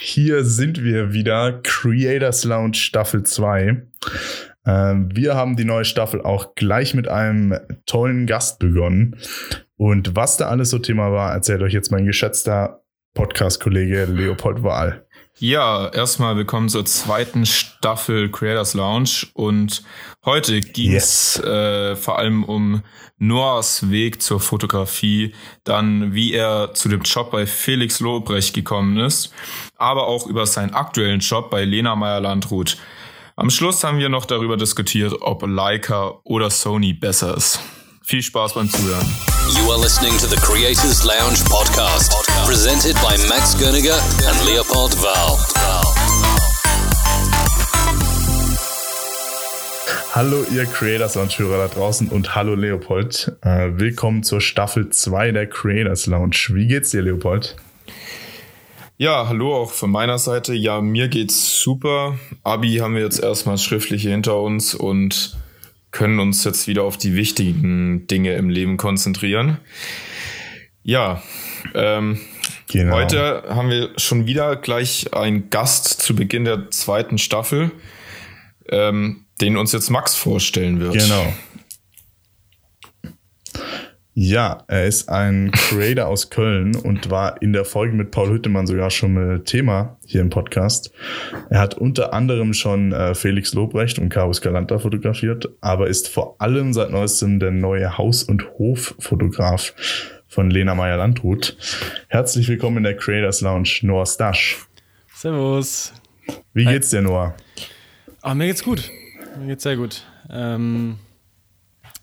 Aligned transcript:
Hier 0.00 0.44
sind 0.44 0.82
wir 0.82 1.12
wieder, 1.12 1.60
Creators 1.62 2.44
Lounge 2.44 2.74
Staffel 2.74 3.22
2. 3.22 3.82
Ähm, 4.64 5.08
wir 5.12 5.34
haben 5.34 5.56
die 5.56 5.64
neue 5.64 5.84
Staffel 5.84 6.22
auch 6.22 6.54
gleich 6.54 6.94
mit 6.94 7.08
einem 7.08 7.58
tollen 7.86 8.26
Gast 8.26 8.58
begonnen. 8.58 9.16
Und 9.76 10.14
was 10.14 10.36
da 10.36 10.48
alles 10.48 10.70
so 10.70 10.78
Thema 10.78 11.12
war, 11.12 11.32
erzählt 11.32 11.62
euch 11.62 11.72
jetzt 11.72 11.90
mein 11.90 12.04
geschätzter 12.04 12.82
Podcast-Kollege 13.14 14.04
Leopold 14.04 14.62
Wahl. 14.62 15.06
Ja, 15.38 15.88
erstmal 15.88 16.36
willkommen 16.36 16.68
zur 16.68 16.84
zweiten 16.84 17.46
Staffel 17.46 18.30
Creators 18.30 18.74
Lounge 18.74 19.26
und 19.32 19.82
heute 20.24 20.60
ging 20.60 20.94
es 20.94 21.36
yes. 21.36 21.44
äh, 21.44 21.96
vor 21.96 22.18
allem 22.18 22.44
um 22.44 22.82
Noahs 23.18 23.90
Weg 23.90 24.22
zur 24.22 24.40
Fotografie, 24.40 25.34
dann 25.64 26.12
wie 26.12 26.32
er 26.34 26.74
zu 26.74 26.88
dem 26.88 27.00
Job 27.00 27.30
bei 27.30 27.46
Felix 27.46 27.98
Lobrecht 28.00 28.54
gekommen 28.54 28.98
ist, 28.98 29.32
aber 29.78 30.06
auch 30.06 30.26
über 30.26 30.46
seinen 30.46 30.74
aktuellen 30.74 31.20
Job 31.20 31.50
bei 31.50 31.64
Lena 31.64 31.96
Meyer-Landrut. 31.96 32.76
Am 33.34 33.48
Schluss 33.48 33.82
haben 33.82 33.98
wir 33.98 34.10
noch 34.10 34.26
darüber 34.26 34.58
diskutiert, 34.58 35.14
ob 35.22 35.44
Leica 35.46 36.20
oder 36.24 36.50
Sony 36.50 36.92
besser 36.92 37.36
ist. 37.36 37.58
Viel 38.12 38.20
Spaß 38.20 38.52
beim 38.52 38.68
Zuhören. 38.68 39.06
You 39.56 39.72
are 39.72 39.80
listening 39.80 40.12
to 40.18 40.26
the 40.26 40.36
Creators 40.36 41.02
Lounge 41.02 41.42
podcast, 41.48 42.12
presented 42.44 42.94
by 42.96 43.16
Max 43.26 43.56
Gerniger 43.56 43.98
and 44.28 44.44
Leopold 44.44 44.92
Val. 45.00 45.38
Hallo 50.14 50.44
ihr 50.54 50.66
Creators 50.66 51.14
Lounge 51.14 51.38
Hörer 51.38 51.68
da 51.68 51.74
draußen 51.74 52.08
und 52.10 52.34
hallo 52.34 52.54
Leopold. 52.54 53.32
Äh, 53.40 53.78
willkommen 53.78 54.22
zur 54.22 54.42
Staffel 54.42 54.90
2 54.90 55.32
der 55.32 55.46
Creators 55.46 56.06
Lounge. 56.06 56.48
Wie 56.50 56.66
geht's 56.66 56.90
dir, 56.90 57.00
Leopold? 57.00 57.56
Ja, 58.98 59.26
hallo 59.26 59.54
auch 59.54 59.70
von 59.70 59.90
meiner 59.90 60.18
Seite. 60.18 60.52
Ja, 60.52 60.82
mir 60.82 61.08
geht's 61.08 61.62
super. 61.62 62.18
Abi 62.44 62.76
haben 62.76 62.94
wir 62.94 63.04
jetzt 63.04 63.22
erstmal 63.22 63.56
schriftliche 63.56 64.10
hinter 64.10 64.38
uns 64.38 64.74
und 64.74 65.41
können 65.92 66.18
uns 66.18 66.42
jetzt 66.44 66.66
wieder 66.66 66.82
auf 66.82 66.96
die 66.96 67.14
wichtigen 67.14 68.06
Dinge 68.06 68.34
im 68.34 68.48
Leben 68.48 68.76
konzentrieren. 68.78 69.58
Ja, 70.82 71.22
ähm, 71.74 72.18
genau. 72.66 72.96
heute 72.96 73.44
haben 73.48 73.68
wir 73.68 73.90
schon 73.98 74.26
wieder 74.26 74.56
gleich 74.56 75.14
einen 75.14 75.50
Gast 75.50 76.02
zu 76.02 76.16
Beginn 76.16 76.44
der 76.44 76.70
zweiten 76.70 77.18
Staffel, 77.18 77.70
ähm, 78.68 79.26
den 79.40 79.56
uns 79.56 79.72
jetzt 79.72 79.90
Max 79.90 80.16
vorstellen 80.16 80.80
wird. 80.80 80.94
Genau. 80.94 81.32
Ja, 84.14 84.64
er 84.68 84.84
ist 84.84 85.08
ein 85.08 85.50
Creator 85.52 86.06
aus 86.06 86.28
Köln 86.28 86.76
und 86.76 87.08
war 87.08 87.40
in 87.40 87.54
der 87.54 87.64
Folge 87.64 87.96
mit 87.96 88.10
Paul 88.10 88.28
Hüttemann 88.28 88.66
sogar 88.66 88.90
schon 88.90 89.14
mal 89.14 89.40
Thema 89.40 89.96
hier 90.04 90.20
im 90.20 90.28
Podcast. 90.28 90.92
Er 91.48 91.60
hat 91.60 91.78
unter 91.78 92.12
anderem 92.12 92.52
schon 92.52 92.92
äh, 92.92 93.14
Felix 93.14 93.54
Lobrecht 93.54 93.98
und 93.98 94.10
Carlos 94.10 94.42
Galanta 94.42 94.78
fotografiert, 94.78 95.48
aber 95.62 95.86
ist 95.86 96.08
vor 96.08 96.36
allem 96.40 96.74
seit 96.74 96.90
neuestem 96.90 97.40
der 97.40 97.52
neue 97.52 97.96
Haus- 97.96 98.22
und 98.22 98.46
Hoffotograf 98.58 99.72
von 100.28 100.50
Lena 100.50 100.74
Meyer-Landrut. 100.74 101.56
Herzlich 102.08 102.48
willkommen 102.48 102.78
in 102.78 102.82
der 102.82 102.98
Creators 102.98 103.40
Lounge, 103.40 103.78
Noah 103.80 104.04
Stasch. 104.04 104.58
Servus. 105.14 105.94
Wie 106.52 106.66
geht's 106.66 106.90
dir, 106.90 107.00
Noah? 107.00 107.34
Ah, 108.20 108.34
mir 108.34 108.48
geht's 108.48 108.62
gut. 108.62 108.90
Mir 109.40 109.46
geht's 109.46 109.62
sehr 109.62 109.76
gut. 109.76 110.04
Ähm 110.30 110.98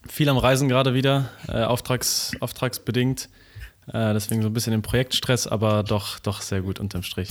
viel 0.07 0.29
am 0.29 0.37
Reisen 0.37 0.69
gerade 0.69 0.93
wieder, 0.93 1.29
äh, 1.47 1.63
auftrags, 1.63 2.31
auftragsbedingt. 2.39 3.29
Äh, 3.87 4.13
deswegen 4.13 4.41
so 4.41 4.49
ein 4.49 4.53
bisschen 4.53 4.73
im 4.73 4.81
Projektstress, 4.81 5.47
aber 5.47 5.83
doch, 5.83 6.19
doch 6.19 6.41
sehr 6.41 6.61
gut 6.61 6.79
unterm 6.79 7.03
Strich. 7.03 7.29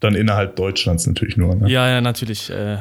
Dann 0.00 0.14
innerhalb 0.14 0.56
Deutschlands 0.56 1.06
natürlich 1.06 1.36
nur. 1.36 1.54
Ne? 1.54 1.70
Ja, 1.70 1.88
ja, 1.88 2.00
natürlich. 2.00 2.50
Äh, 2.50 2.78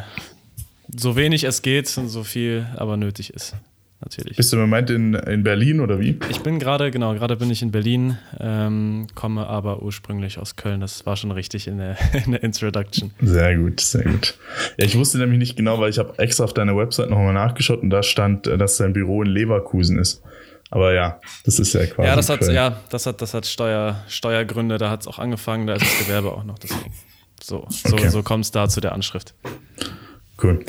so 0.96 1.16
wenig 1.16 1.44
es 1.44 1.62
geht 1.62 1.98
und 1.98 2.10
so 2.10 2.24
viel 2.24 2.68
aber 2.78 2.98
nötig 2.98 3.34
ist 3.34 3.56
natürlich. 4.04 4.38
Bist 4.38 4.52
du 4.52 4.58
im 4.58 4.62
Moment 4.64 4.90
in, 4.90 5.14
in 5.14 5.44
Berlin 5.44 5.80
oder 5.80 6.00
wie? 6.00 6.20
Ich 6.30 6.42
bin 6.42 6.60
gerade, 6.60 6.92
genau, 6.92 7.14
gerade 7.14 7.36
bin 7.36 7.50
ich 7.50 7.62
in 7.62 7.72
Berlin, 7.72 8.18
ähm, 8.40 9.08
komme 9.16 9.48
aber 9.48 9.82
ursprünglich 9.82 10.38
aus 10.38 10.56
Köln. 10.56 10.82
Das 10.82 11.06
war 11.06 11.16
schon 11.16 11.32
richtig 11.32 11.68
in 11.68 11.78
der, 11.78 11.98
in 12.26 12.32
der 12.32 12.44
Introduction. 12.44 13.12
Sehr 13.22 13.58
gut, 13.58 13.80
sehr 13.80 14.04
gut. 14.04 14.38
Ja, 14.78 14.86
ich 14.86 14.98
wusste 14.98 15.18
nämlich 15.18 15.40
nicht 15.40 15.56
genau, 15.56 15.80
weil 15.80 15.90
ich 15.90 16.00
habe 16.00 16.18
extra 16.18 16.44
auf 16.44 16.54
deiner 16.54 16.76
Website 16.76 17.10
nochmal 17.10 17.34
nachgeschaut 17.34 17.82
und 17.82 17.90
da 17.90 18.04
stand, 18.04 18.48
äh, 18.48 18.58
dass 18.58 18.78
dein 18.78 18.94
Büro 18.94 19.24
in 19.24 19.30
Leverkusen 19.30 20.00
ist. 20.00 20.22
Aber 20.70 20.94
ja, 20.94 21.20
das 21.46 21.60
ist 21.60 21.74
ja 21.74 21.86
quasi. 21.86 22.08
Ja, 22.08 22.16
das 22.16 22.30
hat, 22.30 22.48
ja, 22.48 22.82
das 22.90 23.06
hat, 23.06 23.22
das 23.22 23.36
hat 23.36 23.46
Steuer, 23.46 24.04
Steuergründe, 24.08 24.80
da 24.80 24.90
hat 24.90 25.02
es 25.02 25.08
auch 25.08 25.20
angefangen, 25.20 25.68
da 25.68 25.76
ist 25.76 25.84
das 25.84 26.00
Gewerbe 26.00 26.32
auch 26.32 26.44
noch. 26.44 26.58
Deswegen. 26.58 26.92
So, 27.44 27.68
so, 27.70 27.94
okay. 27.94 28.10
so 28.10 28.24
kommt 28.24 28.46
es 28.46 28.52
da 28.52 28.70
zu 28.70 28.80
der 28.80 28.94
Anschrift. 28.94 29.36
Cool. 30.44 30.60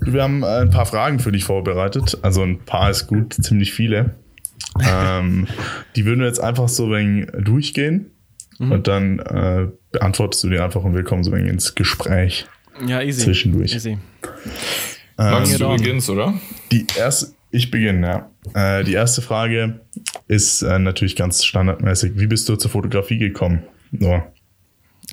Wir 0.00 0.22
haben 0.22 0.42
äh, 0.42 0.60
ein 0.60 0.70
paar 0.70 0.86
Fragen 0.86 1.18
für 1.18 1.32
dich 1.32 1.44
vorbereitet. 1.44 2.18
Also 2.22 2.42
ein 2.42 2.60
paar 2.60 2.90
ist 2.90 3.08
gut, 3.08 3.34
ziemlich 3.34 3.72
viele. 3.72 4.14
ähm, 4.88 5.48
die 5.96 6.04
würden 6.04 6.20
wir 6.20 6.26
jetzt 6.26 6.40
einfach 6.40 6.68
so 6.68 6.92
ein 6.92 7.30
durchgehen 7.38 8.10
mhm. 8.58 8.72
und 8.72 8.86
dann 8.86 9.18
äh, 9.18 9.66
beantwortest 9.90 10.44
du 10.44 10.50
dir 10.50 10.64
einfach 10.64 10.84
und 10.84 10.94
wir 10.94 11.02
kommen 11.02 11.24
so 11.24 11.32
ein 11.32 11.46
ins 11.46 11.74
Gespräch. 11.74 12.46
Ja, 12.86 13.02
easy. 13.02 13.22
Zwischendurch. 13.24 13.74
Easy. 13.74 13.98
Ähm, 15.18 15.30
Magst 15.30 15.58
du 15.58 15.68
beginnst, 15.68 16.10
oder? 16.10 16.34
Die 16.70 16.86
erste, 16.96 17.32
ich 17.50 17.70
beginne, 17.70 18.28
ja. 18.54 18.78
Äh, 18.78 18.84
die 18.84 18.92
erste 18.92 19.22
Frage 19.22 19.80
ist 20.28 20.62
äh, 20.62 20.78
natürlich 20.78 21.16
ganz 21.16 21.44
standardmäßig. 21.44 22.12
Wie 22.16 22.26
bist 22.26 22.48
du 22.48 22.56
zur 22.56 22.70
Fotografie 22.70 23.18
gekommen? 23.18 23.62
So. 23.98 24.22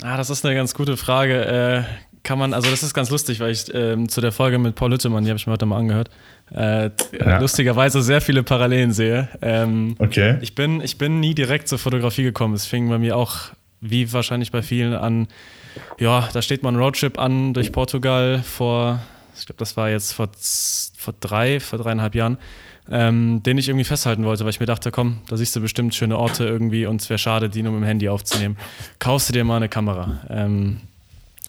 Ah, 0.01 0.17
das 0.17 0.29
ist 0.29 0.45
eine 0.45 0.55
ganz 0.55 0.73
gute 0.73 0.97
Frage. 0.97 1.85
Kann 2.23 2.39
man, 2.39 2.53
also 2.53 2.69
das 2.69 2.83
ist 2.83 2.93
ganz 2.93 3.09
lustig, 3.09 3.41
weil 3.41 3.51
ich 3.51 3.65
ähm, 3.73 4.07
zu 4.07 4.21
der 4.21 4.31
Folge 4.31 4.57
mit 4.57 4.75
Paul 4.75 4.91
Lüttemann, 4.91 5.25
die 5.25 5.29
habe 5.29 5.37
ich 5.37 5.45
mir 5.45 5.51
heute 5.51 5.65
mal 5.65 5.77
angehört, 5.77 6.09
äh, 6.51 6.89
ja. 7.19 7.39
lustigerweise 7.39 8.01
sehr 8.01 8.21
viele 8.21 8.43
Parallelen 8.43 8.93
sehe. 8.93 9.27
Ähm, 9.41 9.95
okay. 9.99 10.37
Ich 10.39 10.55
bin, 10.55 10.79
ich 10.79 10.97
bin 10.97 11.19
nie 11.19 11.35
direkt 11.35 11.67
zur 11.67 11.79
Fotografie 11.79 12.23
gekommen. 12.23 12.53
Es 12.53 12.65
fing 12.65 12.87
bei 12.87 12.97
mir 12.97 13.17
auch, 13.17 13.37
wie 13.81 14.11
wahrscheinlich 14.13 14.51
bei 14.51 14.61
vielen, 14.61 14.93
an, 14.93 15.27
ja, 15.99 16.29
da 16.31 16.41
steht 16.41 16.63
man 16.63 16.77
Roadtrip 16.77 17.19
an 17.19 17.53
durch 17.53 17.73
Portugal 17.73 18.41
vor, 18.41 19.01
ich 19.37 19.45
glaube, 19.45 19.59
das 19.59 19.75
war 19.75 19.89
jetzt 19.89 20.13
vor, 20.13 20.29
vor 20.97 21.13
drei, 21.19 21.59
vor 21.59 21.77
dreieinhalb 21.77 22.15
Jahren. 22.15 22.37
Ähm, 22.91 23.41
den 23.43 23.57
ich 23.57 23.69
irgendwie 23.69 23.85
festhalten 23.85 24.25
wollte, 24.25 24.43
weil 24.43 24.49
ich 24.49 24.59
mir 24.59 24.65
dachte, 24.65 24.91
komm, 24.91 25.21
da 25.29 25.37
siehst 25.37 25.55
du 25.55 25.61
bestimmt 25.61 25.95
schöne 25.95 26.17
Orte 26.17 26.43
irgendwie 26.43 26.85
und 26.85 26.99
es 26.99 27.09
wäre 27.09 27.17
schade, 27.17 27.47
die 27.47 27.63
nur 27.63 27.71
mit 27.71 27.81
dem 27.81 27.85
Handy 27.85 28.09
aufzunehmen. 28.09 28.57
Kaufst 28.99 29.29
du 29.29 29.33
dir 29.33 29.45
mal 29.45 29.55
eine 29.55 29.69
Kamera. 29.69 30.19
Ähm, 30.29 30.81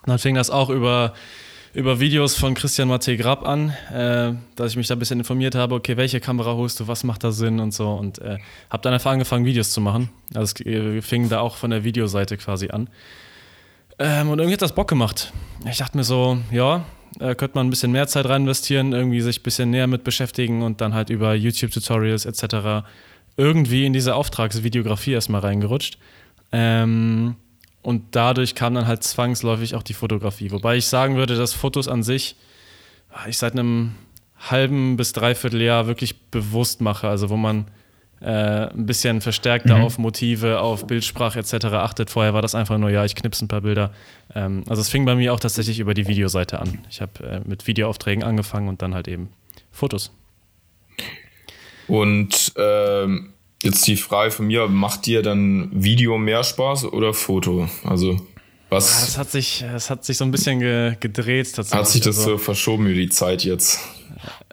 dann 0.06 0.18
fing 0.18 0.34
das 0.34 0.50
auch 0.50 0.70
über, 0.70 1.14
über 1.72 2.00
Videos 2.00 2.36
von 2.36 2.54
Christian 2.54 2.88
Matthä 2.88 3.16
Grab 3.16 3.46
an, 3.46 3.70
äh, 3.92 4.32
dass 4.56 4.72
ich 4.72 4.76
mich 4.76 4.86
da 4.86 4.94
ein 4.94 4.98
bisschen 4.98 5.18
informiert 5.18 5.54
habe, 5.54 5.74
okay, 5.74 5.96
welche 5.96 6.20
Kamera 6.20 6.54
holst 6.54 6.80
du, 6.80 6.88
was 6.88 7.04
macht 7.04 7.24
da 7.24 7.32
Sinn 7.32 7.60
und 7.60 7.72
so. 7.72 7.92
Und 7.92 8.18
äh, 8.20 8.38
habe 8.70 8.82
dann 8.82 8.92
einfach 8.92 9.10
angefangen, 9.10 9.44
Videos 9.44 9.70
zu 9.70 9.80
machen. 9.80 10.10
Also 10.34 10.54
es 10.54 10.66
äh, 10.66 11.02
fing 11.02 11.28
da 11.28 11.40
auch 11.40 11.56
von 11.56 11.70
der 11.70 11.84
Videoseite 11.84 12.36
quasi 12.36 12.68
an. 12.68 12.88
Ähm, 13.98 14.30
und 14.30 14.38
irgendwie 14.38 14.54
hat 14.54 14.62
das 14.62 14.74
Bock 14.74 14.88
gemacht. 14.88 15.32
Ich 15.70 15.78
dachte 15.78 15.96
mir 15.96 16.04
so, 16.04 16.38
ja, 16.50 16.84
äh, 17.20 17.34
könnte 17.34 17.56
man 17.56 17.66
ein 17.66 17.70
bisschen 17.70 17.92
mehr 17.92 18.08
Zeit 18.08 18.26
rein 18.26 18.42
investieren, 18.42 18.92
irgendwie 18.92 19.20
sich 19.20 19.40
ein 19.40 19.42
bisschen 19.42 19.70
näher 19.70 19.86
mit 19.86 20.04
beschäftigen 20.04 20.62
und 20.62 20.80
dann 20.80 20.94
halt 20.94 21.10
über 21.10 21.34
YouTube-Tutorials 21.34 22.26
etc. 22.26 22.86
irgendwie 23.36 23.86
in 23.86 23.92
diese 23.92 24.14
Auftragsvideografie 24.16 25.12
erstmal 25.12 25.42
reingerutscht. 25.42 25.98
Ähm, 26.52 27.36
und 27.84 28.02
dadurch 28.16 28.54
kam 28.54 28.74
dann 28.74 28.86
halt 28.86 29.02
zwangsläufig 29.02 29.74
auch 29.74 29.82
die 29.82 29.92
Fotografie. 29.92 30.50
Wobei 30.50 30.76
ich 30.76 30.86
sagen 30.86 31.16
würde, 31.16 31.36
dass 31.36 31.52
Fotos 31.52 31.86
an 31.86 32.02
sich 32.02 32.34
ich 33.28 33.36
seit 33.36 33.52
einem 33.52 33.92
halben 34.50 34.96
bis 34.96 35.12
dreiviertel 35.12 35.60
Jahr 35.60 35.86
wirklich 35.86 36.18
bewusst 36.30 36.80
mache. 36.80 37.08
Also 37.08 37.28
wo 37.28 37.36
man 37.36 37.66
äh, 38.22 38.70
ein 38.70 38.86
bisschen 38.86 39.20
verstärkter 39.20 39.76
mhm. 39.76 39.84
auf 39.84 39.98
Motive, 39.98 40.60
auf 40.60 40.86
Bildsprache 40.86 41.38
etc. 41.38 41.66
achtet. 41.74 42.08
Vorher 42.08 42.32
war 42.32 42.40
das 42.40 42.54
einfach 42.54 42.78
nur, 42.78 42.88
ja, 42.88 43.04
ich 43.04 43.14
knipse 43.14 43.44
ein 43.44 43.48
paar 43.48 43.60
Bilder. 43.60 43.92
Ähm, 44.34 44.64
also 44.66 44.80
es 44.80 44.88
fing 44.88 45.04
bei 45.04 45.14
mir 45.14 45.34
auch 45.34 45.40
tatsächlich 45.40 45.78
über 45.78 45.92
die 45.92 46.08
Videoseite 46.08 46.60
an. 46.60 46.78
Ich 46.88 47.02
habe 47.02 47.22
äh, 47.22 47.40
mit 47.44 47.66
Videoaufträgen 47.66 48.24
angefangen 48.24 48.68
und 48.68 48.80
dann 48.80 48.94
halt 48.94 49.08
eben 49.08 49.28
Fotos. 49.70 50.10
Und 51.86 52.54
ähm 52.56 53.33
Jetzt 53.64 53.86
die 53.86 53.96
Frage 53.96 54.30
von 54.30 54.46
mir, 54.46 54.68
macht 54.68 55.06
dir 55.06 55.22
dann 55.22 55.70
Video 55.72 56.18
mehr 56.18 56.44
Spaß 56.44 56.84
oder 56.84 57.14
Foto? 57.14 57.68
Also 57.82 58.18
was? 58.68 58.90
Ja, 58.90 59.06
es 59.06 59.18
hat 59.18 59.30
sich, 59.30 59.62
es 59.62 59.88
hat 59.88 60.04
sich 60.04 60.18
so 60.18 60.24
ein 60.24 60.30
bisschen 60.30 60.60
ge 60.60 60.96
gedreht 61.00 61.54
tatsächlich. 61.54 61.80
Hat 61.80 61.88
sich 61.88 62.02
das 62.02 62.18
also, 62.18 62.32
so 62.32 62.38
verschoben 62.38 62.86
über 62.86 62.96
die 63.00 63.08
Zeit 63.08 63.42
jetzt? 63.42 63.80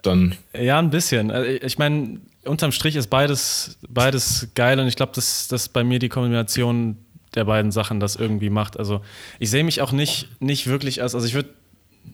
Dann. 0.02 0.34
Ja, 0.58 0.78
ein 0.78 0.90
bisschen. 0.90 1.30
Also, 1.30 1.50
ich 1.50 1.76
meine, 1.76 2.20
unterm 2.44 2.72
Strich 2.72 2.96
ist 2.96 3.08
beides, 3.08 3.78
beides 3.86 4.48
geil 4.54 4.80
und 4.80 4.88
ich 4.88 4.96
glaube, 4.96 5.12
dass, 5.14 5.46
dass 5.48 5.68
bei 5.68 5.84
mir 5.84 5.98
die 5.98 6.08
Kombination 6.08 6.96
der 7.34 7.44
beiden 7.44 7.70
Sachen 7.70 8.00
das 8.00 8.16
irgendwie 8.16 8.50
macht. 8.50 8.78
Also 8.78 9.00
ich 9.38 9.50
sehe 9.50 9.64
mich 9.64 9.80
auch 9.80 9.92
nicht, 9.92 10.28
nicht 10.40 10.66
wirklich 10.66 11.02
als, 11.02 11.14
also 11.14 11.26
ich 11.26 11.34
würde, 11.34 11.50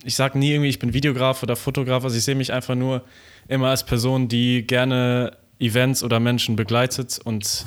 ich 0.05 0.15
sage 0.15 0.39
nie 0.39 0.51
irgendwie, 0.51 0.69
ich 0.69 0.79
bin 0.79 0.93
Videograf 0.93 1.43
oder 1.43 1.57
Fotograf, 1.57 2.05
also 2.05 2.17
ich 2.17 2.25
sehe 2.25 2.35
mich 2.35 2.53
einfach 2.53 2.75
nur 2.75 3.03
immer 3.49 3.69
als 3.69 3.85
Person, 3.85 4.29
die 4.29 4.67
gerne 4.67 5.37
Events 5.61 6.03
oder 6.03 6.21
Menschen 6.21 6.57
begleitet 6.57 7.19
und 7.23 7.65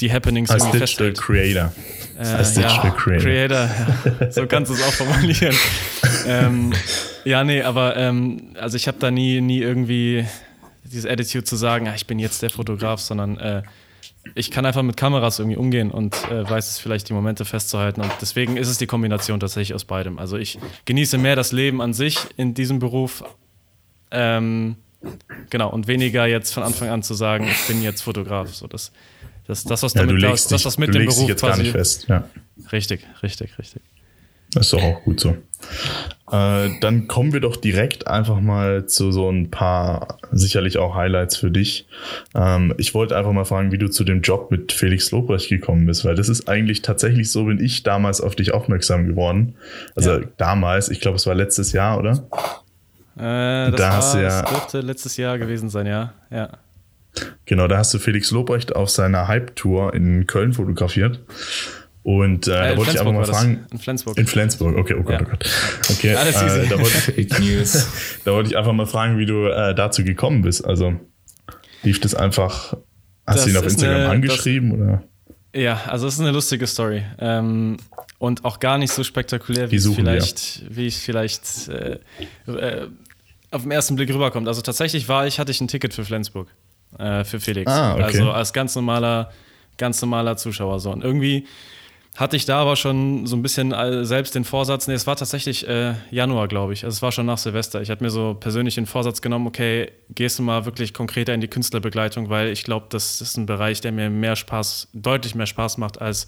die 0.00 0.12
Happenings 0.12 0.50
Als 0.50 0.70
Digital. 0.70 1.12
Creator. 1.12 1.72
Äh, 2.18 2.22
Als 2.22 2.54
Digital 2.54 2.84
ja, 2.84 2.90
Creator. 2.90 3.22
Creator, 3.22 3.70
ja. 4.20 4.32
so 4.32 4.46
kannst 4.46 4.70
du 4.70 4.74
es 4.74 4.82
auch 4.82 4.92
formulieren. 4.92 5.54
ähm, 6.26 6.72
ja, 7.24 7.44
nee, 7.44 7.62
aber 7.62 7.96
ähm, 7.96 8.54
also 8.58 8.76
ich 8.76 8.88
habe 8.88 8.98
da 8.98 9.10
nie, 9.10 9.40
nie 9.40 9.60
irgendwie 9.60 10.26
dieses 10.84 11.06
Attitude 11.08 11.44
zu 11.44 11.56
sagen, 11.56 11.88
ah, 11.88 11.94
ich 11.94 12.06
bin 12.06 12.18
jetzt 12.18 12.42
der 12.42 12.50
Fotograf, 12.50 13.00
sondern 13.00 13.38
äh, 13.38 13.62
ich 14.34 14.50
kann 14.50 14.66
einfach 14.66 14.82
mit 14.82 14.96
Kameras 14.96 15.38
irgendwie 15.38 15.56
umgehen 15.56 15.90
und 15.90 16.14
äh, 16.30 16.48
weiß 16.48 16.70
es 16.70 16.78
vielleicht 16.78 17.08
die 17.08 17.12
Momente 17.12 17.44
festzuhalten. 17.44 18.00
Und 18.00 18.12
deswegen 18.20 18.56
ist 18.56 18.68
es 18.68 18.78
die 18.78 18.86
Kombination 18.86 19.40
tatsächlich 19.40 19.74
aus 19.74 19.84
beidem. 19.84 20.18
Also 20.18 20.36
ich 20.36 20.58
genieße 20.84 21.18
mehr 21.18 21.36
das 21.36 21.52
Leben 21.52 21.80
an 21.80 21.92
sich 21.92 22.18
in 22.36 22.54
diesem 22.54 22.78
Beruf. 22.78 23.24
Ähm, 24.10 24.76
genau, 25.50 25.70
und 25.70 25.86
weniger 25.88 26.26
jetzt 26.26 26.52
von 26.54 26.62
Anfang 26.62 26.88
an 26.88 27.02
zu 27.02 27.14
sagen, 27.14 27.46
ich 27.50 27.66
bin 27.66 27.82
jetzt 27.82 28.02
Fotograf. 28.02 28.54
So, 28.54 28.66
das, 28.66 28.92
das, 29.46 29.64
das 29.64 29.82
was 29.82 29.94
Ja, 29.94 30.02
damit 30.02 30.22
du 30.22 30.26
das, 30.28 30.46
dich, 30.48 30.64
was 30.64 30.78
mit 30.78 30.94
dem 30.94 31.06
Beruf 31.06 31.28
jetzt 31.28 31.40
gar 31.42 31.50
quasi. 31.50 31.62
nicht 31.62 31.72
fest. 31.72 32.06
Ja. 32.08 32.28
Richtig, 32.70 33.06
richtig, 33.22 33.58
richtig. 33.58 33.82
Das 34.54 34.66
ist 34.66 34.72
doch 34.74 34.82
auch 34.82 35.02
gut 35.04 35.18
so. 35.18 35.30
Äh, 36.30 36.68
dann 36.80 37.08
kommen 37.08 37.32
wir 37.32 37.40
doch 37.40 37.56
direkt 37.56 38.06
einfach 38.06 38.38
mal 38.40 38.84
zu 38.86 39.10
so 39.10 39.30
ein 39.30 39.50
paar 39.50 40.18
sicherlich 40.30 40.76
auch 40.76 40.94
Highlights 40.94 41.36
für 41.38 41.50
dich. 41.50 41.86
Ähm, 42.34 42.74
ich 42.76 42.92
wollte 42.92 43.16
einfach 43.16 43.32
mal 43.32 43.46
fragen, 43.46 43.72
wie 43.72 43.78
du 43.78 43.88
zu 43.88 44.04
dem 44.04 44.20
Job 44.20 44.50
mit 44.50 44.72
Felix 44.72 45.10
Lobrecht 45.10 45.48
gekommen 45.48 45.86
bist, 45.86 46.04
weil 46.04 46.16
das 46.16 46.28
ist 46.28 46.48
eigentlich 46.50 46.82
tatsächlich 46.82 47.30
so, 47.30 47.44
bin 47.44 47.64
ich 47.64 47.82
damals 47.82 48.20
auf 48.20 48.36
dich 48.36 48.52
aufmerksam 48.52 49.06
geworden. 49.06 49.54
Also 49.96 50.18
Ja. 50.18 50.20
damals, 50.36 50.90
ich 50.90 51.00
glaube, 51.00 51.16
es 51.16 51.26
war 51.26 51.34
letztes 51.34 51.72
Jahr, 51.72 51.98
oder? 51.98 52.26
Äh, 53.16 53.70
das 53.70 53.76
Da 53.76 53.88
war, 53.88 53.96
hast 53.96 54.14
du 54.14 54.18
ja- 54.22 54.42
das 54.42 54.50
dürfte 54.50 54.80
letztes 54.80 55.16
Jahr 55.16 55.38
gewesen 55.38 55.68
sein, 55.68 55.86
ja. 55.86 56.12
ja. 56.30 56.48
Genau, 57.44 57.68
da 57.68 57.78
hast 57.78 57.92
du 57.92 57.98
Felix 57.98 58.30
Lobrecht 58.30 58.74
auf 58.74 58.88
seiner 58.90 59.28
Hype-Tour 59.28 59.92
in 59.94 60.26
Köln 60.26 60.52
fotografiert. 60.54 61.20
Und 62.04 62.48
äh, 62.48 62.50
Äh, 62.50 62.54
da 62.54 62.70
in 62.70 62.76
wollte 62.78 62.90
ich 62.92 63.00
einfach 63.00 63.12
Flensburg 63.12 63.14
mal 63.14 63.20
das. 63.26 63.36
fragen. 63.38 63.66
In 63.70 63.78
Flensburg. 63.78 64.18
In 64.18 64.26
Flensburg, 64.26 64.76
okay, 64.76 64.94
oh 64.98 65.02
Gott, 65.02 65.20
Ja. 65.20 65.20
oh 65.26 65.30
Gott. 65.30 65.48
Okay, 65.90 66.14
Alles 66.16 66.42
äh, 66.42 66.66
da, 66.68 66.76
wollte, 66.78 66.88
Fake 66.90 67.38
News. 67.40 67.88
da 68.24 68.32
wollte 68.32 68.48
ich 68.50 68.56
einfach 68.56 68.72
mal 68.72 68.86
fragen, 68.86 69.18
wie 69.18 69.26
du 69.26 69.46
äh, 69.46 69.74
dazu 69.74 70.02
gekommen 70.02 70.42
bist. 70.42 70.64
Also 70.66 70.94
lief 71.84 72.00
das 72.00 72.14
einfach, 72.14 72.74
hast 73.26 73.36
Das 73.38 73.44
du 73.44 73.50
ihn 73.50 73.56
auf 73.56 73.64
Instagram 73.64 73.96
eine- 73.96 74.08
angeschrieben 74.08 74.72
oder? 74.72 75.02
Ja, 75.54 75.82
also 75.86 76.06
es 76.08 76.14
ist 76.14 76.20
eine 76.20 76.30
lustige 76.30 76.66
Story. 76.66 77.02
Ähm, 77.18 77.76
und 78.22 78.44
auch 78.44 78.60
gar 78.60 78.78
nicht 78.78 78.92
so 78.92 79.02
spektakulär, 79.02 79.72
wie 79.72 79.76
es 79.76 79.84
wir. 79.84 79.96
vielleicht, 79.96 80.62
wie 80.70 80.86
es 80.86 80.96
vielleicht 80.96 81.66
äh, 81.66 81.98
äh, 82.46 82.86
auf 83.50 83.62
den 83.62 83.72
ersten 83.72 83.96
Blick 83.96 84.14
rüberkommt. 84.14 84.46
Also 84.46 84.62
tatsächlich 84.62 85.08
war 85.08 85.26
ich, 85.26 85.40
hatte 85.40 85.50
ich 85.50 85.60
ein 85.60 85.66
Ticket 85.66 85.92
für 85.92 86.04
Flensburg, 86.04 86.46
äh, 87.00 87.24
für 87.24 87.40
Felix. 87.40 87.68
Ah, 87.68 87.94
okay. 87.94 88.04
Also 88.04 88.30
als 88.30 88.52
ganz 88.52 88.76
normaler, 88.76 89.32
ganz 89.76 90.00
normaler 90.00 90.36
Zuschauer. 90.36 90.78
So. 90.78 90.92
Und 90.92 91.02
irgendwie 91.02 91.48
hatte 92.16 92.36
ich 92.36 92.44
da 92.44 92.60
aber 92.60 92.76
schon 92.76 93.26
so 93.26 93.34
ein 93.34 93.42
bisschen 93.42 93.72
äh, 93.72 94.04
selbst 94.04 94.36
den 94.36 94.44
Vorsatz, 94.44 94.86
nee, 94.86 94.94
es 94.94 95.08
war 95.08 95.16
tatsächlich 95.16 95.66
äh, 95.66 95.94
Januar, 96.12 96.46
glaube 96.46 96.74
ich. 96.74 96.84
Also 96.84 96.94
es 96.94 97.02
war 97.02 97.10
schon 97.10 97.26
nach 97.26 97.38
Silvester. 97.38 97.82
Ich 97.82 97.90
hatte 97.90 98.04
mir 98.04 98.10
so 98.10 98.36
persönlich 98.38 98.76
den 98.76 98.86
Vorsatz 98.86 99.20
genommen, 99.20 99.48
okay, 99.48 99.90
gehst 100.10 100.38
du 100.38 100.44
mal 100.44 100.64
wirklich 100.64 100.94
konkreter 100.94 101.34
in 101.34 101.40
die 101.40 101.48
Künstlerbegleitung, 101.48 102.28
weil 102.28 102.50
ich 102.50 102.62
glaube, 102.62 102.86
das 102.90 103.20
ist 103.20 103.36
ein 103.36 103.46
Bereich, 103.46 103.80
der 103.80 103.90
mir 103.90 104.10
mehr 104.10 104.36
Spaß, 104.36 104.90
deutlich 104.92 105.34
mehr 105.34 105.46
Spaß 105.46 105.78
macht 105.78 106.00
als, 106.00 106.26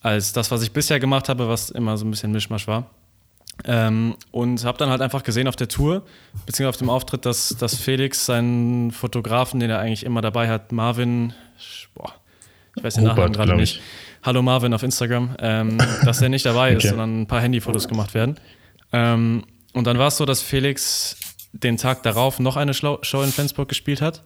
als 0.00 0.32
das, 0.32 0.50
was 0.50 0.62
ich 0.62 0.72
bisher 0.72 1.00
gemacht 1.00 1.28
habe, 1.28 1.48
was 1.48 1.70
immer 1.70 1.96
so 1.96 2.04
ein 2.04 2.10
bisschen 2.10 2.32
Mischmasch 2.32 2.66
war. 2.66 2.90
Ähm, 3.64 4.14
und 4.30 4.64
habe 4.64 4.78
dann 4.78 4.88
halt 4.88 5.00
einfach 5.00 5.24
gesehen 5.24 5.48
auf 5.48 5.56
der 5.56 5.66
Tour, 5.68 6.04
beziehungsweise 6.46 6.68
auf 6.68 6.76
dem 6.76 6.90
Auftritt, 6.90 7.26
dass, 7.26 7.56
dass 7.58 7.74
Felix 7.74 8.24
seinen 8.24 8.92
Fotografen, 8.92 9.58
den 9.58 9.68
er 9.70 9.80
eigentlich 9.80 10.04
immer 10.06 10.20
dabei 10.20 10.48
hat, 10.48 10.70
Marvin, 10.70 11.32
boah, 11.94 12.12
ich 12.76 12.84
weiß 12.84 12.94
den 12.94 13.04
Nachnamen 13.04 13.32
gerade 13.32 13.56
nicht. 13.56 13.76
ich. 13.76 13.82
Hallo 14.22 14.42
Marvin 14.42 14.72
auf 14.74 14.84
Instagram, 14.84 15.34
ähm, 15.40 15.78
dass 16.04 16.20
der 16.20 16.28
nicht 16.28 16.46
dabei 16.46 16.70
ist, 16.74 16.78
Okay. 16.84 16.88
sondern 16.90 17.22
ein 17.22 17.26
paar 17.26 17.40
Handyfotos 17.40 17.88
gemacht 17.88 18.14
werden. 18.14 18.38
Ähm, 18.92 19.44
und 19.72 19.86
dann 19.88 19.98
war 19.98 20.06
es 20.08 20.16
so, 20.16 20.24
dass 20.24 20.40
Felix 20.40 21.16
den 21.52 21.76
Tag 21.78 22.04
darauf 22.04 22.38
noch 22.38 22.56
eine 22.56 22.74
Show 22.74 23.00
in 23.02 23.32
Flensburg 23.32 23.68
gespielt 23.68 24.00
hat, 24.00 24.22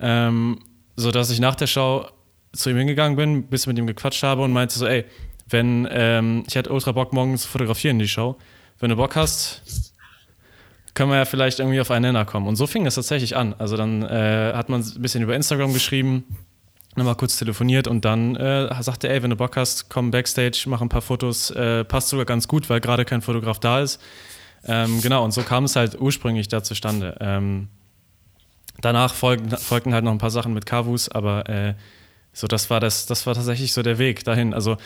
ähm, 0.00 0.58
sodass 0.96 1.30
ich 1.30 1.38
nach 1.38 1.54
der 1.54 1.68
Show 1.68 2.06
zu 2.54 2.70
ihm 2.70 2.76
hingegangen 2.76 3.16
bin, 3.16 3.36
ein 3.36 3.42
bisschen 3.44 3.70
mit 3.70 3.78
ihm 3.78 3.86
gequatscht 3.86 4.22
habe 4.22 4.42
und 4.42 4.52
meinte 4.52 4.78
so, 4.78 4.86
ey, 4.86 5.04
wenn, 5.48 5.86
ähm, 5.90 6.44
ich 6.46 6.54
hätte 6.54 6.72
ultra 6.72 6.92
Bock 6.92 7.12
morgen 7.12 7.36
zu 7.36 7.48
fotografieren, 7.48 7.98
die 7.98 8.08
Show. 8.08 8.36
Wenn 8.78 8.90
du 8.90 8.96
Bock 8.96 9.16
hast, 9.16 9.62
können 10.94 11.10
wir 11.10 11.16
ja 11.16 11.24
vielleicht 11.24 11.58
irgendwie 11.58 11.80
auf 11.80 11.90
einen 11.90 12.02
Nenner 12.02 12.24
kommen. 12.24 12.46
Und 12.46 12.56
so 12.56 12.66
fing 12.66 12.86
es 12.86 12.94
tatsächlich 12.94 13.36
an. 13.36 13.54
Also 13.58 13.76
dann 13.76 14.02
äh, 14.02 14.52
hat 14.54 14.68
man 14.68 14.80
ein 14.80 15.02
bisschen 15.02 15.22
über 15.22 15.34
Instagram 15.34 15.72
geschrieben, 15.72 16.24
nochmal 16.96 17.16
kurz 17.16 17.36
telefoniert 17.36 17.88
und 17.88 18.04
dann 18.04 18.36
äh, 18.36 18.82
sagte 18.82 19.08
er, 19.08 19.14
ey, 19.14 19.22
wenn 19.22 19.30
du 19.30 19.36
Bock 19.36 19.56
hast, 19.56 19.90
komm 19.90 20.10
backstage, 20.10 20.64
mach 20.66 20.80
ein 20.80 20.88
paar 20.88 21.02
Fotos. 21.02 21.50
Äh, 21.50 21.84
passt 21.84 22.08
sogar 22.08 22.24
ganz 22.24 22.48
gut, 22.48 22.70
weil 22.70 22.80
gerade 22.80 23.04
kein 23.04 23.22
Fotograf 23.22 23.58
da 23.58 23.80
ist. 23.80 24.00
Ähm, 24.66 25.00
genau, 25.02 25.24
und 25.24 25.32
so 25.32 25.42
kam 25.42 25.64
es 25.64 25.76
halt 25.76 26.00
ursprünglich 26.00 26.48
da 26.48 26.62
zustande. 26.62 27.16
Ähm, 27.20 27.68
danach 28.80 29.14
folgten, 29.14 29.50
folgten 29.56 29.92
halt 29.92 30.04
noch 30.04 30.12
ein 30.12 30.18
paar 30.18 30.30
Sachen 30.30 30.54
mit 30.54 30.64
Kavus, 30.64 31.08
aber 31.08 31.48
äh, 31.48 31.74
so, 32.34 32.46
das 32.46 32.68
war 32.68 32.80
das, 32.80 33.06
das 33.06 33.26
war 33.26 33.34
tatsächlich 33.34 33.72
so 33.72 33.82
der 33.82 33.98
Weg 33.98 34.24
dahin. 34.24 34.52
Also 34.52 34.76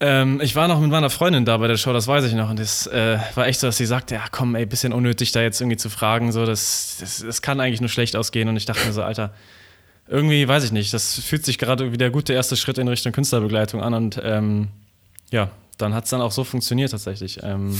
ähm, 0.00 0.40
ich 0.42 0.56
war 0.56 0.66
noch 0.66 0.80
mit 0.80 0.90
meiner 0.90 1.10
Freundin 1.10 1.44
da 1.44 1.56
bei 1.58 1.68
der 1.68 1.76
Show, 1.76 1.92
das 1.92 2.08
weiß 2.08 2.24
ich 2.24 2.32
noch. 2.32 2.50
Und 2.50 2.58
es 2.58 2.88
äh, 2.88 3.18
war 3.36 3.46
echt 3.46 3.60
so, 3.60 3.68
dass 3.68 3.76
sie 3.76 3.86
sagte, 3.86 4.16
ja 4.16 4.24
komm, 4.32 4.56
ey, 4.56 4.66
bisschen 4.66 4.92
unnötig 4.92 5.30
da 5.30 5.40
jetzt 5.40 5.60
irgendwie 5.60 5.76
zu 5.76 5.90
fragen. 5.90 6.32
So, 6.32 6.44
das, 6.44 6.96
das, 6.98 7.22
das 7.24 7.40
kann 7.40 7.60
eigentlich 7.60 7.80
nur 7.80 7.88
schlecht 7.88 8.16
ausgehen. 8.16 8.48
Und 8.48 8.56
ich 8.56 8.66
dachte 8.66 8.84
mir 8.84 8.92
so, 8.92 9.04
Alter, 9.04 9.32
irgendwie 10.08 10.48
weiß 10.48 10.64
ich 10.64 10.72
nicht, 10.72 10.92
das 10.92 11.20
fühlt 11.20 11.44
sich 11.44 11.56
gerade 11.58 11.92
wie 11.92 11.98
der 11.98 12.10
gute 12.10 12.32
erste 12.32 12.56
Schritt 12.56 12.78
in 12.78 12.88
Richtung 12.88 13.12
Künstlerbegleitung 13.12 13.80
an. 13.80 13.94
Und 13.94 14.20
ähm, 14.24 14.68
ja, 15.30 15.50
dann 15.78 15.94
hat 15.94 16.04
es 16.04 16.10
dann 16.10 16.20
auch 16.20 16.32
so 16.32 16.42
funktioniert 16.42 16.90
tatsächlich. 16.90 17.38
Ähm, 17.42 17.78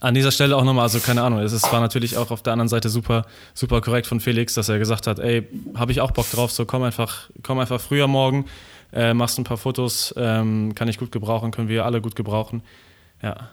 an 0.00 0.14
dieser 0.14 0.30
Stelle 0.30 0.56
auch 0.56 0.64
nochmal, 0.64 0.84
also 0.84 1.00
keine 1.00 1.22
Ahnung, 1.22 1.40
es 1.40 1.52
ist- 1.52 1.72
war 1.72 1.80
natürlich 1.80 2.16
auch 2.16 2.30
auf 2.30 2.42
der 2.42 2.52
anderen 2.52 2.68
Seite 2.68 2.88
super, 2.88 3.26
super 3.54 3.80
korrekt 3.80 4.06
von 4.06 4.20
Felix, 4.20 4.54
dass 4.54 4.68
er 4.68 4.78
gesagt 4.78 5.06
hat, 5.06 5.18
ey, 5.18 5.46
habe 5.74 5.92
ich 5.92 6.00
auch 6.00 6.12
Bock 6.12 6.30
drauf, 6.30 6.52
so 6.52 6.64
komm 6.64 6.82
einfach, 6.84 7.28
komm 7.42 7.58
einfach 7.58 7.80
früher 7.80 8.06
morgen, 8.06 8.46
äh, 8.92 9.14
machst 9.14 9.38
ein 9.38 9.44
paar 9.44 9.56
Fotos, 9.56 10.14
ähm, 10.16 10.74
kann 10.74 10.88
ich 10.88 10.98
gut 10.98 11.12
gebrauchen, 11.12 11.50
können 11.50 11.68
wir 11.68 11.84
alle 11.84 12.00
gut 12.00 12.14
gebrauchen. 12.16 12.62
Ja. 13.22 13.50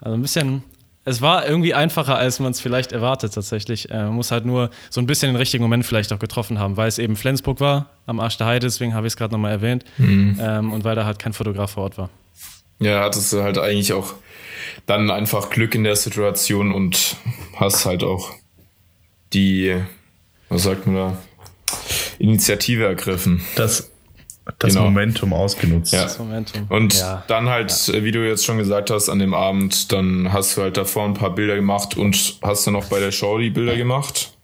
Also 0.00 0.14
ein 0.16 0.22
bisschen, 0.22 0.62
es 1.04 1.20
war 1.20 1.46
irgendwie 1.46 1.74
einfacher, 1.74 2.16
als 2.16 2.38
man 2.40 2.50
es 2.52 2.60
vielleicht 2.60 2.92
erwartet 2.92 3.34
tatsächlich. 3.34 3.90
Äh, 3.90 4.04
man 4.04 4.14
muss 4.14 4.30
halt 4.30 4.44
nur 4.44 4.70
so 4.90 5.00
ein 5.00 5.06
bisschen 5.06 5.30
den 5.32 5.36
richtigen 5.36 5.62
Moment 5.62 5.86
vielleicht 5.86 6.12
auch 6.12 6.18
getroffen 6.18 6.58
haben, 6.58 6.76
weil 6.76 6.88
es 6.88 6.98
eben 6.98 7.16
Flensburg 7.16 7.60
war, 7.60 7.86
am 8.06 8.20
Arsch 8.20 8.36
der 8.36 8.46
Heide, 8.48 8.66
deswegen 8.66 8.94
habe 8.94 9.06
ich 9.06 9.12
es 9.12 9.16
gerade 9.16 9.32
nochmal 9.32 9.52
erwähnt. 9.52 9.84
Ähm, 9.98 10.72
und 10.72 10.84
weil 10.84 10.94
da 10.96 11.04
halt 11.04 11.18
kein 11.18 11.32
Fotograf 11.32 11.72
vor 11.72 11.84
Ort 11.84 11.98
war. 11.98 12.10
Ja, 12.78 13.00
hattest 13.04 13.32
du 13.32 13.42
halt 13.42 13.58
eigentlich 13.58 13.92
auch 13.92 14.14
dann 14.86 15.10
einfach 15.10 15.50
Glück 15.50 15.74
in 15.74 15.84
der 15.84 15.96
Situation 15.96 16.72
und 16.72 17.16
hast 17.56 17.86
halt 17.86 18.02
auch 18.02 18.30
die, 19.32 19.76
was 20.48 20.64
sagt 20.64 20.86
man 20.86 20.96
da, 20.96 21.18
Initiative 22.18 22.84
ergriffen. 22.84 23.42
Das, 23.56 23.90
das 24.58 24.74
Genau. 24.74 24.84
Momentum 24.84 25.32
ausgenutzt. 25.32 25.92
Ja. 25.92 26.04
Das 26.04 26.18
Momentum. 26.18 26.66
Und 26.68 26.98
ja. 26.98 27.22
dann 27.28 27.48
halt, 27.48 27.88
äh, 27.88 28.04
wie 28.04 28.12
du 28.12 28.26
jetzt 28.26 28.44
schon 28.44 28.58
gesagt 28.58 28.90
hast, 28.90 29.08
an 29.08 29.18
dem 29.18 29.34
Abend, 29.34 29.92
dann 29.92 30.32
hast 30.32 30.56
du 30.56 30.62
halt 30.62 30.76
davor 30.76 31.04
ein 31.04 31.14
paar 31.14 31.34
Bilder 31.34 31.56
gemacht 31.56 31.96
und 31.96 32.38
hast 32.42 32.66
dann 32.66 32.74
noch 32.74 32.86
bei 32.86 33.00
der 33.00 33.12
Show 33.12 33.38
die 33.38 33.50
Bilder 33.50 33.76
gemacht. 33.76 34.36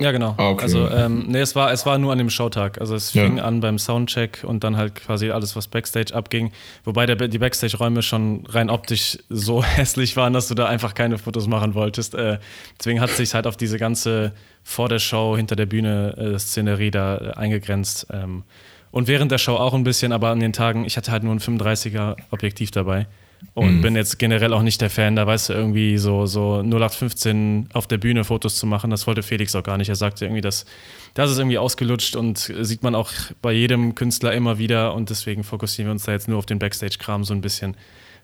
Ja, 0.00 0.10
genau. 0.10 0.34
Ah, 0.36 0.50
okay. 0.50 0.64
Also, 0.64 0.88
ähm, 0.90 1.26
nee, 1.28 1.38
es 1.40 1.54
war, 1.54 1.70
es 1.72 1.86
war 1.86 1.96
nur 1.96 2.10
an 2.12 2.18
dem 2.18 2.28
Showtag. 2.28 2.80
Also, 2.80 2.96
es 2.96 3.14
Ja. 3.14 3.22
fing 3.24 3.38
an 3.38 3.60
beim 3.60 3.78
Soundcheck 3.78 4.42
und 4.42 4.64
dann 4.64 4.76
halt 4.76 4.96
quasi 4.96 5.30
alles, 5.30 5.54
was 5.54 5.68
Backstage 5.68 6.12
abging. 6.14 6.50
Wobei 6.84 7.06
der, 7.06 7.16
die 7.28 7.38
Backstage-Räume 7.38 8.02
schon 8.02 8.44
rein 8.48 8.68
optisch 8.68 9.16
so 9.28 9.62
hässlich 9.64 10.16
waren, 10.16 10.32
dass 10.32 10.48
du 10.48 10.54
da 10.54 10.66
einfach 10.66 10.94
keine 10.94 11.18
Fotos 11.18 11.46
machen 11.46 11.74
wolltest. 11.74 12.14
Äh, 12.14 12.38
deswegen 12.78 13.00
hat 13.00 13.10
sich 13.10 13.32
halt 13.32 13.46
auf 13.46 13.56
diese 13.56 13.78
ganze 13.78 14.32
vor 14.64 14.88
der 14.88 14.98
Show, 14.98 15.36
hinter 15.36 15.54
der 15.54 15.66
Bühne 15.66 16.14
äh, 16.34 16.38
Szenerie 16.38 16.90
da 16.90 17.16
äh, 17.18 17.30
eingegrenzt. 17.34 18.08
Ähm, 18.12 18.42
und 18.90 19.06
während 19.08 19.30
der 19.30 19.38
Show 19.38 19.54
auch 19.54 19.72
ein 19.72 19.84
bisschen, 19.84 20.12
aber 20.12 20.30
an 20.30 20.40
den 20.40 20.52
Tagen, 20.52 20.84
ich 20.84 20.96
hatte 20.96 21.12
halt 21.12 21.22
nur 21.22 21.32
ein 21.34 21.40
35er 21.40 22.16
Objektiv 22.30 22.70
dabei. 22.72 23.06
Und 23.54 23.80
bin 23.80 23.96
jetzt 23.96 24.18
generell 24.18 24.52
auch 24.52 24.62
nicht 24.62 24.82
der 24.82 24.90
Fan, 24.90 25.16
da 25.16 25.26
weißt 25.26 25.48
du, 25.48 25.52
irgendwie 25.54 25.96
so, 25.96 26.26
so 26.26 26.62
0815 26.62 27.68
auf 27.72 27.86
der 27.86 27.96
Bühne 27.96 28.24
Fotos 28.24 28.56
zu 28.56 28.66
machen. 28.66 28.90
Das 28.90 29.06
wollte 29.06 29.22
Felix 29.22 29.54
auch 29.54 29.62
gar 29.62 29.78
nicht. 29.78 29.88
Er 29.88 29.94
sagte 29.94 30.26
irgendwie, 30.26 30.42
das, 30.42 30.66
das 31.14 31.30
ist 31.30 31.38
irgendwie 31.38 31.56
ausgelutscht 31.56 32.16
und 32.16 32.38
sieht 32.38 32.82
man 32.82 32.94
auch 32.94 33.10
bei 33.40 33.52
jedem 33.52 33.94
Künstler 33.94 34.32
immer 34.32 34.58
wieder. 34.58 34.94
Und 34.94 35.08
deswegen 35.08 35.42
fokussieren 35.42 35.88
wir 35.88 35.92
uns 35.92 36.04
da 36.04 36.12
jetzt 36.12 36.28
nur 36.28 36.38
auf 36.38 36.46
den 36.46 36.58
Backstage-Kram 36.58 37.24
so 37.24 37.32
ein 37.32 37.40
bisschen. 37.40 37.76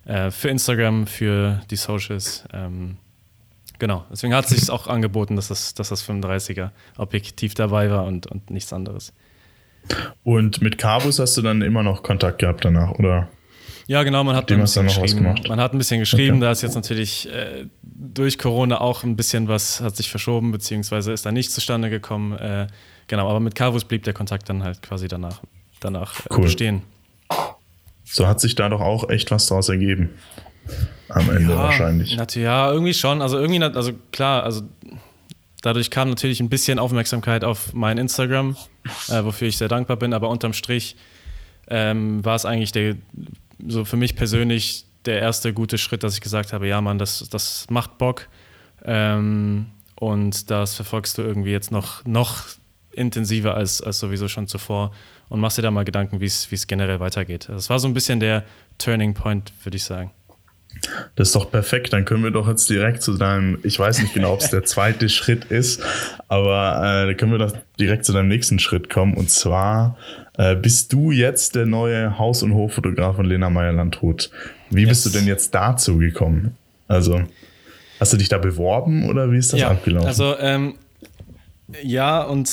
Äh, 0.04 0.30
für 0.30 0.48
Instagram, 0.48 1.06
für 1.06 1.60
die 1.70 1.76
Socials. 1.76 2.44
Ähm, 2.52 2.96
genau. 3.78 4.04
Deswegen 4.10 4.34
hat 4.34 4.46
es 4.46 4.50
sich 4.50 4.70
auch 4.70 4.86
angeboten, 4.86 5.36
dass 5.36 5.48
das, 5.48 5.74
dass 5.74 5.88
das 5.88 6.06
35er 6.06 6.70
Objektiv 6.98 7.54
dabei 7.54 7.90
war 7.90 8.04
und, 8.04 8.26
und 8.26 8.50
nichts 8.50 8.72
anderes. 8.72 9.12
Und 10.24 10.60
mit 10.60 10.78
Carbus 10.78 11.18
hast 11.18 11.36
du 11.36 11.42
dann 11.42 11.62
immer 11.62 11.82
noch 11.82 12.02
Kontakt 12.02 12.38
gehabt 12.38 12.64
danach, 12.64 12.92
oder? 12.92 13.28
Ja, 13.86 14.02
genau, 14.04 14.22
man 14.24 14.36
hat 14.36 14.50
ein 14.50 14.60
bisschen 14.60 14.84
geschrieben. 14.86 15.34
Man 15.48 15.60
hat 15.60 15.72
ein 15.72 15.78
bisschen 15.78 16.00
geschrieben, 16.00 16.36
Okay. 16.36 16.40
da 16.46 16.50
ist 16.52 16.62
jetzt 16.62 16.74
natürlich 16.74 17.28
äh, 17.32 17.66
durch 17.82 18.38
Corona 18.38 18.80
auch 18.80 19.02
ein 19.04 19.16
bisschen 19.16 19.48
was 19.48 19.80
hat 19.80 19.96
sich 19.96 20.10
verschoben, 20.10 20.52
beziehungsweise 20.52 21.12
ist 21.12 21.26
da 21.26 21.32
nicht 21.32 21.50
zustande 21.52 21.90
gekommen. 21.90 22.32
Äh, 22.38 22.68
genau, 23.08 23.28
aber 23.28 23.40
mit 23.40 23.54
Carvus 23.54 23.84
blieb 23.84 24.04
der 24.04 24.14
Kontakt 24.14 24.48
dann 24.48 24.62
halt 24.62 24.82
quasi 24.82 25.08
danach, 25.08 25.40
danach 25.80 26.20
äh, 26.20 26.34
Cool. 26.34 26.42
bestehen. 26.42 26.82
So 28.04 28.26
hat 28.26 28.40
sich 28.40 28.54
da 28.54 28.68
doch 28.68 28.80
auch 28.80 29.08
echt 29.08 29.30
was 29.30 29.46
draus 29.46 29.68
ergeben. 29.68 30.10
Am 31.08 31.28
Ende 31.30 31.56
wahrscheinlich. 31.56 32.16
nat- 32.16 32.36
ja, 32.36 32.70
irgendwie 32.70 32.94
schon. 32.94 33.20
Also 33.20 33.38
irgendwie, 33.38 33.62
also 33.62 33.92
klar, 34.12 34.44
also 34.44 34.62
dadurch 35.62 35.90
kam 35.90 36.08
natürlich 36.08 36.40
ein 36.40 36.48
bisschen 36.48 36.78
Aufmerksamkeit 36.78 37.42
auf 37.44 37.72
mein 37.74 37.98
Instagram, 37.98 38.56
äh, 39.08 39.24
wofür 39.24 39.48
ich 39.48 39.56
sehr 39.58 39.68
dankbar 39.68 39.96
bin, 39.96 40.12
aber 40.14 40.28
unterm 40.28 40.52
Strich 40.52 40.96
ähm, 41.68 42.24
war 42.24 42.34
es 42.34 42.44
eigentlich 42.44 42.72
der, 42.72 42.96
so 43.66 43.84
für 43.84 43.96
mich 43.96 44.16
persönlich 44.16 44.86
der 45.04 45.20
erste 45.20 45.52
gute 45.52 45.78
Schritt, 45.78 46.02
dass 46.02 46.14
ich 46.14 46.20
gesagt 46.20 46.52
habe, 46.52 46.68
ja 46.68 46.80
Mann, 46.80 46.98
das, 46.98 47.28
das 47.28 47.66
macht 47.70 47.98
Bock 47.98 48.28
ähm, 48.84 49.66
und 49.96 50.50
das 50.50 50.74
verfolgst 50.74 51.18
du 51.18 51.22
irgendwie 51.22 51.50
jetzt 51.50 51.70
noch, 51.70 52.04
noch 52.04 52.44
intensiver 52.92 53.54
als, 53.54 53.80
als 53.80 53.98
sowieso 53.98 54.28
schon 54.28 54.46
zuvor 54.46 54.92
und 55.28 55.40
machst 55.40 55.58
dir 55.58 55.62
da 55.62 55.70
mal 55.70 55.84
Gedanken, 55.84 56.20
wie 56.20 56.26
es 56.26 56.50
wie 56.50 56.56
es 56.56 56.66
generell 56.66 57.00
weitergeht. 57.00 57.48
Das 57.48 57.70
war 57.70 57.78
so 57.78 57.88
ein 57.88 57.94
bisschen 57.94 58.20
der 58.20 58.44
Turning 58.78 59.14
Point, 59.14 59.52
würde 59.64 59.76
ich 59.76 59.84
sagen. 59.84 60.12
Das 61.16 61.28
ist 61.28 61.36
doch 61.36 61.50
perfekt. 61.50 61.92
Dann 61.92 62.04
können 62.04 62.24
wir 62.24 62.30
doch 62.32 62.48
jetzt 62.48 62.68
direkt 62.68 63.02
zu 63.02 63.16
deinem, 63.16 63.58
ich 63.62 63.78
weiß 63.78 64.00
nicht 64.02 64.14
genau, 64.14 64.32
ob 64.34 64.40
es 64.40 64.50
der 64.50 64.64
zweite 64.64 65.08
Schritt 65.08 65.44
ist, 65.46 65.82
aber 66.28 66.76
äh, 67.04 67.06
da 67.06 67.14
können 67.14 67.32
wir 67.32 67.38
doch 67.38 67.52
direkt 67.78 68.04
zu 68.04 68.12
deinem 68.12 68.28
nächsten 68.28 68.58
Schritt 68.58 68.90
kommen. 68.90 69.14
Und 69.14 69.30
zwar 69.30 69.96
äh, 70.36 70.56
bist 70.56 70.92
du 70.92 71.10
jetzt 71.12 71.54
der 71.54 71.66
neue 71.66 72.18
Haus- 72.18 72.42
und 72.42 72.54
Hoffotograf 72.54 73.16
von 73.16 73.26
Lena 73.26 73.48
Meyer-Landrut. 73.50 74.30
Wie 74.70 74.86
bist 74.86 75.04
du 75.04 75.10
Yes. 75.10 75.18
denn 75.18 75.26
jetzt 75.28 75.54
dazu 75.54 75.98
gekommen? 75.98 76.56
Also, 76.88 77.22
hast 78.00 78.12
du 78.12 78.16
dich 78.16 78.28
da 78.28 78.38
beworben 78.38 79.08
oder 79.08 79.30
wie 79.30 79.38
ist 79.38 79.52
das 79.52 79.62
abgelaufen? 79.62 80.08
Also, 80.08 80.36
ähm, 80.38 80.74
ja, 81.82 82.22
und 82.22 82.50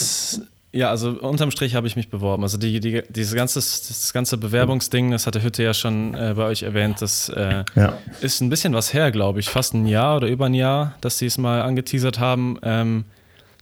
ja, 0.71 0.89
also 0.89 1.09
unterm 1.11 1.49
Strich 1.51 1.73
habe 1.75 1.87
ich 1.87 1.95
mich 1.95 2.09
beworben. 2.09 2.43
Also 2.43 2.57
die, 2.57 2.79
die, 2.79 3.01
dieses 3.09 3.33
ganze, 3.33 3.55
das 3.59 4.13
ganze 4.13 4.37
Bewerbungsding, 4.37 5.09
das 5.11 5.25
hatte 5.25 5.41
Hütte 5.41 5.63
ja 5.63 5.73
schon 5.73 6.13
äh, 6.13 6.33
bei 6.35 6.43
euch 6.45 6.61
erwähnt, 6.63 7.01
das 7.01 7.29
äh, 7.29 7.63
Ja. 7.75 7.97
ist 8.21 8.41
ein 8.41 8.49
bisschen 8.49 8.73
was 8.73 8.93
her, 8.93 9.11
glaube 9.11 9.39
ich. 9.39 9.49
Fast 9.49 9.73
ein 9.73 9.87
Jahr 9.87 10.17
oder 10.17 10.27
über 10.27 10.45
ein 10.45 10.53
Jahr, 10.53 10.95
dass 11.01 11.17
sie 11.17 11.25
es 11.25 11.37
mal 11.37 11.61
angeteasert 11.63 12.19
haben. 12.19 12.59
Ähm, 12.61 13.05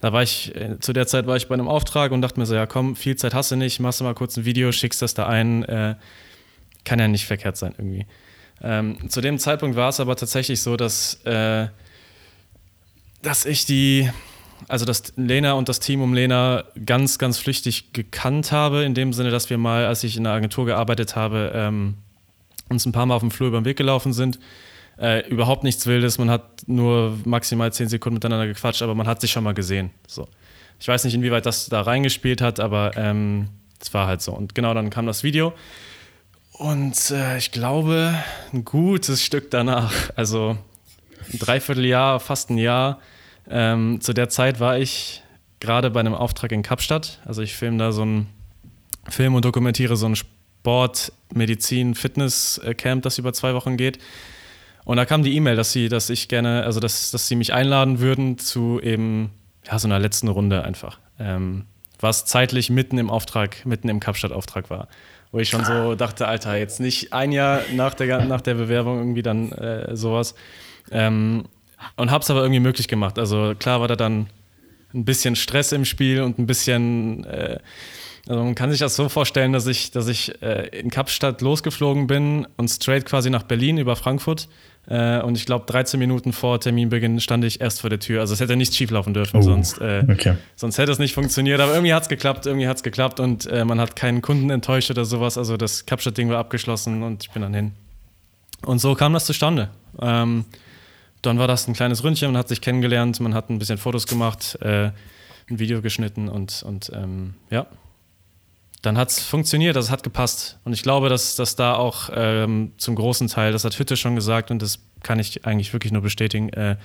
da 0.02 0.12
war 0.14 0.22
ich, 0.22 0.54
äh, 0.56 0.80
zu 0.80 0.92
der 0.94 1.08
Zeit 1.08 1.28
war 1.28 1.38
ich 1.38 1.48
bei 1.48 1.54
einem 1.54 1.68
Auftrag 1.68 2.12
und 2.12 2.22
dachte 2.22 2.40
mir 2.40 2.46
so, 2.46 2.56
ja 2.56 2.66
komm, 2.66 2.96
viel 2.96 3.16
Zeit 3.16 3.34
hast 3.34 3.52
du 3.52 3.56
nicht, 3.56 3.80
machst 3.80 4.00
du 4.00 4.04
mal 4.04 4.14
kurz 4.14 4.36
ein 4.38 4.46
Video, 4.46 4.72
schickst 4.72 5.02
das 5.02 5.14
da 5.14 5.28
ein. 5.28 5.64
Äh, 5.64 5.96
kann 6.84 7.00
ja 7.00 7.08
nicht 7.08 7.26
verkehrt 7.26 7.58
sein 7.58 7.74
irgendwie. 7.78 8.06
Ähm, 8.62 9.10
zu 9.10 9.22
dem 9.22 9.40
Zeitpunkt 9.40 9.76
war 9.76 9.90
es 9.90 10.00
aber 10.00 10.16
tatsächlich 10.16 10.62
so, 10.62 10.78
dass, 10.78 11.16
äh, 11.26 11.68
dass 13.22 13.46
ich 13.46 13.66
die, 13.66 14.10
also 14.68 14.86
dass 14.86 15.14
Lena 15.16 15.54
und 15.54 15.70
das 15.70 15.80
Team 15.80 16.02
um 16.02 16.14
Lena 16.14 16.64
ganz, 16.86 17.18
ganz 17.18 17.38
flüchtig 17.38 17.94
gekannt 17.94 18.52
habe, 18.52 18.84
in 18.84 18.94
dem 18.94 19.14
Sinne, 19.14 19.30
dass 19.30 19.50
wir 19.50 19.58
mal, 19.58 19.86
als 19.86 20.04
ich 20.04 20.18
in 20.18 20.24
der 20.24 20.34
Agentur 20.34 20.66
gearbeitet 20.66 21.16
habe, 21.16 21.52
ähm, 21.54 21.96
uns 22.70 22.86
ein 22.86 22.92
paar 22.92 23.06
Mal 23.06 23.16
auf 23.16 23.22
dem 23.22 23.32
Flur 23.32 23.50
über 23.50 23.60
den 23.62 23.66
Weg 23.66 23.78
gelaufen 23.78 24.14
sind. 24.14 24.40
Äh, 24.98 25.28
überhaupt 25.30 25.64
nichts 25.64 25.86
Wildes, 25.86 26.18
man 26.18 26.30
hat 26.30 26.68
nur 26.68 27.18
maximal 27.24 27.72
zehn 27.72 27.88
Sekunden 27.88 28.16
miteinander 28.16 28.48
gequatscht, 28.48 28.82
aber 28.82 28.96
man 28.96 29.08
hat 29.08 29.22
sich 29.22 29.32
schon 29.32 29.44
mal 29.44 29.54
gesehen. 29.54 29.92
So. 30.08 30.28
Ich 30.80 30.88
weiß 30.88 31.04
nicht, 31.04 31.14
inwieweit 31.14 31.46
das 31.46 31.70
da 31.70 31.82
reingespielt 31.82 32.42
hat, 32.42 32.60
aber 32.60 32.92
ähm, 32.98 33.50
es 33.80 33.94
war 33.94 34.08
halt 34.08 34.22
so. 34.22 34.34
Und 34.34 34.56
genau 34.56 34.74
dann 34.74 34.90
kam 34.90 35.06
das 35.06 35.24
Video. 35.24 35.54
Und 36.54 37.12
äh, 37.12 37.38
ich 37.38 37.52
glaube, 37.52 38.16
ein 38.52 38.66
gutes 38.66 39.24
Stück 39.24 39.52
danach, 39.52 39.94
also 40.16 40.58
ein 41.32 41.40
Dreivierteljahr, 41.40 42.20
fast 42.20 42.50
ein 42.50 42.58
Jahr. 42.58 43.00
Ähm, 43.50 44.02
zu 44.02 44.14
der 44.14 44.30
Zeit 44.30 44.60
war 44.60 44.78
ich 44.78 45.24
gerade 45.60 45.90
bei 45.90 46.00
einem 46.00 46.14
Auftrag 46.14 46.52
in 46.52 46.64
Kapstadt. 46.64 47.20
Also 47.26 47.42
ich 47.42 47.56
filme 47.56 47.78
da 47.78 47.92
so 47.92 48.04
einen 48.04 48.28
Film 49.10 49.36
und 49.36 49.46
dokumentiere 49.46 49.96
so 49.96 50.08
ein 50.08 50.16
Sport, 50.16 51.12
Medizin, 51.34 51.96
Fitness-Camp, 51.96 53.04
das 53.04 53.18
über 53.18 53.34
zwei 53.34 53.54
Wochen 53.54 53.78
geht. 53.78 54.00
Und 54.86 54.98
da 54.98 55.06
kam 55.06 55.24
die 55.24 55.36
E-Mail, 55.36 55.56
dass 55.56 55.72
sie, 55.72 55.90
dass 55.90 56.10
ich 56.10 56.28
gerne, 56.30 56.64
also 56.64 56.80
dass, 56.80 57.12
dass 57.12 57.28
sie 57.28 57.36
mich 57.36 57.54
einladen 57.54 58.00
würden 58.00 58.38
zu 58.38 58.80
eben 58.82 59.32
ja, 59.66 59.80
so 59.80 59.88
einer 59.88 60.00
letzten 60.00 60.28
Runde 60.28 60.64
einfach. 60.64 61.00
Ähm, 61.20 61.66
was 62.00 62.26
zeitlich 62.26 62.70
mitten 62.70 62.98
im 62.98 63.10
Auftrag, 63.10 63.66
mitten 63.66 63.90
im 63.90 64.00
Kapstadt-Auftrag 64.00 64.70
war. 64.70 64.88
Wo 65.32 65.40
ich 65.40 65.50
schon 65.50 65.66
so 65.66 65.96
dachte, 65.96 66.28
Alter, 66.28 66.56
jetzt 66.56 66.80
nicht 66.80 67.12
ein 67.12 67.32
Jahr 67.32 67.62
nach 67.76 67.94
der, 67.96 68.26
nach 68.26 68.42
der 68.42 68.54
Bewerbung 68.54 69.00
irgendwie 69.00 69.24
dann 69.24 69.52
äh, 69.52 69.96
sowas. 69.96 70.36
Ähm, 70.90 71.46
und 71.96 72.12
hab's 72.12 72.30
aber 72.30 72.42
irgendwie 72.42 72.60
möglich 72.60 72.88
gemacht. 72.88 73.20
Also 73.20 73.54
klar 73.58 73.82
war 73.82 73.88
da 73.88 73.96
dann 73.96 74.28
ein 74.94 75.06
bisschen 75.06 75.36
Stress 75.36 75.72
im 75.72 75.86
Spiel 75.86 76.22
und 76.22 76.40
ein 76.40 76.48
bisschen, 76.48 77.24
äh, 77.26 77.60
also 78.28 78.44
man 78.44 78.56
kann 78.56 78.72
sich 78.72 78.80
das 78.80 78.96
so 78.96 79.10
vorstellen, 79.10 79.54
dass 79.54 79.68
ich, 79.68 79.92
dass 79.92 80.08
ich 80.08 80.42
äh, 80.42 80.68
in 80.80 80.90
Kapstadt 80.90 81.42
losgeflogen 81.42 82.08
bin 82.08 82.48
und 82.58 82.70
straight 82.70 83.06
quasi 83.06 83.30
nach 83.30 83.44
Berlin 83.44 83.78
über 83.78 83.96
Frankfurt. 83.96 84.48
Äh, 84.90 85.20
und 85.22 85.38
ich 85.38 85.46
glaube, 85.46 85.66
13 85.66 86.00
Minuten 86.00 86.32
vor 86.32 86.60
Terminbeginn 86.62 87.20
stand 87.20 87.44
ich 87.44 87.60
erst 87.60 87.82
vor 87.82 87.90
der 87.90 88.00
Tür. 88.00 88.22
Also 88.22 88.34
es 88.34 88.40
hätte 88.40 88.56
nicht 88.56 88.74
schieflaufen 88.74 89.14
dürfen, 89.14 89.38
Oh, 89.38 89.42
sonst, 89.42 89.80
äh, 89.82 90.06
okay. 90.10 90.36
sonst 90.56 90.78
hätte 90.78 90.92
es 90.94 91.00
nicht 91.00 91.14
funktioniert. 91.14 91.60
Aber 91.60 91.74
irgendwie 91.74 91.94
hat's 91.94 92.08
geklappt, 92.08 92.46
irgendwie 92.46 92.68
hat's 92.68 92.84
geklappt 92.84 93.20
und 93.20 93.46
äh, 93.48 93.66
man 93.66 93.82
hat 93.82 93.98
keinen 93.98 94.22
Kunden 94.22 94.50
enttäuscht 94.50 94.90
oder 94.90 95.04
sowas. 95.04 95.38
Also 95.38 95.58
das 95.58 95.86
Kapstadt-Ding 95.86 96.30
war 96.30 96.38
abgeschlossen 96.40 97.04
und 97.04 97.24
ich 97.24 97.32
bin 97.32 97.42
dann 97.42 97.54
hin. 97.54 97.74
Und 98.66 98.80
so 98.80 98.96
kam 98.96 99.12
das 99.14 99.26
zustande. 99.26 99.70
Ähm, 100.02 100.46
dann 101.28 101.38
war 101.40 101.48
das 101.48 101.68
ein 101.68 101.74
kleines 101.74 102.04
Ründchen, 102.04 102.32
man 102.32 102.38
hat 102.40 102.48
sich 102.48 102.62
kennengelernt, 102.62 103.20
man 103.20 103.34
hat 103.34 103.50
ein 103.50 103.60
bisschen 103.60 103.78
Fotos 103.78 104.08
gemacht, 104.08 104.58
äh, 104.62 104.92
ein 105.50 105.60
Video 105.60 105.82
geschnitten 105.82 106.28
und, 106.30 106.64
und 106.64 106.92
ähm, 106.94 107.36
ja, 107.50 107.68
dann 108.82 108.98
hat 108.98 109.10
es 109.10 109.20
funktioniert, 109.20 109.76
das 109.76 109.90
hat 109.92 110.04
gepasst. 110.04 110.60
Und 110.64 110.74
ich 110.74 110.84
glaube, 110.84 111.10
dass, 111.10 111.36
dass 111.36 111.56
da 111.56 111.76
auch 111.76 112.10
ähm, 112.14 112.74
zum 112.78 112.96
großen 112.96 113.28
Teil, 113.28 113.52
das 113.52 113.64
hat 113.66 113.78
Hütte 113.78 113.98
schon 113.98 114.16
gesagt 114.16 114.52
und 114.52 114.62
das 114.62 114.80
kann 115.04 115.20
ich 115.20 115.46
eigentlich 115.46 115.74
wirklich 115.74 115.92
nur 115.94 116.02
bestätigen, 116.02 116.50
äh, 116.50 116.78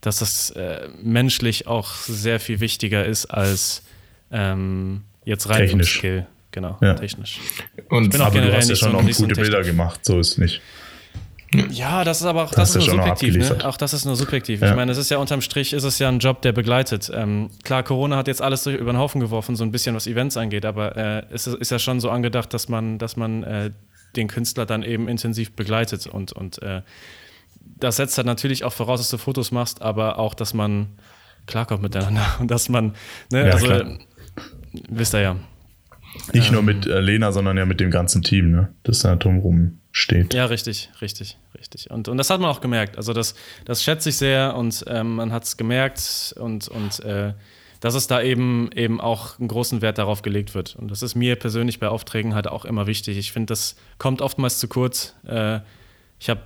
dass 0.00 0.18
das 0.20 0.50
äh, 0.50 0.88
menschlich 1.02 1.66
auch 1.66 1.92
sehr 1.94 2.40
viel 2.40 2.60
wichtiger 2.60 3.04
ist 3.04 3.26
als 3.26 3.82
ähm, 4.30 5.02
jetzt 5.24 5.48
rein 5.48 5.58
Technisch. 5.66 5.98
Skill. 5.98 6.26
Genau, 6.52 6.76
Ja. 6.80 6.94
technisch. 6.94 7.38
Und 7.90 8.10
bin 8.10 8.20
auch 8.20 8.26
Aber 8.26 8.34
du 8.36 8.40
generell 8.40 8.58
hast 8.58 8.66
ja 8.68 8.72
nicht 8.72 8.80
schon 8.80 8.92
so- 8.92 8.98
auch 8.98 9.02
nicht 9.02 9.16
so 9.16 9.24
ein 9.24 9.28
gute 9.28 9.40
Bilder 9.40 9.62
gemacht, 9.62 10.04
so 10.04 10.18
ist 10.18 10.38
nicht. 10.38 10.60
Ja, 11.70 12.04
das 12.04 12.20
ist 12.20 12.26
aber 12.26 12.44
auch, 12.44 12.48
hast 12.48 12.58
das 12.58 12.76
ist 12.76 12.86
nur 12.86 12.96
subjektiv. 12.96 13.36
Ne? 13.36 13.64
Auch 13.64 13.76
das 13.76 13.92
ist 13.92 14.04
nur 14.04 14.14
subjektiv. 14.14 14.60
Ja. 14.60 14.70
Ich 14.70 14.76
meine, 14.76 14.92
es 14.92 14.98
ist 14.98 15.10
ja 15.10 15.18
unterm 15.18 15.40
Strich, 15.40 15.72
ist 15.72 15.82
es 15.82 15.98
ja 15.98 16.08
ein 16.08 16.20
Job, 16.20 16.42
der 16.42 16.52
begleitet. 16.52 17.10
Ähm, 17.12 17.50
klar, 17.64 17.82
Corona 17.82 18.16
hat 18.16 18.28
jetzt 18.28 18.40
alles 18.40 18.66
über 18.66 18.92
den 18.92 18.98
Haufen 18.98 19.20
geworfen, 19.20 19.56
so 19.56 19.64
ein 19.64 19.72
bisschen 19.72 19.96
was 19.96 20.06
Events 20.06 20.36
angeht, 20.36 20.64
aber 20.64 20.96
äh, 20.96 21.22
es 21.32 21.46
ist, 21.48 21.56
ist 21.56 21.70
ja 21.70 21.78
schon 21.80 21.98
so 21.98 22.10
angedacht, 22.10 22.54
dass 22.54 22.68
man, 22.68 22.98
dass 22.98 23.16
man 23.16 23.42
äh, 23.42 23.70
den 24.14 24.28
Künstler 24.28 24.64
dann 24.64 24.82
eben 24.82 25.08
intensiv 25.08 25.52
begleitet 25.52 26.06
und, 26.06 26.32
und 26.32 26.62
äh, 26.62 26.82
das 27.78 27.96
setzt 27.96 28.16
halt 28.16 28.26
natürlich 28.26 28.64
auch 28.64 28.72
voraus, 28.72 29.00
dass 29.00 29.10
du 29.10 29.18
Fotos 29.18 29.50
machst, 29.50 29.82
aber 29.82 30.18
auch, 30.18 30.34
dass 30.34 30.54
man 30.54 30.88
klarkommt 31.46 31.82
miteinander 31.82 32.26
und 32.38 32.50
dass 32.50 32.68
man, 32.68 32.94
ne, 33.32 33.48
Ja, 33.48 33.54
also 33.54 33.66
klar. 33.66 33.98
wisst 34.88 35.14
ihr 35.14 35.20
ja. 35.20 35.36
Nicht 36.32 36.52
nur 36.52 36.62
mit 36.62 36.86
äh, 36.86 37.00
Lena, 37.00 37.32
sondern 37.32 37.56
ja 37.56 37.66
mit 37.66 37.80
dem 37.80 37.90
ganzen 37.90 38.22
Team, 38.22 38.50
ne? 38.50 38.68
das 38.82 39.00
da 39.00 39.16
drumherum 39.16 39.79
steht. 39.92 40.34
Ja, 40.34 40.46
richtig, 40.46 40.90
richtig, 41.00 41.36
richtig. 41.58 41.90
Und, 41.90 42.08
und 42.08 42.16
das 42.16 42.30
hat 42.30 42.40
man 42.40 42.50
auch 42.50 42.60
gemerkt. 42.60 42.96
Also 42.96 43.12
das, 43.12 43.34
das 43.64 43.82
schätze 43.82 44.10
ich 44.10 44.16
sehr 44.16 44.56
und 44.56 44.84
ähm, 44.86 45.16
man 45.16 45.32
hat 45.32 45.44
es 45.44 45.56
gemerkt 45.56 46.34
und, 46.38 46.68
und 46.68 47.00
äh, 47.00 47.34
dass 47.80 47.94
es 47.94 48.06
da 48.06 48.20
eben, 48.22 48.70
eben 48.74 49.00
auch 49.00 49.38
einen 49.38 49.48
großen 49.48 49.80
Wert 49.82 49.98
darauf 49.98 50.22
gelegt 50.22 50.54
wird. 50.54 50.76
Und 50.76 50.90
das 50.90 51.02
ist 51.02 51.14
mir 51.14 51.36
persönlich 51.36 51.80
bei 51.80 51.88
Aufträgen 51.88 52.34
halt 52.34 52.46
auch 52.46 52.64
immer 52.64 52.86
wichtig. 52.86 53.16
Ich 53.16 53.32
finde, 53.32 53.46
das 53.46 53.74
kommt 53.98 54.22
oftmals 54.22 54.58
zu 54.58 54.68
kurz. 54.68 55.14
Äh, 55.26 55.60
ich 56.20 56.28
habe 56.28 56.42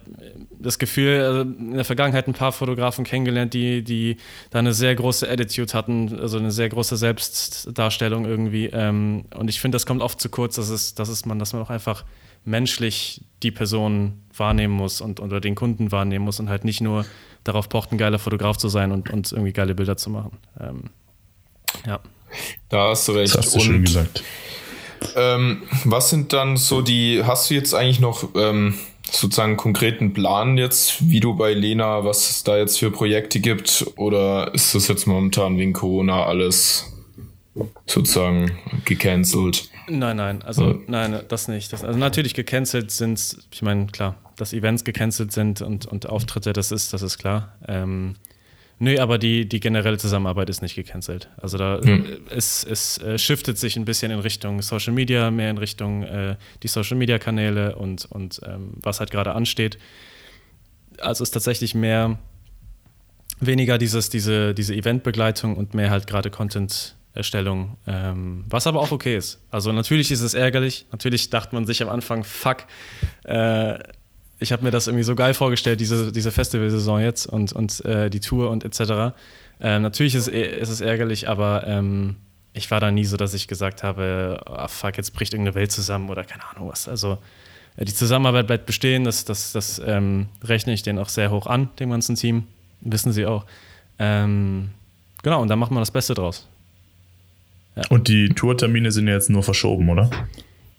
das 0.60 0.78
Gefühl, 0.78 1.20
also 1.20 1.40
in 1.40 1.74
der 1.74 1.84
Vergangenheit 1.84 2.28
ein 2.28 2.32
paar 2.32 2.52
Fotografen 2.52 3.04
kennengelernt, 3.04 3.52
die, 3.54 3.82
die 3.82 4.18
da 4.50 4.60
eine 4.60 4.72
sehr 4.72 4.94
große 4.94 5.28
Attitude 5.28 5.72
hatten, 5.72 6.20
also 6.20 6.38
eine 6.38 6.52
sehr 6.52 6.68
große 6.68 6.96
Selbstdarstellung 6.96 8.24
irgendwie. 8.24 8.66
Ähm, 8.66 9.24
und 9.34 9.50
ich 9.50 9.60
finde, 9.60 9.74
das 9.74 9.84
kommt 9.84 10.00
oft 10.00 10.20
zu 10.20 10.28
kurz, 10.28 10.54
dass, 10.54 10.68
es, 10.68 10.94
dass, 10.94 11.08
es 11.08 11.26
man, 11.26 11.40
dass 11.40 11.52
man 11.52 11.62
auch 11.62 11.70
einfach 11.70 12.04
menschlich 12.44 13.22
die 13.42 13.50
Person 13.50 14.22
wahrnehmen 14.36 14.74
muss 14.74 15.00
und 15.00 15.20
oder 15.20 15.40
den 15.40 15.54
Kunden 15.54 15.92
wahrnehmen 15.92 16.24
muss 16.24 16.40
und 16.40 16.48
halt 16.48 16.64
nicht 16.64 16.80
nur 16.80 17.04
darauf 17.44 17.68
pocht, 17.68 17.92
ein 17.92 17.98
geiler 17.98 18.18
Fotograf 18.18 18.56
zu 18.56 18.68
sein 18.68 18.90
und, 18.90 19.10
und 19.10 19.30
irgendwie 19.32 19.52
geile 19.52 19.74
Bilder 19.74 19.96
zu 19.96 20.10
machen. 20.10 20.38
Ähm, 20.58 20.84
ja. 21.86 22.00
da 22.68 22.90
hast 22.90 23.06
du 23.08 23.12
recht. 23.12 23.34
Das 23.34 23.46
hast 23.46 23.56
du 23.56 23.60
schön 23.60 23.76
Und 23.76 23.84
gesagt. 23.84 24.22
Ähm, 25.16 25.62
was 25.84 26.10
sind 26.10 26.32
dann 26.32 26.56
so 26.56 26.80
die, 26.80 27.22
hast 27.24 27.50
du 27.50 27.54
jetzt 27.54 27.74
eigentlich 27.74 28.00
noch 28.00 28.28
ähm, 28.34 28.74
sozusagen 29.10 29.50
einen 29.50 29.56
konkreten 29.56 30.14
Plan 30.14 30.56
jetzt, 30.56 31.08
wie 31.10 31.20
du 31.20 31.34
bei 31.34 31.52
Lena, 31.52 32.04
was 32.04 32.30
es 32.30 32.44
da 32.44 32.56
jetzt 32.56 32.78
für 32.78 32.90
Projekte 32.90 33.40
gibt? 33.40 33.86
Oder 33.96 34.52
ist 34.54 34.74
das 34.74 34.88
jetzt 34.88 35.06
momentan 35.06 35.58
wegen 35.58 35.74
Corona 35.74 36.24
alles 36.24 36.92
sozusagen 37.86 38.58
gecancelt? 38.84 39.68
Nein, 39.88 40.16
nein, 40.16 40.42
also 40.42 40.72
ja. 40.72 40.78
nein, 40.86 41.20
das 41.28 41.48
nicht. 41.48 41.72
Das, 41.72 41.84
also 41.84 41.98
natürlich 41.98 42.34
gecancelt 42.34 42.90
sind, 42.90 43.38
ich 43.52 43.62
meine, 43.62 43.86
klar, 43.86 44.16
dass 44.36 44.52
Events 44.52 44.84
gecancelt 44.84 45.32
sind 45.32 45.62
und, 45.62 45.86
und 45.86 46.08
Auftritte, 46.08 46.52
das 46.52 46.72
ist, 46.72 46.92
das 46.92 47.02
ist 47.02 47.18
klar. 47.18 47.56
Ähm, 47.66 48.14
nö, 48.78 48.98
aber 48.98 49.18
die, 49.18 49.48
die 49.48 49.60
generelle 49.60 49.98
Zusammenarbeit 49.98 50.48
ist 50.50 50.62
nicht 50.62 50.74
gecancelt. 50.74 51.28
Also 51.36 51.58
da 51.58 51.80
hm. 51.82 52.04
es, 52.30 52.64
es 52.64 52.98
äh, 52.98 53.18
shiftet 53.18 53.58
sich 53.58 53.76
ein 53.76 53.84
bisschen 53.84 54.10
in 54.10 54.20
Richtung 54.20 54.62
Social 54.62 54.92
Media, 54.92 55.30
mehr 55.30 55.50
in 55.50 55.58
Richtung 55.58 56.02
äh, 56.02 56.36
die 56.62 56.68
Social 56.68 56.96
Media 56.96 57.18
Kanäle 57.18 57.76
und, 57.76 58.06
und 58.06 58.40
ähm, 58.46 58.74
was 58.82 59.00
halt 59.00 59.10
gerade 59.10 59.34
ansteht. 59.34 59.78
Also 60.98 61.22
es 61.22 61.28
ist 61.28 61.32
tatsächlich 61.32 61.74
mehr, 61.74 62.18
weniger 63.40 63.78
dieses, 63.78 64.10
diese, 64.10 64.54
diese 64.54 64.74
Eventbegleitung 64.74 65.56
und 65.56 65.74
mehr 65.74 65.90
halt 65.90 66.06
gerade 66.06 66.30
Content 66.30 66.96
Erstellung, 67.14 67.76
ähm, 67.86 68.44
was 68.48 68.66
aber 68.66 68.80
auch 68.80 68.90
okay 68.90 69.16
ist. 69.16 69.40
Also 69.50 69.70
natürlich 69.70 70.10
ist 70.10 70.20
es 70.20 70.34
ärgerlich. 70.34 70.86
Natürlich 70.90 71.30
dachte 71.30 71.54
man 71.54 71.64
sich 71.64 71.80
am 71.82 71.88
Anfang, 71.88 72.24
fuck, 72.24 72.64
äh, 73.22 73.78
ich 74.40 74.52
habe 74.52 74.64
mir 74.64 74.72
das 74.72 74.88
irgendwie 74.88 75.04
so 75.04 75.14
geil 75.14 75.32
vorgestellt, 75.32 75.80
diese, 75.80 76.10
diese 76.10 76.32
Festivalsaison 76.32 77.00
jetzt 77.00 77.26
und, 77.26 77.52
und 77.52 77.84
äh, 77.84 78.10
die 78.10 78.18
Tour 78.18 78.50
und 78.50 78.64
etc. 78.64 79.14
Äh, 79.60 79.78
natürlich 79.78 80.16
ist, 80.16 80.26
ist, 80.26 80.68
es 80.68 80.80
ärgerlich, 80.80 81.28
aber 81.28 81.64
ähm, 81.66 82.16
ich 82.52 82.70
war 82.72 82.80
da 82.80 82.90
nie 82.90 83.04
so, 83.04 83.16
dass 83.16 83.32
ich 83.32 83.46
gesagt 83.46 83.84
habe, 83.84 84.40
oh, 84.46 84.66
fuck, 84.66 84.96
jetzt 84.96 85.14
bricht 85.14 85.34
irgendeine 85.34 85.54
Welt 85.54 85.70
zusammen 85.70 86.10
oder 86.10 86.24
keine 86.24 86.42
Ahnung 86.48 86.68
was. 86.68 86.88
Also 86.88 87.18
äh, 87.76 87.84
die 87.84 87.94
Zusammenarbeit 87.94 88.48
bleibt 88.48 88.66
bestehen, 88.66 89.04
das, 89.04 89.24
das, 89.24 89.52
das 89.52 89.80
ähm, 89.84 90.28
rechne 90.42 90.72
ich 90.72 90.82
denen 90.82 90.98
auch 90.98 91.08
sehr 91.08 91.30
hoch 91.30 91.46
an, 91.46 91.70
dem 91.78 91.90
ganzen 91.90 92.16
Team, 92.16 92.48
wissen 92.80 93.12
sie 93.12 93.24
auch. 93.24 93.46
Ähm, 94.00 94.70
genau, 95.22 95.40
und 95.40 95.48
dann 95.48 95.60
machen 95.60 95.74
wir 95.74 95.80
das 95.80 95.92
Beste 95.92 96.14
draus. 96.14 96.48
Ja. 97.76 97.82
Und 97.90 98.08
die 98.08 98.28
Tourtermine 98.28 98.92
sind 98.92 99.08
jetzt 99.08 99.30
nur 99.30 99.42
verschoben, 99.42 99.88
oder? 99.88 100.10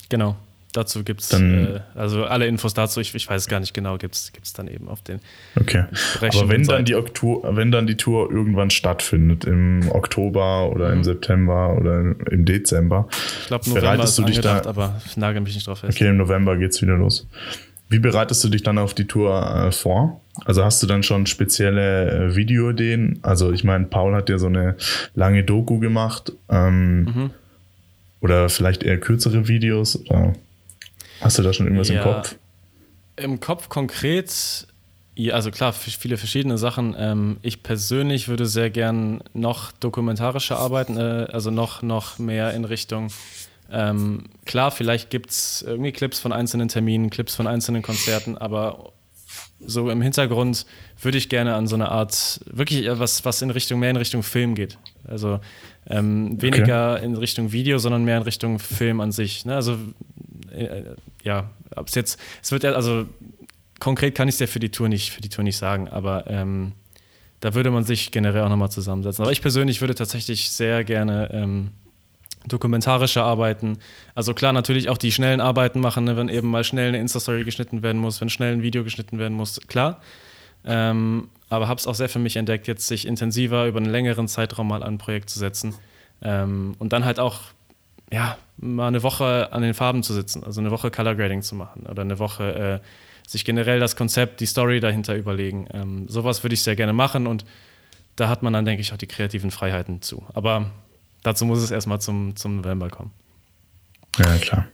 Genau. 0.09 0.35
Dazu 0.75 1.05
gibt 1.05 1.21
es, 1.21 1.31
äh, 1.31 1.79
also 1.95 2.25
alle 2.25 2.47
Infos 2.47 2.73
dazu, 2.73 2.99
ich, 2.99 3.15
ich 3.15 3.29
weiß 3.29 3.43
es 3.43 3.47
gar 3.47 3.61
nicht 3.61 3.73
genau, 3.73 3.97
gibt 3.97 4.15
es 4.15 4.53
dann 4.53 4.67
eben 4.67 4.89
auf 4.89 5.01
den. 5.01 5.21
Okay. 5.57 5.85
Aber 6.19 6.49
wenn 6.49 6.63
dann, 6.63 6.83
die 6.83 6.95
Oktober, 6.95 7.55
wenn 7.55 7.71
dann 7.71 7.87
die 7.87 7.95
Tour 7.95 8.29
irgendwann 8.29 8.69
stattfindet, 8.69 9.45
im 9.45 9.89
Oktober 9.91 10.69
oder 10.69 10.89
mhm. 10.89 10.95
im 10.95 11.03
September 11.05 11.77
oder 11.79 12.01
im 12.29 12.43
Dezember, 12.43 13.07
ich 13.09 13.47
glaube, 13.47 13.69
November 13.69 13.81
bereitest 13.87 14.09
ist 14.09 14.19
du 14.19 14.23
dich 14.25 14.41
da, 14.41 14.65
aber 14.65 15.01
ich 15.05 15.15
nagel 15.15 15.39
mich 15.39 15.55
nicht 15.55 15.65
drauf 15.65 15.79
fest. 15.79 15.95
Okay, 15.95 16.09
im 16.09 16.17
November 16.17 16.57
geht 16.57 16.71
es 16.71 16.81
wieder 16.81 16.97
los. 16.97 17.25
Wie 17.89 17.99
bereitest 17.99 18.43
du 18.43 18.49
dich 18.49 18.63
dann 18.63 18.77
auf 18.77 18.93
die 18.93 19.05
Tour 19.05 19.45
äh, 19.45 19.71
vor? 19.71 20.21
Also 20.43 20.63
hast 20.63 20.81
du 20.81 20.87
dann 20.87 21.03
schon 21.03 21.27
spezielle 21.27 22.29
äh, 22.29 22.35
Videoideen? 22.35 23.19
Also 23.21 23.51
ich 23.51 23.63
meine, 23.63 23.85
Paul 23.85 24.15
hat 24.15 24.29
ja 24.29 24.37
so 24.37 24.47
eine 24.47 24.75
lange 25.13 25.43
Doku 25.43 25.79
gemacht. 25.79 26.33
Ähm, 26.49 27.03
mhm. 27.03 27.29
Oder 28.21 28.49
vielleicht 28.49 28.83
eher 28.83 28.99
kürzere 28.99 29.47
Videos? 29.47 29.99
Oder 30.09 30.33
hast 31.21 31.37
du 31.37 31.43
da 31.43 31.53
schon 31.53 31.67
irgendwas 31.67 31.89
ja, 31.89 31.97
im 31.97 32.03
Kopf? 32.03 32.35
Im 33.17 33.39
Kopf 33.39 33.69
konkret, 33.69 34.67
ja, 35.13 35.35
also 35.35 35.51
klar, 35.51 35.71
viele 35.71 36.17
verschiedene 36.17 36.57
Sachen. 36.57 36.95
Ähm, 36.97 37.37
ich 37.43 37.61
persönlich 37.61 38.27
würde 38.27 38.47
sehr 38.47 38.71
gern 38.71 39.21
noch 39.33 39.71
dokumentarischer 39.71 40.57
arbeiten, 40.57 40.97
äh, 40.97 41.27
also 41.31 41.51
noch, 41.51 41.83
noch 41.83 42.17
mehr 42.17 42.53
in 42.55 42.65
Richtung 42.65 43.09
ähm, 43.71 44.25
klar, 44.45 44.71
vielleicht 44.71 45.09
gibt 45.09 45.31
es 45.31 45.63
irgendwie 45.65 45.91
Clips 45.91 46.19
von 46.19 46.31
einzelnen 46.31 46.67
Terminen, 46.67 47.09
Clips 47.09 47.35
von 47.35 47.47
einzelnen 47.47 47.81
Konzerten, 47.81 48.37
aber 48.37 48.93
so 49.59 49.89
im 49.89 50.01
Hintergrund 50.01 50.65
würde 51.01 51.17
ich 51.17 51.29
gerne 51.29 51.55
an 51.55 51.67
so 51.67 51.75
eine 51.75 51.89
Art, 51.89 52.41
wirklich 52.45 52.87
was, 52.87 53.25
was 53.25 53.41
in 53.41 53.49
Richtung, 53.49 53.79
mehr 53.79 53.89
in 53.89 53.95
Richtung 53.95 54.23
Film 54.23 54.55
geht. 54.55 54.77
Also 55.07 55.39
ähm, 55.87 56.41
weniger 56.41 56.95
okay. 56.95 57.05
in 57.05 57.15
Richtung 57.15 57.51
Video, 57.51 57.77
sondern 57.77 58.03
mehr 58.03 58.17
in 58.17 58.23
Richtung 58.23 58.59
Film 58.59 58.99
an 58.99 59.11
sich. 59.11 59.45
Ne? 59.45 59.55
Also 59.55 59.77
äh, 60.51 60.83
ja, 61.23 61.49
ob 61.75 61.87
es 61.87 61.95
jetzt, 61.95 62.19
es 62.43 62.51
wird 62.51 62.63
ja, 62.63 62.73
also 62.73 63.05
konkret 63.79 64.15
kann 64.15 64.27
ich 64.27 64.35
es 64.35 64.39
ja 64.39 64.47
für 64.47 64.59
die 64.59 64.69
Tour 64.69 64.89
nicht, 64.89 65.11
für 65.11 65.21
die 65.21 65.29
Tour 65.29 65.43
nicht 65.43 65.57
sagen, 65.57 65.89
aber 65.89 66.25
ähm, 66.27 66.73
da 67.39 67.53
würde 67.53 67.71
man 67.71 67.83
sich 67.83 68.11
generell 68.11 68.41
auch 68.41 68.49
nochmal 68.49 68.71
zusammensetzen. 68.71 69.23
Aber 69.23 69.31
ich 69.31 69.41
persönlich 69.41 69.81
würde 69.81 69.95
tatsächlich 69.95 70.51
sehr 70.51 70.83
gerne 70.83 71.29
ähm, 71.31 71.71
dokumentarische 72.47 73.23
Arbeiten. 73.23 73.77
Also 74.13 74.33
klar, 74.33 74.53
natürlich 74.53 74.89
auch 74.89 74.97
die 74.97 75.11
schnellen 75.11 75.41
Arbeiten 75.41 75.79
machen, 75.79 76.05
ne, 76.05 76.17
wenn 76.17 76.29
eben 76.29 76.49
mal 76.49 76.63
schnell 76.63 76.89
eine 76.89 76.99
Insta-Story 76.99 77.43
geschnitten 77.43 77.83
werden 77.83 77.99
muss, 77.99 78.21
wenn 78.21 78.29
schnell 78.29 78.53
ein 78.53 78.61
Video 78.61 78.83
geschnitten 78.83 79.19
werden 79.19 79.35
muss, 79.35 79.59
klar. 79.67 80.01
Ähm, 80.65 81.29
aber 81.49 81.67
habe 81.67 81.79
es 81.79 81.87
auch 81.87 81.95
sehr 81.95 82.09
für 82.09 82.19
mich 82.19 82.37
entdeckt, 82.37 82.67
jetzt 82.67 82.87
sich 82.87 83.07
intensiver 83.07 83.67
über 83.67 83.77
einen 83.77 83.89
längeren 83.89 84.27
Zeitraum 84.27 84.67
mal 84.67 84.83
an 84.83 84.95
ein 84.95 84.97
Projekt 84.97 85.29
zu 85.29 85.39
setzen. 85.39 85.75
Ähm, 86.21 86.75
und 86.79 86.93
dann 86.93 87.05
halt 87.05 87.19
auch, 87.19 87.39
ja, 88.11 88.37
mal 88.57 88.87
eine 88.87 89.03
Woche 89.03 89.49
an 89.51 89.61
den 89.61 89.73
Farben 89.73 90.01
zu 90.01 90.13
sitzen, 90.13 90.43
also 90.43 90.61
eine 90.61 90.71
Woche 90.71 90.89
Color 90.89 91.15
Grading 91.15 91.41
zu 91.41 91.55
machen 91.55 91.85
oder 91.85 92.01
eine 92.01 92.19
Woche 92.19 92.81
äh, 92.83 93.29
sich 93.29 93.43
generell 93.43 93.79
das 93.79 93.95
Konzept, 93.95 94.39
die 94.39 94.45
Story 94.45 94.79
dahinter 94.79 95.15
überlegen. 95.15 95.67
Ähm, 95.73 96.07
sowas 96.07 96.43
würde 96.43 96.53
ich 96.53 96.61
sehr 96.61 96.75
gerne 96.75 96.93
machen 96.93 97.27
und 97.27 97.45
da 98.15 98.29
hat 98.29 98.43
man 98.43 98.53
dann, 98.53 98.65
denke 98.65 98.81
ich, 98.81 98.93
auch 98.93 98.97
die 98.97 99.07
kreativen 99.07 99.51
Freiheiten 99.51 100.01
zu. 100.01 100.23
Aber 100.33 100.71
dazu 101.25 101.45
muss 101.45 101.59
es 101.59 101.71
erstmal 101.71 101.99
zum, 101.99 102.35
zum 102.35 102.57
November 102.57 102.89
kommen. 102.89 103.11
Ja, 104.17 104.37
klar. 104.37 104.67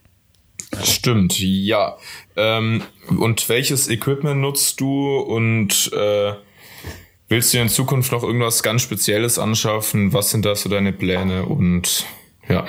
Stimmt, 0.83 1.39
ja. 1.39 1.97
Ähm, 2.35 2.83
und 3.09 3.49
welches 3.49 3.89
Equipment 3.89 4.39
nutzt 4.39 4.79
du 4.79 5.17
und 5.17 5.91
äh, 5.93 6.33
willst 7.27 7.53
du 7.53 7.59
in 7.59 7.69
Zukunft 7.69 8.11
noch 8.11 8.23
irgendwas 8.23 8.63
ganz 8.63 8.81
Spezielles 8.81 9.37
anschaffen? 9.37 10.13
Was 10.13 10.31
sind 10.31 10.45
da 10.45 10.55
so 10.55 10.69
deine 10.69 10.93
Pläne 10.93 11.45
und 11.45 12.05
ja? 12.47 12.65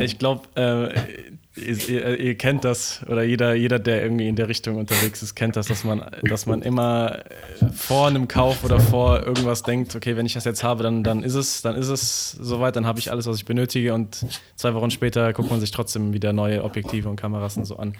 Ich 0.00 0.18
glaube, 0.18 0.48
äh, 0.56 1.34
Ihr, 1.56 2.18
ihr, 2.18 2.34
kennt 2.36 2.64
das, 2.64 3.00
oder 3.08 3.22
jeder, 3.22 3.54
jeder, 3.54 3.78
der 3.78 4.02
irgendwie 4.02 4.26
in 4.26 4.34
der 4.34 4.48
Richtung 4.48 4.76
unterwegs 4.76 5.22
ist, 5.22 5.36
kennt 5.36 5.54
das, 5.54 5.68
dass 5.68 5.84
man, 5.84 6.04
dass 6.24 6.46
man 6.46 6.62
immer 6.62 7.20
vor 7.72 8.08
einem 8.08 8.26
Kauf 8.26 8.64
oder 8.64 8.80
vor 8.80 9.24
irgendwas 9.24 9.62
denkt, 9.62 9.94
okay, 9.94 10.16
wenn 10.16 10.26
ich 10.26 10.34
das 10.34 10.44
jetzt 10.44 10.64
habe, 10.64 10.82
dann, 10.82 11.04
dann 11.04 11.22
ist 11.22 11.34
es, 11.34 11.62
dann 11.62 11.76
ist 11.76 11.88
es 11.88 12.32
soweit, 12.32 12.74
dann 12.74 12.86
habe 12.86 12.98
ich 12.98 13.12
alles, 13.12 13.26
was 13.26 13.36
ich 13.36 13.44
benötige 13.44 13.94
und 13.94 14.26
zwei 14.56 14.74
Wochen 14.74 14.90
später 14.90 15.32
guckt 15.32 15.50
man 15.50 15.60
sich 15.60 15.70
trotzdem 15.70 16.12
wieder 16.12 16.32
neue 16.32 16.64
Objektive 16.64 17.08
und 17.08 17.16
Kameras 17.16 17.56
und 17.56 17.66
so 17.66 17.76
an. 17.76 17.94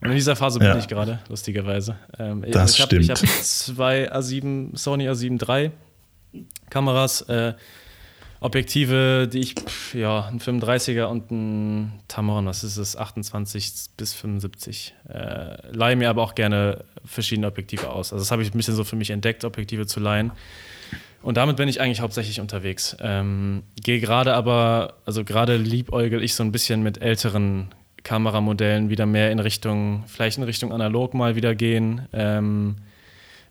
Und 0.00 0.08
in 0.08 0.14
dieser 0.14 0.34
Phase 0.34 0.58
bin 0.58 0.68
ja. 0.68 0.76
ich 0.76 0.88
gerade, 0.88 1.20
lustigerweise. 1.28 1.96
Ähm, 2.18 2.44
das 2.50 2.74
ich 2.74 2.80
hab, 2.80 2.88
stimmt. 2.88 3.04
Ich 3.04 3.10
habe 3.10 3.20
zwei 3.42 4.12
A7, 4.12 4.76
Sony 4.76 5.08
A7 5.08 5.48
III 5.48 5.70
Kameras, 6.70 7.22
äh, 7.22 7.54
Objektive, 8.40 9.28
die 9.32 9.40
ich, 9.40 9.54
ja, 9.94 10.26
ein 10.26 10.40
35er 10.40 11.04
und 11.04 11.30
ein 11.30 11.92
Tamron, 12.06 12.46
was 12.46 12.64
ist 12.64 12.76
es, 12.76 12.96
28 12.96 13.72
bis 13.96 14.12
75. 14.12 14.94
Äh, 15.08 15.70
leihe 15.70 15.96
mir 15.96 16.10
aber 16.10 16.22
auch 16.22 16.34
gerne 16.34 16.84
verschiedene 17.04 17.46
Objektive 17.46 17.90
aus. 17.90 18.12
Also 18.12 18.22
das 18.22 18.30
habe 18.30 18.42
ich 18.42 18.52
ein 18.52 18.56
bisschen 18.56 18.74
so 18.74 18.84
für 18.84 18.96
mich 18.96 19.10
entdeckt, 19.10 19.44
Objektive 19.44 19.86
zu 19.86 20.00
leihen. 20.00 20.32
Und 21.22 21.38
damit 21.38 21.56
bin 21.56 21.68
ich 21.68 21.80
eigentlich 21.80 22.00
hauptsächlich 22.00 22.40
unterwegs. 22.40 22.96
Ähm, 23.00 23.62
Gehe 23.82 24.00
gerade 24.00 24.34
aber, 24.34 24.94
also 25.06 25.24
gerade 25.24 25.56
liebäugel 25.56 26.22
ich 26.22 26.34
so 26.34 26.44
ein 26.44 26.52
bisschen 26.52 26.82
mit 26.82 27.00
älteren 27.00 27.68
Kameramodellen 28.04 28.90
wieder 28.90 29.06
mehr 29.06 29.32
in 29.32 29.40
Richtung, 29.40 30.04
vielleicht 30.06 30.38
in 30.38 30.44
Richtung 30.44 30.72
analog 30.72 31.14
mal 31.14 31.34
wieder 31.34 31.54
gehen. 31.54 32.06
Ähm, 32.12 32.76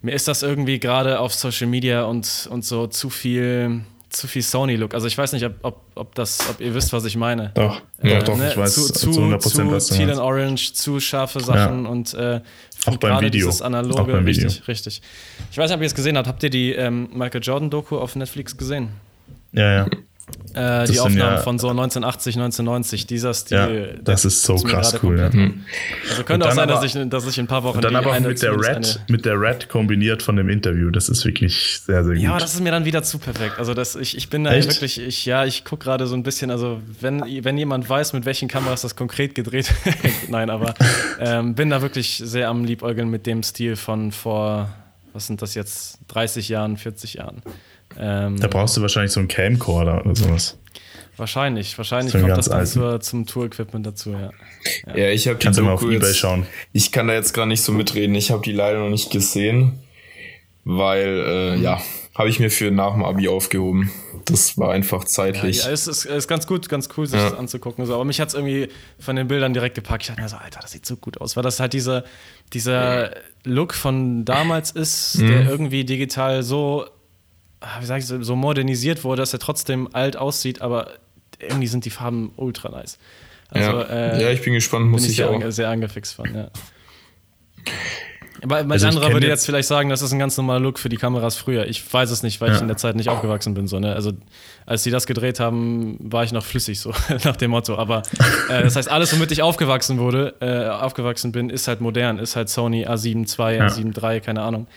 mir 0.02 0.14
ist 0.14 0.28
das 0.28 0.44
irgendwie 0.44 0.80
gerade 0.80 1.20
auf 1.20 1.34
Social 1.34 1.68
Media 1.68 2.04
und, 2.04 2.48
und 2.52 2.64
so 2.64 2.88
zu 2.88 3.10
viel 3.10 3.82
zu 4.16 4.28
viel 4.28 4.42
Sony-Look. 4.42 4.94
Also 4.94 5.08
ich 5.08 5.18
weiß 5.18 5.34
nicht, 5.34 5.46
ob, 5.46 5.54
ob, 5.62 5.82
ob, 5.96 6.16
das, 6.16 6.50
ob 6.50 6.60
ihr 6.62 6.74
wisst, 6.74 6.94
was 6.94 7.06
ich 7.06 7.18
meine. 7.18 7.52
Doch, 7.54 7.82
äh, 8.02 8.12
ja, 8.12 8.20
doch, 8.22 8.38
ne? 8.38 8.50
ich 8.52 8.58
weiß 8.58 8.74
zu, 8.74 8.94
zu, 8.94 9.12
zu 9.12 9.22
100% 9.22 9.72
was 9.72 9.88
Teal 9.88 10.10
and 10.10 10.20
Orange, 10.20 10.74
zu 10.74 11.00
scharfe 11.00 11.40
Sachen 11.40 11.84
ja. 11.84 11.90
und 11.90 12.14
äh, 12.14 12.42
auch 12.86 12.98
beim 12.98 13.18
Video. 13.18 13.30
dieses 13.30 13.62
analoge, 13.62 14.02
auch 14.02 14.08
beim 14.08 14.26
Video. 14.26 14.48
richtig, 14.48 14.68
richtig. 14.68 15.02
Ich 15.52 15.58
weiß 15.58 15.70
nicht, 15.70 15.76
ob 15.76 15.82
ihr 15.82 15.88
es 15.88 15.96
gesehen 15.96 16.18
habt. 16.18 16.28
Habt 16.28 16.44
ihr 16.44 16.50
die 16.50 16.72
ähm, 16.74 17.10
Michael 17.14 17.42
Jordan-Doku 17.44 17.98
auf 17.98 18.16
Netflix 18.16 18.58
gesehen? 18.58 18.90
Ja, 19.52 19.74
ja. 19.74 19.88
Äh, 20.56 20.86
die 20.88 21.00
Aufnahmen 21.00 21.36
ja, 21.36 21.38
von 21.38 21.60
so 21.60 21.68
1980, 21.70 22.38
1990, 22.38 23.06
dieser 23.08 23.34
Stil. 23.34 23.94
Ja, 23.98 24.02
das 24.02 24.24
ist 24.24 24.42
so 24.42 24.56
krass 24.56 24.98
cool. 25.04 25.20
Ja. 25.20 25.26
Also 26.10 26.24
könnte 26.24 26.48
auch 26.48 26.54
sein, 26.54 26.68
dass, 26.68 26.84
ich, 26.84 27.10
dass 27.10 27.28
ich 27.28 27.38
in 27.38 27.44
ein 27.44 27.48
paar 27.48 27.64
Wochen. 27.64 27.76
Und 27.78 27.84
dann 27.84 27.96
aber 27.96 28.18
mit 28.22 28.42
der, 28.42 28.54
Red, 28.54 29.02
mit 29.10 29.26
der 29.26 29.40
Red 29.40 29.68
kombiniert 29.68 30.24
von 30.24 30.38
dem 30.38 30.48
Interview. 30.50 30.90
Das 30.92 31.10
ist 31.10 31.26
wirklich 31.26 31.82
sehr, 31.86 32.04
sehr 32.06 32.14
gut. 32.16 32.24
Ja, 32.24 32.40
das 32.40 32.54
ist 32.54 32.62
mir 32.62 32.72
dann 32.72 32.86
wieder 32.86 33.04
zu 33.04 33.20
perfekt. 33.20 33.60
Also 33.60 33.74
das, 33.74 33.96
ich, 33.96 34.16
ich 34.18 34.30
bin 34.30 34.46
da 34.46 34.54
Echt? 34.54 34.70
wirklich, 34.70 35.00
ich, 35.00 35.26
ja, 35.26 35.46
ich 35.46 35.66
gucke 35.66 35.84
gerade 35.84 36.08
so 36.08 36.16
ein 36.16 36.24
bisschen, 36.24 36.50
also 36.50 36.82
wenn, 37.02 37.22
wenn 37.44 37.58
jemand 37.58 37.88
weiß, 37.88 38.14
mit 38.14 38.26
welchen 38.26 38.48
Kameras 38.48 38.82
das 38.82 38.96
konkret 38.96 39.36
gedreht 39.36 39.74
nein, 40.30 40.50
aber 40.50 40.74
ähm, 41.20 41.54
bin 41.54 41.70
da 41.70 41.82
wirklich 41.82 42.22
sehr 42.24 42.48
am 42.50 42.64
Liebäugeln 42.64 43.10
mit 43.10 43.26
dem 43.28 43.44
Stil 43.44 43.76
von 43.76 44.14
vor, 44.14 44.74
was 45.14 45.28
sind 45.28 45.42
das 45.42 45.54
jetzt, 45.54 46.00
30 46.08 46.48
Jahren, 46.50 46.78
40 46.78 47.16
Jahren. 47.16 47.42
Ähm, 48.00 48.40
da 48.40 48.48
brauchst 48.48 48.78
du 48.78 48.82
wahrscheinlich 48.82 49.12
so 49.12 49.20
einen 49.20 49.30
Camcorder 49.30 50.06
oder 50.06 50.16
sowas. 50.16 50.58
Wahrscheinlich, 51.18 51.78
wahrscheinlich 51.78 52.14
kommt 52.14 52.30
das 52.30 52.50
dann 52.50 52.66
zur, 52.66 53.00
zum 53.00 53.26
Tour-Equipment 53.26 53.86
dazu, 53.86 54.12
ja. 54.12 54.32
Ja, 54.88 54.98
ja 54.98 55.10
ich 55.12 55.28
habe 55.28 55.38
die 55.38 55.46
Kannst 55.46 55.60
Doku 55.60 55.68
mal 55.68 55.74
auf 55.74 55.84
Ebay 55.84 56.08
jetzt, 56.08 56.18
schauen. 56.18 56.46
Ich 56.74 56.92
kann 56.92 57.08
da 57.08 57.14
jetzt 57.14 57.34
gar 57.34 57.46
nicht 57.46 57.62
so 57.62 57.72
mitreden. 57.72 58.16
Ich 58.16 58.32
habe 58.32 58.42
die 58.44 58.52
leider 58.52 58.80
noch 58.80 58.90
nicht 58.90 59.12
gesehen, 59.12 59.80
weil, 60.66 61.08
äh, 61.08 61.56
ja, 61.58 61.82
habe 62.16 62.30
ich 62.30 62.40
mir 62.40 62.50
für 62.50 62.72
nach 62.72 62.94
dem 62.94 63.04
Abi 63.04 63.28
aufgehoben. 63.28 63.92
Das 64.26 64.58
war 64.58 64.72
einfach 64.72 65.04
zeitlich. 65.04 65.60
Ja, 65.60 65.68
ja 65.68 65.72
es 65.72 65.88
ist, 65.88 66.06
ist 66.06 66.28
ganz 66.28 66.48
gut, 66.48 66.68
ganz 66.68 66.90
cool, 66.98 67.06
sich 67.06 67.20
ja. 67.20 67.30
das 67.30 67.38
anzugucken. 67.38 67.86
So. 67.86 67.94
Aber 67.94 68.06
mich 68.06 68.20
hat 68.20 68.30
es 68.30 68.34
irgendwie 68.34 68.70
von 69.00 69.16
den 69.16 69.28
Bildern 69.28 69.54
direkt 69.54 69.76
gepackt. 69.76 70.04
Ich 70.04 70.08
dachte 70.08 70.22
mir 70.22 70.30
so, 70.30 70.38
Alter, 70.38 70.62
das 70.62 70.72
sieht 70.72 70.86
so 70.86 70.96
gut 70.96 71.22
aus, 71.22 71.36
weil 71.36 71.44
das 71.44 71.60
halt 71.60 71.74
dieser, 71.74 72.04
dieser 72.54 73.12
Look 73.44 73.74
von 73.74 74.26
damals 74.26 74.72
ist, 74.72 75.20
mhm. 75.20 75.28
der 75.28 75.50
irgendwie 75.50 75.84
digital 75.84 76.42
so, 76.42 76.86
wie 77.80 77.86
sag 77.86 78.00
ich, 78.00 78.06
so 78.06 78.36
modernisiert 78.36 79.04
wurde, 79.04 79.22
dass 79.22 79.34
er 79.34 79.40
trotzdem 79.40 79.90
alt 79.94 80.18
aussieht, 80.18 80.62
aber 80.62 80.92
irgendwie 81.40 81.68
sind 81.68 81.86
die 81.86 81.90
Farben 81.90 82.32
ultra 82.36 82.70
nice. 82.70 82.98
Also, 83.50 83.72
ja. 83.72 83.84
Äh, 83.84 84.24
ja, 84.24 84.30
ich 84.32 84.42
bin 84.42 84.54
gespannt, 84.54 84.88
muss 84.88 85.04
bin 85.04 85.12
ich, 85.12 85.20
ich 85.20 85.26
auch. 85.26 85.52
sehr 85.52 85.70
angefixt 85.70 86.16
von, 86.16 86.34
ja. 86.34 86.50
Aber 88.42 88.64
mein 88.64 88.74
also 88.74 88.88
anderer 88.88 89.12
würde 89.12 89.28
jetzt 89.28 89.46
vielleicht 89.46 89.68
sagen, 89.68 89.90
das 89.90 90.02
ist 90.02 90.12
ein 90.12 90.20
ganz 90.20 90.38
normaler 90.38 90.60
Look 90.60 90.78
für 90.78 90.90
die 90.90 90.98
Kameras 90.98 91.36
früher. 91.36 91.66
Ich 91.66 91.82
weiß 91.92 92.12
es 92.12 92.22
nicht, 92.22 92.42
weil 92.42 92.50
ja. 92.50 92.56
ich 92.56 92.62
in 92.62 92.68
der 92.68 92.78
Zeit 92.78 92.96
nicht 92.96 93.10
aufgewachsen 93.10 93.54
bin. 93.54 93.68
So, 93.68 93.80
ne? 93.80 93.94
Also 93.94 94.12
als 94.66 94.84
sie 94.84 94.92
das 94.92 95.08
gedreht 95.08 95.40
haben, 95.40 95.98
war 96.00 96.24
ich 96.24 96.32
noch 96.32 96.46
flüssig, 96.46 96.80
so 96.80 96.94
nach 97.24 97.38
dem 97.38 97.52
Motto. 97.52 97.76
Aber 97.76 98.04
äh, 98.50 98.62
das 98.62 98.76
heißt, 98.76 98.90
alles, 98.92 99.14
womit 99.16 99.32
ich 99.32 99.42
aufgewachsen 99.42 99.98
wurde, 99.98 100.36
äh, 100.42 100.68
aufgewachsen 100.70 101.32
bin, 101.32 101.50
ist 101.50 101.68
halt 101.68 101.82
modern, 101.82 102.20
ist 102.20 102.36
halt 102.36 102.50
Sony 102.50 102.86
A7 102.86 103.28
II, 103.28 103.58
ja. 103.58 103.68
A7 103.68 104.00
III, 104.00 104.22
keine 104.22 104.42
Ahnung. 104.42 104.68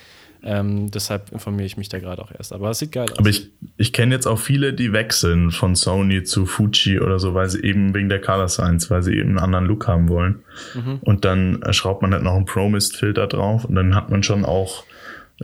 Ähm, 0.43 0.91
deshalb 0.91 1.33
informiere 1.33 1.67
ich 1.67 1.77
mich 1.77 1.89
da 1.89 1.99
gerade 1.99 2.23
auch 2.23 2.31
erst. 2.37 2.53
Aber 2.53 2.71
es 2.71 2.79
sieht 2.79 2.93
geil 2.93 3.07
aus. 3.11 3.19
Aber 3.19 3.29
ich, 3.29 3.51
ich 3.77 3.93
kenne 3.93 4.15
jetzt 4.15 4.27
auch 4.27 4.39
viele, 4.39 4.73
die 4.73 4.93
wechseln 4.93 5.51
von 5.51 5.75
Sony 5.75 6.23
zu 6.23 6.47
Fuji 6.47 7.01
oder 7.01 7.19
so, 7.19 7.35
weil 7.35 7.49
sie 7.49 7.63
eben 7.63 7.95
wegen 7.95 8.09
der 8.09 8.21
Color 8.21 8.49
Science, 8.49 8.91
weil 8.91 9.03
sie 9.03 9.15
eben 9.15 9.31
einen 9.31 9.39
anderen 9.39 9.67
Look 9.67 9.89
haben 9.89 10.09
wollen. 10.09 10.41
Mhm. 10.75 10.99
Und 11.01 11.25
dann 11.25 11.63
schraubt 11.71 12.03
man 12.03 12.13
halt 12.13 12.23
noch 12.23 12.35
einen 12.35 12.45
Pro-Mist-Filter 12.45 13.27
drauf 13.27 13.65
und 13.65 13.75
dann 13.75 13.95
hat 13.95 14.11
man 14.11 14.23
schon 14.23 14.45
auch 14.45 14.85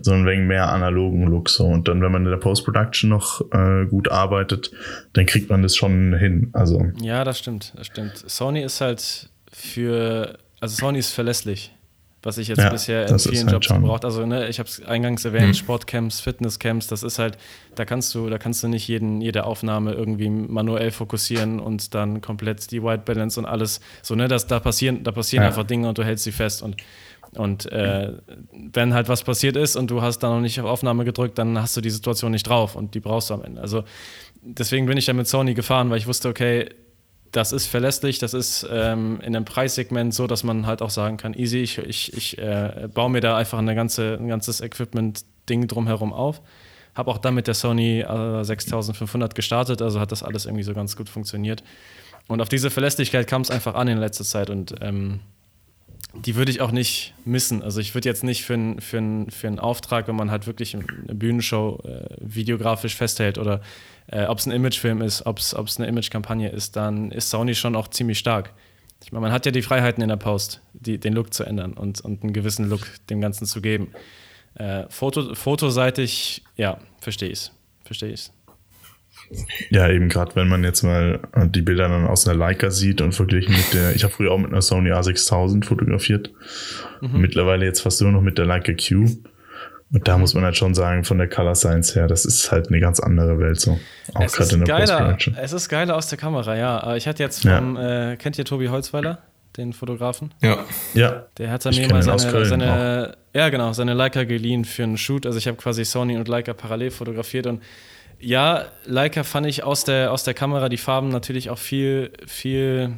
so 0.01 0.13
ein 0.13 0.27
wenig 0.27 0.47
mehr 0.47 0.73
analogen 0.73 1.27
Look 1.27 1.49
so. 1.49 1.67
Und 1.67 1.89
dann, 1.89 2.01
wenn 2.01 2.13
man 2.13 2.25
in 2.25 2.31
der 2.31 2.39
Post-Production 2.39 3.11
noch 3.11 3.41
äh, 3.53 3.87
gut 3.87 4.11
arbeitet, 4.11 4.71
dann 5.13 5.27
kriegt 5.27 5.51
man 5.51 5.63
das 5.63 5.77
schon 5.77 6.15
hin. 6.15 6.51
Also. 6.53 6.87
Ja, 7.01 7.25
das 7.25 7.39
stimmt, 7.39 7.73
das 7.77 7.87
stimmt. 7.87 8.17
Sony 8.17 8.63
ist 8.63 8.81
halt 8.81 9.29
für, 9.53 10.39
also 10.61 10.77
Sony 10.77 10.99
ist 10.99 11.13
verlässlich 11.13 11.74
was 12.25 12.39
ich 12.39 12.49
jetzt 12.49 12.59
ja, 12.59 12.71
bisher 12.71 13.07
in 13.07 13.19
vielen 13.19 13.45
halt 13.45 13.53
Jobs 13.53 13.69
gebraucht. 13.69 14.05
Also 14.05 14.25
ne, 14.25 14.49
ich 14.49 14.59
habe 14.59 14.69
es 14.69 14.83
eingangs 14.83 15.25
erwähnt, 15.25 15.49
mhm. 15.49 15.55
Sportcamps, 15.55 16.21
Fitnesscamps, 16.21 16.87
das 16.87 17.03
ist 17.03 17.19
halt, 17.19 17.37
da 17.75 17.85
kannst 17.85 18.15
du, 18.15 18.31
da 18.31 18.39
kannst 18.39 18.63
du 18.63 18.69
nicht 18.69 18.89
jeden, 18.89 19.21
jede 19.21 19.45
Aufnahme 19.45 19.93
irgendwie 19.93 20.31
manuell 20.31 20.91
fokussieren 20.91 21.61
und 21.61 21.95
dann 21.95 22.21
komplett 22.23 22.71
die 22.71 22.83
White 22.83 23.03
Balance 23.05 23.39
und 23.39 23.47
alles. 23.47 23.81
So, 24.03 24.15
ne, 24.15 24.27
das, 24.27 24.47
da 24.47 24.59
passieren, 24.59 25.05
da 25.05 25.13
passieren 25.13 25.43
ja. 25.43 25.49
einfach 25.49 25.65
Dinge 25.65 25.89
und 25.89 25.99
du 25.99 26.05
hältst 26.05 26.25
sie 26.25 26.33
fest 26.33 26.63
und 26.63 26.77
und 27.37 27.71
äh, 27.73 28.13
wenn 28.53 28.95
halt 28.95 29.09
was 29.09 29.25
passiert 29.25 29.57
ist 29.57 29.75
und 29.75 29.91
du 29.91 30.03
hast 30.03 30.21
da 30.21 30.29
noch 30.29 30.41
nicht 30.41 30.61
auf 30.61 30.67
Aufnahme 30.67 31.05
gedrückt, 31.05 31.37
dann 31.37 31.61
hast 31.61 31.77
du 31.77 31.81
die 31.81 31.91
Situation 31.91 32.31
nicht 32.31 32.49
drauf 32.49 32.77
und 32.77 32.95
die 32.95 33.01
brauchst 33.01 33.31
du 33.31 33.35
am 33.35 33.43
Ende. 33.43 33.61
Also 33.61 33.83
deswegen 34.41 34.87
bin 34.87 34.97
ich 34.97 35.07
da 35.07 35.13
mit 35.15 35.27
Sony 35.27 35.55
gefahren, 35.55 35.91
weil 35.91 35.99
ich 35.99 36.07
wusste, 36.07 36.29
okay, 36.29 36.69
das 37.35 37.53
ist 37.53 37.67
verlässlich, 37.67 38.19
das 38.21 38.33
ist 38.33 38.67
ähm, 38.71 39.21
in 39.21 39.35
einem 39.35 39.45
Preissegment 39.45 40.15
so, 40.15 40.27
dass 40.29 40.45
man 40.45 40.67
halt 40.67 40.83
auch 40.83 40.91
sagen 40.91 41.17
kann, 41.17 41.35
easy, 41.35 41.59
ich, 41.59 41.79
ich, 41.79 42.17
ich 42.17 42.39
äh, 42.39 42.89
baue 42.93 43.11
mir 43.11 43.21
da 43.21 43.37
einfach 43.37 43.59
eine 43.59 43.75
ganze, 43.75 44.15
ein 44.21 44.29
ganzes 44.29 44.61
Equipment-Ding 44.61 45.67
drumherum 45.67 46.13
auf. 46.13 46.41
Habe 46.95 47.11
auch 47.11 47.19
dann 47.19 47.35
mit 47.35 47.49
der 47.49 47.55
Sony 47.55 48.03
äh, 48.03 48.45
6500 48.45 49.35
gestartet, 49.35 49.83
also 49.83 49.99
hat 49.99 50.13
das 50.13 50.23
alles 50.23 50.47
irgendwie 50.47 50.63
so 50.63 50.75
ganz 50.75 50.97
gut 50.97 51.09
funktioniert. 51.09 51.65
Und 52.29 52.41
auf 52.41 52.49
diese 52.49 52.71
Verlässlichkeit 52.71 53.27
kam 53.27 53.43
es 53.43 53.51
einfach 53.51 53.75
an 53.75 53.89
in 53.89 53.99
letzter 53.99 54.25
Zeit 54.25 54.49
und 54.49 54.77
ähm, 54.81 55.19
die 56.17 56.37
würde 56.37 56.51
ich 56.51 56.61
auch 56.61 56.71
nicht 56.71 57.15
missen. 57.25 57.63
Also 57.63 57.81
ich 57.81 57.95
würde 57.95 58.09
jetzt 58.09 58.25
nicht 58.25 58.45
für, 58.45 58.55
ein, 58.55 58.81
für, 58.81 59.27
für 59.29 59.47
einen 59.47 59.59
Auftrag, 59.59 60.09
wenn 60.09 60.17
man 60.17 60.31
halt 60.31 60.47
wirklich 60.47 60.75
eine 60.75 60.85
Bühnenshow 61.15 61.81
äh, 61.85 62.17
videografisch 62.21 62.95
festhält 62.97 63.39
oder 63.39 63.61
äh, 64.07 64.27
ob 64.27 64.39
es 64.39 64.47
ein 64.47 64.53
Imagefilm 64.53 65.03
ist, 65.03 65.27
ob 65.27 65.39
es 65.39 65.55
eine 65.55 65.87
Imagekampagne 65.87 66.49
ist, 66.51 66.77
dann 66.77 67.11
ist 67.11 67.31
Sony 67.31 67.55
schon 67.55 67.77
auch 67.77 67.89
ziemlich 67.89 68.19
stark. 68.19 68.53
Ich 69.03 69.13
meine, 69.13 69.23
man 69.23 69.33
hat 69.33 69.45
ja 69.45 69.53
die 69.53 69.63
Freiheiten 69.63 70.03
in 70.03 70.09
der 70.09 70.17
Post, 70.17 70.61
die, 70.73 70.99
den 70.99 71.13
Look 71.13 71.35
zu 71.35 71.45
ändern 71.45 71.75
und, 71.75 72.01
und 72.01 72.23
einen 72.23 72.33
gewissen 72.33 72.69
Look 72.69 72.87
dem 73.11 73.21
Ganzen 73.21 73.47
zu 73.47 73.61
geben. 73.61 73.89
Äh, 74.55 74.85
Foto, 74.89 75.35
fotoseitig, 75.35 76.43
ja, 76.57 76.79
verstehe 77.01 77.29
ich 77.29 77.41
es. 77.41 77.53
Verstehe 77.85 78.11
ich 78.11 78.31
Ja, 79.71 79.89
eben 79.89 80.09
gerade, 80.09 80.37
wenn 80.37 80.49
man 80.49 80.65
jetzt 80.65 80.83
mal 80.83 81.21
die 81.47 81.63
Bilder 81.63 81.89
dann 81.89 82.07
aus 82.07 82.27
einer 82.27 82.39
Leica 82.39 82.71
sieht 82.71 83.01
und 83.01 83.13
verglichen 83.13 83.55
mit 83.55 83.75
der, 83.75 83.95
ich 83.95 84.05
habe 84.05 84.13
früher 84.13 84.33
auch 84.33 84.39
mit 84.39 84.51
einer 84.51 84.63
Sony 84.63 84.93
A6000 84.93 85.65
fotografiert, 85.65 86.31
mhm. 87.01 87.21
mittlerweile 87.21 87.65
jetzt 87.65 87.81
fast 87.81 88.01
nur 88.03 88.13
noch 88.13 88.23
mit 88.23 88.39
der 88.39 88.47
Leica 88.47 88.73
Q. 88.73 89.09
Und 89.93 90.09
da 90.09 90.19
muss 90.19 90.35
man 90.35 90.43
halt 90.43 90.57
schon 90.57 90.75
sagen, 90.75 91.05
von 91.05 91.19
der 91.19 91.29
Color 91.29 91.55
Science 91.55 91.95
her, 91.95 92.09
das 92.09 92.25
ist 92.25 92.51
halt 92.51 92.69
eine 92.69 92.81
ganz 92.81 92.99
andere 92.99 93.39
Welt 93.39 93.61
so. 93.61 93.79
Auch 94.15 94.27
gerade 94.27 94.55
in 94.55 94.65
der 94.65 94.79
geiler, 94.79 95.17
Es 95.41 95.53
ist 95.53 95.69
geiler 95.69 95.95
aus 95.95 96.09
der 96.09 96.19
Kamera, 96.19 96.57
ja. 96.57 96.97
Ich 96.97 97.07
hatte 97.07 97.23
jetzt 97.23 97.43
vom, 97.43 97.77
ja. 97.77 98.13
äh, 98.13 98.17
kennt 98.17 98.39
ihr 98.39 98.45
Tobi 98.45 98.69
Holzweiler, 98.69 99.19
den 99.57 99.73
Fotografen? 99.73 100.35
Ja. 100.43 100.65
Ja. 100.95 101.27
Der 101.39 101.51
hat 101.51 101.65
mir 101.65 101.89
mal 101.89 102.03
seine, 102.03 102.45
seine 102.45 103.17
ja 103.35 103.49
genau, 103.49 103.73
seine 103.73 103.95
Leica 103.95 104.23
geliehen 104.25 104.65
für 104.65 104.85
einen 104.85 104.97
Shoot. 104.97 105.27
Also 105.27 105.39
ich 105.39 105.49
habe 105.49 105.57
quasi 105.57 105.85
Sony 105.85 106.17
und 106.17 106.29
Leica 106.29 106.55
parallel 106.55 106.93
fotografiert 106.93 107.47
und 107.47 107.63
ja, 108.25 108.65
Leica 108.85 109.23
fand 109.23 109.47
ich 109.47 109.65
aus 109.65 109.85
der, 109.85 110.13
aus 110.13 110.25
der 110.25 110.35
Kamera 110.35 110.69
die 110.69 110.79
Farben 110.79 111.11
natürlich 111.11 111.51
auch 111.51 111.59
viel, 111.59 112.13
viel 112.27 112.93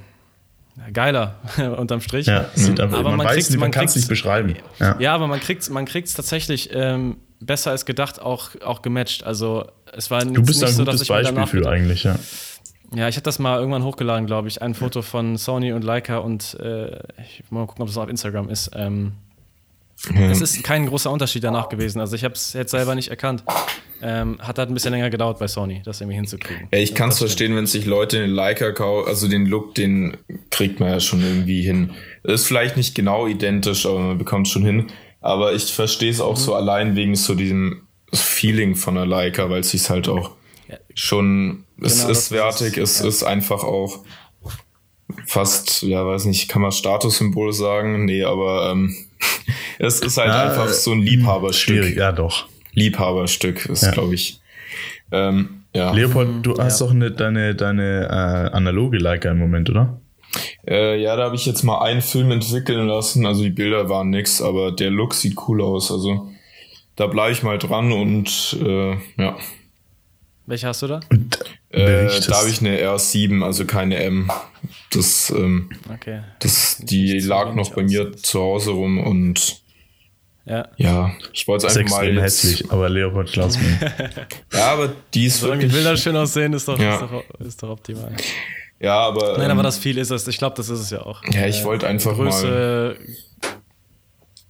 geiler 0.92 1.36
unterm 1.76 2.00
Strich. 2.00 2.26
Ja, 2.26 2.46
sieht 2.54 2.80
aber, 2.80 2.98
aber 2.98 3.10
man, 3.10 3.18
man 3.18 3.26
weiß, 3.26 3.56
man 3.56 3.70
kann 3.70 3.86
es 3.86 3.96
nicht 3.96 4.08
beschreiben. 4.08 4.56
Ja. 4.78 4.96
ja, 4.98 5.14
aber 5.14 5.26
man 5.26 5.40
kriegt 5.40 5.62
es 5.62 5.70
man 5.70 5.86
tatsächlich 5.86 6.70
ähm, 6.72 7.16
besser 7.40 7.72
als 7.72 7.86
gedacht 7.86 8.20
auch, 8.20 8.50
auch 8.62 8.82
gematcht. 8.82 9.24
Also 9.24 9.66
es 9.92 10.10
war 10.10 10.24
du 10.24 10.42
bist 10.42 10.60
nicht 10.60 10.70
ein 10.70 10.74
so, 10.74 10.84
gutes 10.84 11.06
Beispiel 11.06 11.46
für 11.46 11.68
eigentlich, 11.68 12.04
ja. 12.04 12.16
Ja, 12.94 13.08
ich 13.08 13.16
hatte 13.16 13.24
das 13.24 13.40
mal 13.40 13.58
irgendwann 13.58 13.82
hochgeladen, 13.82 14.26
glaube 14.26 14.46
ich. 14.46 14.62
Ein 14.62 14.74
Foto 14.74 15.02
von 15.02 15.36
Sony 15.36 15.72
und 15.72 15.82
Leica 15.82 16.18
und 16.18 16.54
äh, 16.60 17.00
ich 17.18 17.42
mal 17.50 17.66
gucken, 17.66 17.82
ob 17.82 17.88
das 17.88 17.96
auf 17.96 18.08
Instagram 18.08 18.48
ist. 18.48 18.70
Ähm, 18.74 19.12
es 20.14 20.40
ist 20.40 20.62
kein 20.62 20.87
großer 20.87 21.11
Unterschied 21.11 21.42
danach 21.44 21.68
gewesen. 21.68 22.00
Also 22.00 22.16
ich 22.16 22.24
habe 22.24 22.35
es 22.35 22.52
jetzt 22.52 22.70
selber 22.70 22.94
nicht 22.94 23.09
erkannt. 23.09 23.44
Ähm, 24.02 24.38
hat 24.40 24.59
halt 24.59 24.68
ein 24.68 24.74
bisschen 24.74 24.92
länger 24.92 25.09
gedauert 25.09 25.38
bei 25.38 25.48
Sony, 25.48 25.80
das 25.82 26.02
irgendwie 26.02 26.16
hinzukriegen. 26.16 26.68
Ja, 26.70 26.78
ich 26.78 26.94
kann 26.94 27.09
es 27.09 27.18
verstehen, 27.18 27.56
wenn 27.56 27.66
sich 27.66 27.87
Leute 27.87 28.18
den 28.18 28.30
Leica 28.30 28.72
kaufen, 28.72 29.09
also 29.09 29.26
den 29.26 29.46
Look, 29.46 29.74
den 29.74 30.18
kriegt 30.50 30.80
man 30.80 30.90
ja 30.90 31.00
schon 31.00 31.22
irgendwie 31.22 31.62
hin. 31.62 31.92
Ist 32.22 32.46
vielleicht 32.46 32.76
nicht 32.76 32.94
genau 32.94 33.26
identisch, 33.26 33.87
aber 33.87 34.00
man 34.00 34.18
bekommt 34.18 34.46
es 34.46 34.52
schon 34.52 34.64
hin. 34.66 34.88
Aber 35.22 35.54
ich 35.54 35.72
verstehe 35.72 36.11
es 36.11 36.20
auch 36.20 36.37
mhm. 36.37 36.40
so 36.40 36.54
allein 36.54 36.94
wegen 36.94 37.14
so 37.14 37.35
diesem 37.35 37.87
Feeling 38.12 38.74
von 38.74 38.96
der 38.96 39.06
Leica, 39.06 39.48
weil 39.48 39.61
es 39.61 39.70
sich 39.70 39.88
halt 39.88 40.09
auch 40.09 40.32
ja. 40.68 40.76
schon, 40.94 41.64
genau, 41.76 41.87
es 41.87 42.04
ist 42.04 42.30
wertig, 42.32 42.76
ist, 42.76 42.96
es 42.96 43.00
ja. 43.00 43.09
ist 43.09 43.22
einfach 43.22 43.64
auch 43.64 44.04
fast, 45.26 45.82
ja, 45.82 46.06
weiß 46.06 46.26
nicht, 46.26 46.48
kann 46.48 46.62
man 46.62 46.72
Statussymbol 46.72 47.52
sagen? 47.52 48.04
Nee, 48.04 48.24
aber 48.24 48.70
ähm, 48.72 48.94
es 49.78 50.00
ist 50.00 50.16
halt 50.16 50.28
ja, 50.28 50.48
einfach 50.48 50.68
so 50.68 50.92
ein 50.92 51.00
Liebhaberstück. 51.00 51.76
Schwierig, 51.76 51.96
ja 51.96 52.12
doch. 52.12 52.46
Liebhaberstück 52.72 53.66
ist, 53.66 53.82
ja. 53.82 53.90
glaube 53.90 54.14
ich. 54.14 54.40
Ähm, 55.10 55.64
ja. 55.74 55.92
Leopold, 55.92 56.44
du 56.44 56.56
hast 56.58 56.80
doch 56.80 56.90
eine, 56.90 57.10
deine, 57.10 57.54
deine 57.54 58.04
äh, 58.04 58.56
analoge 58.56 58.98
Leica 58.98 59.30
im 59.30 59.38
Moment, 59.38 59.68
oder? 59.70 60.00
Äh, 60.66 61.00
ja, 61.00 61.16
da 61.16 61.24
habe 61.24 61.36
ich 61.36 61.46
jetzt 61.46 61.62
mal 61.62 61.82
einen 61.82 62.02
Film 62.02 62.30
entwickeln 62.30 62.86
lassen. 62.86 63.26
Also 63.26 63.42
die 63.42 63.50
Bilder 63.50 63.88
waren 63.88 64.10
nix, 64.10 64.42
aber 64.42 64.72
der 64.72 64.90
Look 64.90 65.14
sieht 65.14 65.36
cool 65.48 65.62
aus. 65.62 65.90
Also 65.90 66.30
da 66.96 67.06
bleibe 67.06 67.32
ich 67.32 67.42
mal 67.42 67.58
dran 67.58 67.92
und 67.92 68.56
äh, 68.60 68.92
ja. 69.18 69.36
Welche 70.46 70.68
hast 70.68 70.82
du 70.82 70.86
da? 70.86 71.00
Äh, 71.70 72.08
da 72.28 72.38
habe 72.38 72.48
ich 72.48 72.60
eine 72.60 72.78
R7, 72.78 73.44
also 73.44 73.66
keine 73.66 73.96
M. 73.96 74.30
Das, 74.92 75.30
ähm, 75.30 75.68
okay. 75.92 76.20
das, 76.38 76.78
die 76.82 77.18
lag 77.18 77.54
noch 77.54 77.74
bei 77.74 77.82
mir 77.82 78.16
zu 78.16 78.40
Hause 78.40 78.70
rum 78.70 78.98
und 78.98 79.60
ja. 80.46 80.68
Ja, 80.76 81.12
ich 81.32 81.46
wollte 81.48 81.66
es 81.66 81.76
einfach 81.76 81.98
mal. 81.98 82.09
Jetzt 82.09 82.22
hässlich, 82.22 82.70
aber 82.70 82.88
Leopold 82.88 83.37
mir. 83.37 83.46
ja, 84.52 84.72
aber 84.72 84.92
die 85.12 85.26
ist 85.26 85.40
Solange 85.40 85.62
wirklich. 85.62 85.72
die 85.72 85.78
Bilder 85.78 85.96
schön 85.96 86.16
aussehen, 86.16 86.52
ist 86.52 86.68
doch, 86.68 86.78
ja. 86.78 86.94
ist 86.94 87.02
doch, 87.02 87.24
ist 87.40 87.62
doch 87.62 87.70
optimal. 87.70 88.12
Ja, 88.78 89.00
aber. 89.00 89.38
Nein, 89.38 89.50
aber 89.50 89.61
ähm, 89.61 89.64
das 89.64 89.78
viel 89.78 89.98
ist 89.98 90.11
es. 90.11 90.28
Ich 90.28 90.38
glaube, 90.38 90.54
das 90.56 90.68
ist 90.68 90.80
es 90.80 90.90
ja 90.90 91.02
auch. 91.02 91.22
Ja, 91.32 91.46
ich 91.46 91.64
wollte 91.64 91.88
einfach 91.88 92.14
Größe, 92.14 92.46
mal. 92.46 92.96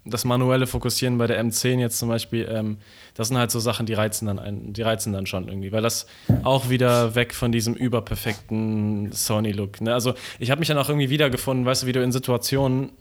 Das 0.04 0.24
manuelle 0.24 0.68
Fokussieren 0.68 1.18
bei 1.18 1.26
der 1.26 1.42
M10 1.42 1.80
jetzt 1.80 1.98
zum 1.98 2.08
Beispiel, 2.08 2.46
ähm, 2.48 2.78
das 3.14 3.26
sind 3.28 3.38
halt 3.38 3.50
so 3.50 3.58
Sachen, 3.58 3.86
die 3.86 3.94
reizen 3.94 4.26
dann 4.26 4.38
einen, 4.38 4.72
die 4.72 4.82
reizen 4.82 5.12
dann 5.12 5.26
schon 5.26 5.48
irgendwie, 5.48 5.72
weil 5.72 5.82
das 5.82 6.06
auch 6.44 6.68
wieder 6.68 7.16
weg 7.16 7.34
von 7.34 7.50
diesem 7.50 7.74
überperfekten 7.74 9.10
Sony-Look. 9.10 9.80
Ne? 9.80 9.92
Also 9.92 10.14
ich 10.38 10.52
habe 10.52 10.60
mich 10.60 10.68
dann 10.68 10.78
auch 10.78 10.88
irgendwie 10.88 11.10
wiedergefunden, 11.10 11.66
weißt 11.66 11.82
du, 11.82 11.86
wie 11.88 11.92
du 11.92 12.02
in 12.04 12.12
Situationen 12.12 12.92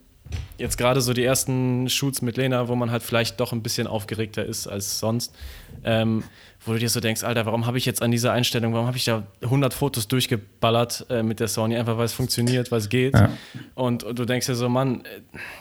jetzt 0.58 0.78
gerade 0.78 1.02
so 1.02 1.14
die 1.14 1.24
ersten 1.24 1.90
Shoots 1.90 2.22
mit 2.22 2.38
Lena, 2.38 2.68
wo 2.68 2.76
man 2.76 2.92
halt 2.92 3.04
vielleicht 3.04 3.40
doch 3.40 3.52
ein 3.52 3.62
bisschen 3.62 3.88
aufgeregter 3.88 4.46
ist 4.46 4.68
als 4.68 5.00
sonst, 5.00 5.34
ähm, 5.84 6.24
wo 6.66 6.74
du 6.74 6.80
dir 6.80 6.90
so 6.90 7.00
denkst, 7.00 7.24
Alter, 7.24 7.46
warum 7.46 7.66
habe 7.66 7.78
ich 7.78 7.86
jetzt 7.86 8.02
an 8.02 8.12
dieser 8.12 8.32
Einstellung, 8.32 8.74
warum 8.74 8.88
habe 8.88 8.98
ich 8.98 9.06
da 9.06 9.24
100 9.42 9.74
Fotos 9.74 10.08
durchgeballert 10.08 11.06
äh, 11.10 11.24
mit 11.24 11.40
der 11.40 11.48
Sony, 11.48 11.76
einfach 11.78 11.98
weil 11.98 12.06
es 12.06 12.14
funktioniert, 12.14 12.72
weil 12.72 12.80
es 12.80 12.90
geht. 12.90 13.14
Ja. 13.14 13.30
Und, 13.76 14.04
und, 14.04 14.18
du 14.18 14.26
denkst 14.26 14.48
dir 14.48 14.56
so, 14.56 14.70
Mann, 14.70 15.04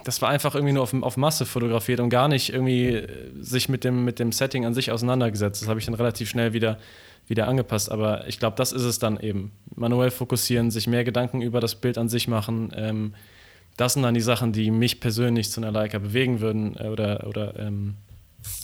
das 0.04 0.22
war 0.22 0.30
einfach 0.30 0.54
irgendwie 0.54 0.72
nur 0.72 0.82
auf, 0.82 0.94
auf 0.94 1.16
Masse 1.16 1.44
fotografiert 1.44 2.00
und 2.00 2.08
gar 2.08 2.28
nicht 2.28 2.52
irgendwie 2.52 2.94
äh, 2.94 3.08
sich 3.40 3.68
mit 3.68 3.84
dem, 3.84 4.04
mit 4.04 4.18
dem 4.18 4.32
Setting 4.32 4.64
an 4.64 4.74
sich 4.74 4.92
auseinandergesetzt. 4.92 5.62
Das 5.62 5.68
habe 5.68 5.80
ich 5.80 5.86
dann 5.86 5.94
relativ 5.94 6.30
schnell 6.30 6.52
wieder, 6.52 6.78
wieder 7.26 7.48
angepasst. 7.48 7.90
Aber 7.90 8.26
ich 8.28 8.38
glaube, 8.38 8.56
das 8.56 8.72
ist 8.72 8.84
es 8.84 8.98
dann 8.98 9.18
eben. 9.18 9.52
Manuell 9.74 10.10
fokussieren, 10.10 10.70
sich 10.70 10.86
mehr 10.86 11.04
Gedanken 11.04 11.42
über 11.42 11.60
das 11.60 11.74
Bild 11.74 11.98
an 11.98 12.08
sich 12.08 12.28
machen. 12.28 12.72
Ähm, 12.76 13.14
das 13.76 13.94
sind 13.94 14.02
dann 14.02 14.14
die 14.14 14.20
Sachen, 14.20 14.52
die 14.52 14.70
mich 14.70 15.00
persönlich 15.00 15.50
zu 15.50 15.60
einer 15.60 15.72
Leica 15.72 15.98
bewegen 15.98 16.40
würden 16.40 16.76
äh, 16.76 16.88
oder, 16.88 17.26
oder 17.26 17.58
ähm, 17.58 17.94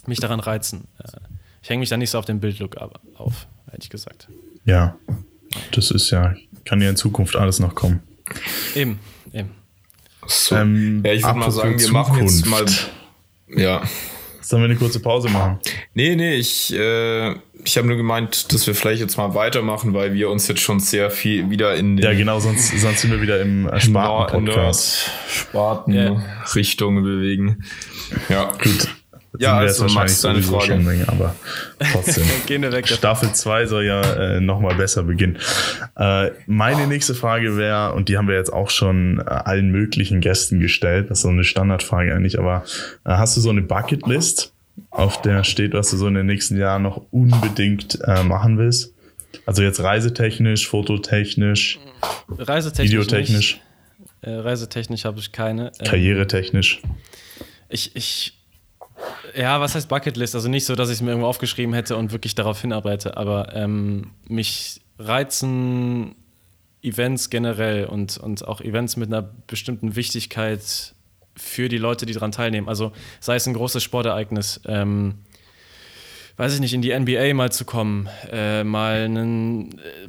mich 0.07 0.21
daran 0.21 0.41
reizen. 0.41 0.87
Äh, 0.99 1.19
ich 1.63 1.69
hänge 1.71 1.81
mich 1.81 1.89
da 1.89 1.97
nicht 1.97 2.11
so 2.11 2.19
auf 2.19 2.25
den 2.25 2.41
Bildlook 2.41 2.77
auf, 3.15 3.47
ehrlich 3.71 3.91
gesagt. 3.91 4.29
Ja, 4.65 4.97
das 5.73 5.91
ist 5.91 6.11
ja, 6.11 6.35
kann 6.65 6.81
ja 6.81 6.91
in 6.91 6.97
Zukunft 6.97 7.37
alles 7.37 7.59
noch 7.59 7.75
kommen. 7.75 8.03
Eben, 8.75 9.01
eben. 9.33 9.51
So. 10.27 10.57
Ähm, 10.57 11.03
ja, 11.05 11.13
ich 11.13 11.25
würde 11.25 11.39
mal 11.39 11.51
sagen, 11.51 11.79
wir 11.79 11.87
Zukunft. 11.87 12.11
machen 12.11 12.23
jetzt 12.23 12.47
mal. 12.47 12.67
Ja. 13.49 13.83
Sollen 14.41 14.63
wir 14.63 14.69
eine 14.71 14.77
kurze 14.77 15.01
Pause 15.01 15.29
machen? 15.29 15.59
Nee, 15.95 16.17
nee, 16.17 16.35
ich, 16.35 16.73
äh, 16.75 17.35
ich 17.65 17.77
habe 17.77 17.87
nur 17.87 17.97
gemeint, 17.97 18.53
dass 18.53 18.67
wir 18.67 18.75
vielleicht 18.75 19.01
jetzt 19.01 19.17
mal 19.17 19.35
weitermachen, 19.35 19.93
weil 19.95 20.15
wir 20.15 20.31
uns 20.31 20.49
jetzt 20.49 20.61
schon 20.61 20.81
sehr 20.81 21.11
viel 21.11 21.51
wieder 21.51 21.75
in 21.75 21.97
den 21.97 22.05
Ja, 22.05 22.15
genau, 22.15 22.41
sonst, 22.41 22.79
sonst 22.79 23.01
sind 23.03 23.11
wir 23.11 23.21
wieder 23.21 23.41
im 23.41 23.71
Sparten-Podcast. 23.77 25.11
Sparten-Richtung 25.29 27.03
bewegen. 27.03 27.65
Ja, 28.29 28.53
gut. 28.63 28.89
Ja, 29.41 29.57
also 29.57 29.87
Max, 29.87 30.21
deine 30.21 30.43
Frage. 30.43 30.67
Schon 30.67 30.85
länger, 30.85 31.09
aber 31.09 31.35
trotzdem. 31.93 32.25
weg, 32.73 32.87
Staffel 32.87 33.33
2 33.33 33.67
soll 33.67 33.85
ja 33.87 34.03
äh, 34.03 34.41
nochmal 34.41 34.75
besser 34.75 35.03
beginnen. 35.03 35.39
Äh, 35.97 36.33
meine 36.47 36.87
nächste 36.87 37.15
Frage 37.15 37.57
wäre, 37.57 37.95
und 37.95 38.11
die 38.11 38.19
haben 38.19 38.29
wir 38.29 38.35
jetzt 38.35 38.53
auch 38.53 38.69
schon 38.69 39.19
äh, 39.19 39.23
allen 39.23 39.71
möglichen 39.71 40.21
Gästen 40.21 40.61
gestellt, 40.61 41.11
das 41.11 41.21
ist 41.21 41.23
so 41.23 41.31
eine 41.31 41.45
Standardfrage 41.45 42.15
eigentlich, 42.15 42.39
aber 42.39 42.65
äh, 43.07 43.13
hast 43.13 43.35
du 43.35 43.41
so 43.41 43.49
eine 43.49 43.63
Bucketlist, 43.63 44.53
auf 44.91 45.23
der 45.23 45.43
steht, 45.45 45.73
was 45.73 45.91
du 45.91 45.97
so 45.97 46.07
in 46.07 46.15
den 46.15 46.27
nächsten 46.27 46.59
Jahren 46.59 46.83
noch 46.83 47.07
unbedingt 47.11 47.99
äh, 48.07 48.23
machen 48.23 48.59
willst? 48.59 48.93
Also 49.47 49.63
jetzt 49.63 49.83
reisetechnisch, 49.83 50.69
fototechnisch, 50.69 51.79
reisetechnisch 52.29 52.91
videotechnisch. 52.91 53.61
Äh, 54.21 54.33
reisetechnisch 54.33 55.07
habe 55.07 55.19
ich 55.19 55.33
keine. 55.33 55.73
Ähm, 55.81 55.87
Karrieretechnisch. 55.87 56.83
Ich, 57.71 57.97
ich 57.97 58.40
ja, 59.35 59.61
was 59.61 59.75
heißt 59.75 59.89
Bucketlist? 59.89 60.35
Also 60.35 60.49
nicht 60.49 60.65
so, 60.65 60.75
dass 60.75 60.89
ich 60.89 60.97
es 60.97 61.01
mir 61.01 61.11
irgendwo 61.11 61.29
aufgeschrieben 61.29 61.75
hätte 61.75 61.97
und 61.97 62.13
wirklich 62.13 62.35
darauf 62.35 62.61
hinarbeite, 62.61 63.17
aber 63.17 63.55
ähm, 63.55 64.13
mich 64.29 64.81
reizen 64.99 66.15
Events 66.83 67.31
generell 67.31 67.87
und, 67.87 68.17
und 68.19 68.47
auch 68.47 68.61
Events 68.61 68.97
mit 68.97 69.09
einer 69.09 69.23
bestimmten 69.47 69.97
Wichtigkeit 69.97 70.95
für 71.37 71.69
die 71.69 71.79
Leute, 71.79 72.07
die 72.07 72.13
daran 72.13 72.33
teilnehmen. 72.33 72.69
Also 72.69 72.93
sei 73.21 73.37
es 73.37 73.47
ein 73.47 73.55
großes 73.55 73.83
Sportereignis, 73.83 74.61
ähm, 74.67 75.15
weiß 76.37 76.55
ich 76.55 76.61
nicht, 76.61 76.73
in 76.73 76.83
die 76.83 76.99
NBA 76.99 77.35
mal 77.35 77.53
zu 77.53 77.65
kommen, 77.65 78.09
äh, 78.31 78.65
mal 78.65 79.05
einen, 79.05 79.79
äh, 79.79 80.09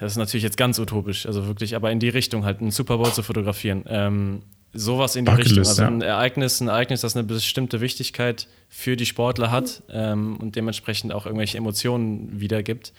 das 0.00 0.12
ist 0.12 0.18
natürlich 0.18 0.42
jetzt 0.42 0.56
ganz 0.56 0.78
utopisch, 0.78 1.26
also 1.26 1.46
wirklich, 1.46 1.76
aber 1.76 1.90
in 1.92 2.00
die 2.00 2.08
Richtung 2.08 2.44
halt 2.44 2.60
einen 2.60 2.70
Super 2.70 2.98
Bowl 2.98 3.12
zu 3.12 3.22
fotografieren. 3.22 3.84
Ähm, 3.86 4.42
sowas 4.72 5.16
in 5.16 5.24
die 5.24 5.32
Richtung. 5.32 5.58
Also 5.58 5.82
ein 5.82 6.02
Ereignis, 6.02 6.60
ein 6.60 6.68
Ereignis, 6.68 7.00
das 7.00 7.16
eine 7.16 7.24
bestimmte 7.24 7.80
Wichtigkeit 7.80 8.48
für 8.68 8.96
die 8.96 9.06
Sportler 9.06 9.50
hat 9.50 9.82
ähm, 9.90 10.36
und 10.36 10.56
dementsprechend 10.56 11.12
auch 11.12 11.26
irgendwelche 11.26 11.58
Emotionen 11.58 12.40
wiedergibt. 12.40 12.92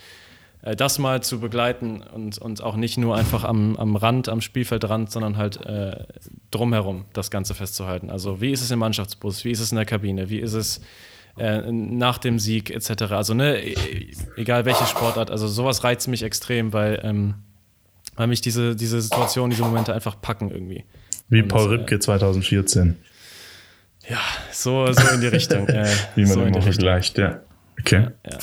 Äh, 0.61 0.75
das 0.75 0.99
mal 0.99 1.21
zu 1.23 1.39
begleiten 1.39 2.01
und, 2.01 2.37
und 2.37 2.63
auch 2.63 2.75
nicht 2.75 2.97
nur 2.97 3.15
einfach 3.15 3.43
am, 3.43 3.75
am 3.77 3.95
Rand, 3.95 4.29
am 4.29 4.41
Spielfeldrand, 4.41 5.11
sondern 5.11 5.37
halt 5.37 5.63
äh, 5.65 6.05
drumherum 6.51 7.05
das 7.13 7.31
Ganze 7.31 7.53
festzuhalten. 7.53 8.09
Also 8.09 8.41
wie 8.41 8.51
ist 8.51 8.61
es 8.61 8.71
im 8.71 8.79
Mannschaftsbus, 8.79 9.45
wie 9.45 9.51
ist 9.51 9.59
es 9.59 9.71
in 9.71 9.77
der 9.77 9.85
Kabine, 9.85 10.29
wie 10.29 10.39
ist 10.39 10.53
es 10.53 10.81
äh, 11.37 11.71
nach 11.71 12.17
dem 12.17 12.39
Sieg 12.39 12.69
etc. 12.69 13.13
Also 13.13 13.33
ne, 13.33 13.63
e, 13.63 14.13
egal 14.35 14.65
welche 14.65 14.85
Sportart, 14.85 15.31
also 15.31 15.47
sowas 15.47 15.83
reizt 15.83 16.07
mich 16.07 16.23
extrem, 16.23 16.73
weil, 16.73 16.99
ähm, 17.03 17.35
weil 18.15 18.27
mich 18.27 18.41
diese, 18.41 18.75
diese 18.75 19.01
Situation, 19.01 19.49
diese 19.49 19.61
Momente 19.63 19.93
einfach 19.93 20.19
packen 20.19 20.51
irgendwie. 20.51 20.83
Wie 21.29 21.43
Paul 21.43 21.69
das, 21.69 21.79
Ripke 21.79 21.99
2014. 21.99 22.97
Ja, 24.09 24.19
so, 24.51 24.91
so 24.91 25.07
in 25.13 25.21
die 25.21 25.27
Richtung. 25.27 25.67
Äh, 25.67 25.87
Wie 26.15 26.23
man 26.23 26.33
so 26.33 26.41
immer 26.41 26.61
vergleicht, 26.61 27.17
ja. 27.17 27.41
Okay. 27.79 28.07
Ja, 28.25 28.37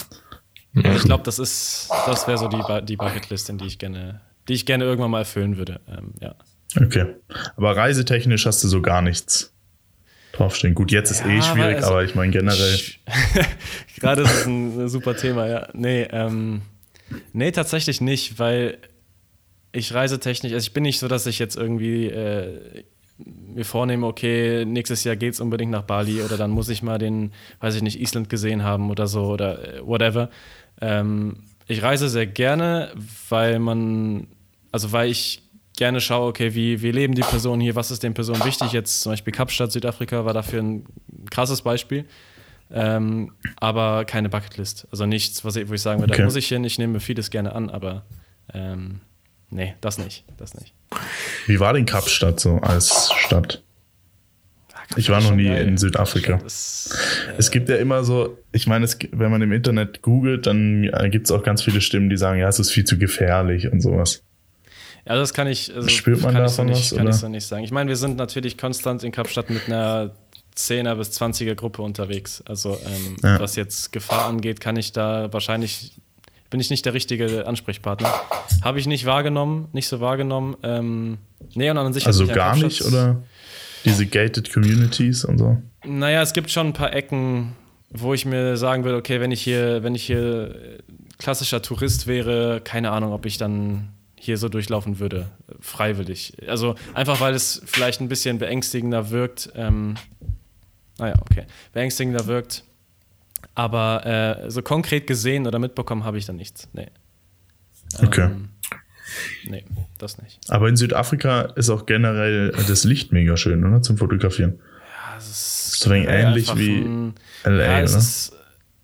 ja. 0.75 0.95
Ich 0.95 1.03
glaube, 1.03 1.25
das 1.25 1.39
ist, 1.39 1.89
das 2.07 2.27
wäre 2.27 2.39
so 2.39 2.49
die, 2.49 2.63
die 2.85 2.97
Bucketlist, 2.97 3.51
in 3.51 3.59
die 3.59 3.67
ich 3.67 3.79
gerne, 3.79 4.21
die 4.49 4.55
ich 4.55 4.67
gerne 4.67 4.85
irgendwann 4.85 5.11
mal 5.11 5.21
erfüllen 5.21 5.57
würde. 5.57 5.81
Ähm, 5.89 6.13
ja. 6.21 6.35
Okay. 6.81 7.07
Aber 7.57 7.77
reisetechnisch 7.77 8.47
hast 8.47 8.63
du 8.63 8.69
so 8.69 8.83
gar 8.83 9.03
nichts 9.03 9.53
draufstehen. 10.33 10.75
Gut, 10.75 10.93
jetzt 10.93 11.11
ist 11.11 11.25
ja, 11.25 11.29
eh 11.29 11.43
schwierig, 11.43 11.77
also, 11.77 11.89
aber 11.89 12.05
ich 12.05 12.15
meine 12.15 12.31
generell. 12.31 12.79
Gerade 14.01 14.23
ist 14.23 14.33
es 14.33 14.47
ein 14.47 14.89
super 14.89 15.17
Thema, 15.17 15.47
ja. 15.47 15.69
Nee, 15.73 16.03
ähm, 16.11 16.63
nee, 17.33 17.51
tatsächlich 17.51 18.01
nicht, 18.01 18.39
weil 18.39 18.79
ich 19.73 19.93
reisetechnisch, 19.93 20.53
also 20.53 20.65
ich 20.65 20.73
bin 20.73 20.83
nicht 20.83 20.99
so, 20.99 21.09
dass 21.09 21.27
ich 21.27 21.39
jetzt 21.39 21.57
irgendwie 21.57 22.07
äh, 22.07 22.85
mir 23.19 23.65
vornehme, 23.65 24.07
okay, 24.07 24.65
nächstes 24.65 25.05
Jahr 25.05 25.17
geht 25.17 25.35
es 25.35 25.41
unbedingt 25.41 25.73
nach 25.73 25.83
Bali 25.83 26.23
oder 26.23 26.37
dann 26.37 26.51
muss 26.51 26.69
ich 26.69 26.83
mal 26.83 26.99
den, 26.99 27.33
weiß 27.61 27.75
ich 27.75 27.83
nicht, 27.83 28.01
Island 28.01 28.29
gesehen 28.29 28.63
haben 28.63 28.91
oder 28.91 29.07
so 29.07 29.25
oder 29.27 29.77
äh, 29.77 29.87
whatever. 29.87 30.31
Ähm, 30.81 31.45
ich 31.67 31.83
reise 31.83 32.09
sehr 32.09 32.27
gerne, 32.27 32.93
weil 33.29 33.59
man, 33.59 34.29
also 34.73 34.93
weil 34.93 35.11
ich 35.11 35.43
gerne 35.77 36.01
schaue, 36.01 36.29
okay, 36.29 36.55
wie, 36.55 36.83
wie 36.83 36.93
leben 36.93 37.15
die 37.15 37.23
Personen 37.23 37.61
hier, 37.61 37.75
was 37.75 37.91
ist 37.91 38.03
den 38.03 38.15
Personen 38.15 38.45
wichtig? 38.45 38.73
Jetzt 38.73 39.03
zum 39.03 39.13
Beispiel 39.13 39.33
Kapstadt, 39.33 39.73
Südafrika 39.73 40.25
war 40.25 40.33
dafür 40.33 40.63
ein 40.63 40.85
krasses 41.31 41.63
Beispiel. 41.63 42.07
Ähm, 42.71 43.33
aber 43.57 44.05
keine 44.05 44.29
Bucketlist. 44.29 44.89
Also 44.91 45.07
nichts, 45.07 45.45
was 45.45 45.57
ich, 45.57 45.69
wo 45.69 45.75
ich 45.75 45.83
sagen 45.83 46.01
würde, 46.01 46.13
okay. 46.13 46.23
da 46.23 46.27
muss 46.27 46.37
ich 46.37 46.49
hin, 46.49 46.65
ich 46.65 46.79
nehme 46.79 46.99
vieles 46.99 47.31
gerne 47.31 47.55
an, 47.55 47.71
aber 47.71 48.05
ähm, 48.53 49.01
Nee, 49.51 49.75
das 49.81 49.99
nicht. 49.99 50.25
Das 50.37 50.55
nicht. 50.55 50.75
Wie 51.47 51.61
war 51.61 51.73
denn 51.73 51.87
Kapstadt 51.87 52.41
so 52.41 52.57
als 52.59 53.13
Stadt? 53.17 53.63
Ich 54.97 55.09
war 55.11 55.21
noch 55.21 55.33
nie 55.33 55.49
geil. 55.49 55.67
in 55.67 55.79
Südafrika. 55.79 56.37
Ist, 56.45 56.97
äh 57.29 57.35
es 57.39 57.51
gibt 57.51 57.69
ja 57.69 57.77
immer 57.77 58.05
so, 58.05 58.39
ich 58.53 58.67
meine, 58.67 58.85
es, 58.85 58.99
wenn 59.11 59.31
man 59.31 59.43
im 59.43 59.53
Internet 59.53 60.03
googelt, 60.03 60.47
dann 60.47 60.85
äh, 60.85 61.09
gibt 61.11 61.27
es 61.27 61.33
auch 61.33 61.43
ganz 61.43 61.63
viele 61.63 61.81
Stimmen, 61.81 62.09
die 62.09 62.17
sagen, 62.17 62.39
ja, 62.39 62.49
es 62.49 62.61
ist 62.61 62.71
viel 62.71 62.85
zu 62.85 62.99
gefährlich 62.99 63.71
und 63.71 63.81
sowas. 63.81 64.23
Ja, 65.07 65.17
das 65.17 65.35
kann 65.35 65.47
ich. 65.47 65.75
Also 65.75 65.89
Spürt 65.89 66.23
man 66.23 66.35
davon 66.35 66.71
was? 66.71 66.91
Kann 66.91 67.01
oder? 67.03 67.11
ich 67.11 67.17
so 67.17 67.29
nicht 67.29 67.47
sagen. 67.47 67.65
Ich 67.65 67.71
meine, 67.71 67.89
wir 67.89 67.97
sind 67.97 68.17
natürlich 68.17 68.59
konstant 68.59 69.05
in 69.05 69.13
Kapstadt 69.13 69.51
mit 69.51 69.67
einer 69.67 70.15
10er 70.57 70.95
bis 70.97 71.11
20er 71.21 71.55
Gruppe 71.55 71.83
unterwegs. 71.83 72.43
Also 72.47 72.79
ähm, 72.85 73.17
ja. 73.23 73.41
was 73.41 73.57
jetzt 73.57 73.93
Gefahr 73.93 74.27
angeht, 74.27 74.61
kann 74.61 74.77
ich 74.77 74.93
da 74.93 75.33
wahrscheinlich 75.33 76.01
bin 76.51 76.61
ich 76.61 76.71
nicht 76.71 76.85
der 76.85 76.95
richtige 76.95 77.47
Ansprechpartner. 77.47 78.13
Habe 78.63 78.79
ich 78.79 78.87
nicht 78.87 79.05
wahrgenommen, 79.05 79.69
nicht 79.73 79.89
so 79.89 80.01
wahrgenommen. 80.01 80.57
Ähm, 80.63 81.19
nee, 81.55 81.71
und 81.71 81.79
an 81.79 81.93
sich 81.93 82.07
also 82.07 82.27
gar 82.27 82.57
nicht, 82.57 82.83
oder? 82.83 83.23
Diese 83.85 84.07
gated 84.07 84.53
Communities 84.53 85.25
und 85.25 85.39
so? 85.39 85.63
Naja, 85.85 86.23
es 86.23 86.33
gibt 86.33 86.51
schon 86.51 86.69
ein 86.69 86.73
paar 86.73 86.93
Ecken, 86.93 87.55
wo 87.91 88.15
ich 88.15 88.25
mir 88.25 88.57
sagen 88.57 88.85
würde, 88.85 88.97
okay, 88.99 89.21
wenn 89.21 89.31
ich 89.31 89.43
hier, 89.43 89.83
wenn 89.83 89.95
ich 89.95 90.05
hier 90.05 90.79
klassischer 91.19 91.63
Tourist 91.63 92.07
wäre, 92.07 92.61
keine 92.63 92.91
Ahnung, 92.91 93.13
ob 93.13 93.27
ich 93.27 93.39
dann 93.39 93.89
hier 94.19 94.39
so 94.39 94.49
durchlaufen 94.49 94.99
würde, 94.99 95.29
freiwillig. 95.61 96.35
Also 96.49 96.75
einfach, 96.95 97.21
weil 97.21 97.35
es 97.35 97.63
vielleicht 97.65 98.01
ein 98.01 98.09
bisschen 98.09 98.39
beängstigender 98.39 99.11
wirkt. 99.11 99.51
Ähm, 99.55 99.95
naja, 100.99 101.15
okay. 101.21 101.45
Beängstigender 101.73 102.27
wirkt, 102.27 102.65
aber 103.57 104.07
äh, 104.45 104.51
so 104.51 104.63
konkret 104.63 105.07
gesehen 105.07 105.47
oder 105.47 105.59
mitbekommen 105.59 106.05
habe 106.05 106.19
ich 106.19 106.27
da 106.27 106.33
nichts. 106.33 106.69
Nee. 106.73 106.89
Okay. 108.01 108.27
Ähm, 108.27 108.51
nee, 109.45 109.65
das 109.99 110.19
nicht. 110.19 110.39
Aber 110.49 110.69
in 110.69 110.77
Südafrika 110.77 111.43
ist 111.57 111.71
auch 111.71 111.87
generell 111.87 112.53
das 112.69 112.85
Licht 112.85 113.13
mega 113.13 113.37
schön, 113.37 113.65
oder? 113.65 113.83
Zum 113.83 113.97
Fotografieren. 113.97 114.61
Ja, 114.61 115.17
es 115.19 115.29
ist. 115.29 115.81
So 115.81 115.93
ähnlich 115.93 116.57
wie 116.57 116.81
ein, 116.81 117.15
LA, 117.45 117.51
ja, 117.51 117.73
oder? 117.73 117.83
Ist, 117.83 118.33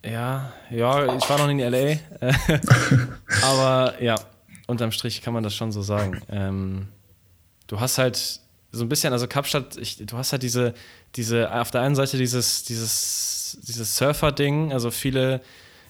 ja, 0.05 0.53
ja, 0.71 1.17
ich 1.17 1.29
war 1.29 1.39
noch 1.39 1.47
nie 1.47 1.63
in 1.63 1.73
LA. 1.73 1.97
aber 3.43 4.03
ja, 4.03 4.17
unterm 4.67 4.91
Strich 4.93 5.23
kann 5.23 5.33
man 5.35 5.43
das 5.43 5.55
schon 5.55 5.73
so 5.73 5.83
sagen. 5.83 6.21
Ähm, 6.29 6.89
du 7.67 7.81
hast 7.81 7.99
halt 7.99 8.41
so 8.73 8.85
ein 8.85 8.89
bisschen, 8.89 9.13
also 9.13 9.27
Kapstadt, 9.27 9.77
ich, 9.77 9.99
du 9.99 10.17
hast 10.17 10.33
halt 10.33 10.43
diese, 10.43 10.75
diese, 11.15 11.53
auf 11.55 11.71
der 11.71 11.83
einen 11.83 11.95
Seite 11.95 12.17
dieses, 12.17 12.65
dieses 12.65 13.33
dieses 13.61 13.97
Surfer-Ding. 13.97 14.73
Also 14.73 14.91
viele 14.91 15.41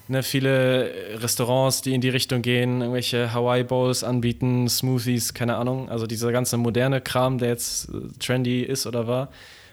ne, 0.07 0.23
viele 0.23 0.91
Restaurants, 1.21 1.81
die 1.81 1.93
in 1.93 2.01
die 2.01 2.09
Richtung 2.09 2.41
gehen, 2.41 2.81
irgendwelche 2.81 3.33
Hawaii 3.33 3.63
Bowls 3.63 4.03
anbieten, 4.03 4.67
Smoothies, 4.67 5.33
keine 5.33 5.55
Ahnung. 5.55 5.89
Also 5.89 6.07
dieser 6.07 6.31
ganze 6.31 6.57
moderne 6.57 7.01
Kram, 7.01 7.37
der 7.37 7.49
jetzt 7.49 7.89
äh, 7.89 8.09
trendy 8.19 8.61
ist 8.63 8.85
oder 8.85 9.07
war. 9.07 9.29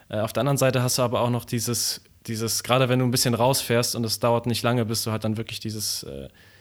Äh, 0.09 0.21
auf 0.21 0.33
der 0.33 0.43
anderen 0.43 0.59
Seite 0.59 0.83
hast 0.83 0.99
du 0.99 1.03
aber 1.03 1.21
auch 1.21 1.31
noch 1.31 1.45
dieses, 1.45 2.03
dieses, 2.27 2.63
gerade 2.63 2.89
wenn 2.89 2.99
du 2.99 3.05
ein 3.05 3.11
bisschen 3.11 3.35
rausfährst 3.35 3.97
und 3.97 4.05
es 4.05 4.21
dauert 4.21 4.47
nicht 4.47 4.63
lange, 4.63 4.85
bis 4.85 5.03
du 5.05 5.11
halt 5.11 5.25
dann 5.25 5.37
wirklich 5.37 5.61
dieses, 5.61 6.05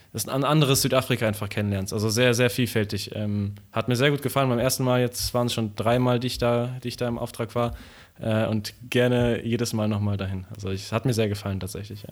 äh, 0.10 0.14
das 0.14 0.28
ein 0.28 0.44
anderes 0.44 0.82
Südafrika 0.82 1.28
einfach 1.28 1.50
kennenlernst. 1.50 1.94
Also 1.94 2.10
sehr, 2.10 2.34
sehr 2.34 2.50
vielfältig. 2.50 3.12
Ähm, 3.14 3.56
hat 3.72 3.88
mir 3.88 3.96
sehr 3.96 4.12
gut 4.12 4.22
gefallen. 4.22 4.50
Beim 4.50 4.60
ersten 4.60 4.84
Mal, 4.84 5.02
jetzt 5.02 5.34
waren 5.34 5.48
es 5.48 5.54
schon 5.54 5.76
dreimal, 5.76 6.20
die 6.20 6.28
ich 6.28 6.38
da, 6.38 6.78
die 6.84 6.88
ich 6.88 6.98
da 6.98 7.08
im 7.08 7.18
Auftrag 7.18 7.56
war. 7.56 7.76
Äh, 8.20 8.46
und 8.48 8.74
gerne 8.90 9.46
jedes 9.46 9.74
Mal 9.74 9.88
nochmal 9.88 10.18
dahin. 10.18 10.46
Also 10.54 10.70
es 10.70 10.92
hat 10.92 11.06
mir 11.06 11.14
sehr 11.14 11.30
gefallen 11.30 11.60
tatsächlich, 11.60 12.04
ja. 12.04 12.10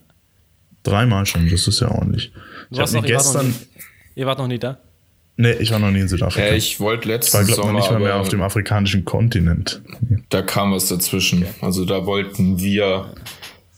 Dreimal 0.83 1.25
schon, 1.25 1.49
das 1.49 1.67
ist 1.67 1.81
ja 1.81 1.91
ordentlich. 1.91 2.31
Ich 2.69 2.79
habe 2.79 2.91
mir 2.91 3.01
gestern. 3.01 3.53
Ihr 4.15 4.25
wart 4.25 4.39
noch 4.39 4.47
nie 4.47 4.60
da? 4.60 4.77
Nee, 5.36 5.51
ich 5.53 5.71
war 5.71 5.79
noch 5.79 5.91
nie 5.91 5.99
in 5.99 6.07
Südafrika. 6.07 6.47
Ja, 6.47 6.53
ich 6.55 6.79
wollte 6.79 7.10
letztes 7.10 7.33
War, 7.33 7.43
glaube 7.43 7.69
ich, 7.69 7.75
nicht 7.75 7.91
mal 7.91 7.99
mehr 7.99 8.15
auf 8.15 8.29
dem 8.29 8.41
afrikanischen 8.41 9.05
Kontinent. 9.05 9.81
Da 10.29 10.41
kam 10.41 10.71
was 10.71 10.88
dazwischen. 10.88 11.43
Okay. 11.43 11.53
Also 11.62 11.86
da 11.86 12.05
wollten 12.07 12.60
wir 12.60 13.13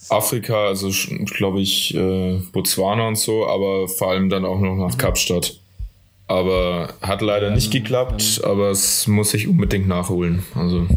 Afrika, 0.10 0.68
also 0.68 0.92
glaube 1.26 1.62
ich 1.62 1.96
äh, 1.96 2.40
Botswana 2.52 3.08
und 3.08 3.18
so, 3.18 3.48
aber 3.48 3.88
vor 3.88 4.12
allem 4.12 4.30
dann 4.30 4.46
auch 4.46 4.60
noch 4.60 4.76
nach 4.76 4.98
Kapstadt. 4.98 5.60
Aber 6.28 6.94
hat 7.02 7.22
leider 7.22 7.50
nicht 7.50 7.72
geklappt, 7.72 8.42
aber 8.44 8.70
es 8.70 9.08
muss 9.08 9.34
ich 9.34 9.48
unbedingt 9.48 9.88
nachholen. 9.88 10.44
Also 10.54 10.88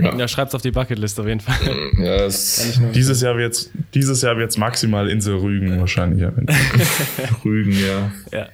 ja, 0.00 0.16
ja 0.16 0.28
schreibt's 0.28 0.54
auf 0.54 0.62
die 0.62 0.70
Bucketlist 0.70 1.18
auf 1.20 1.26
jeden 1.26 1.40
Fall. 1.40 1.56
Ja, 1.98 2.28
dieses 2.92 3.20
Jahr 3.20 3.36
wird's 3.36 3.70
dieses 3.94 4.22
Jahr 4.22 4.36
wird's 4.36 4.56
maximal 4.56 5.08
Insel 5.08 5.36
Rügen 5.36 5.78
wahrscheinlich. 5.78 6.24
Rügen, 7.44 7.72
ja. 7.72 8.12
Ja. 8.32 8.48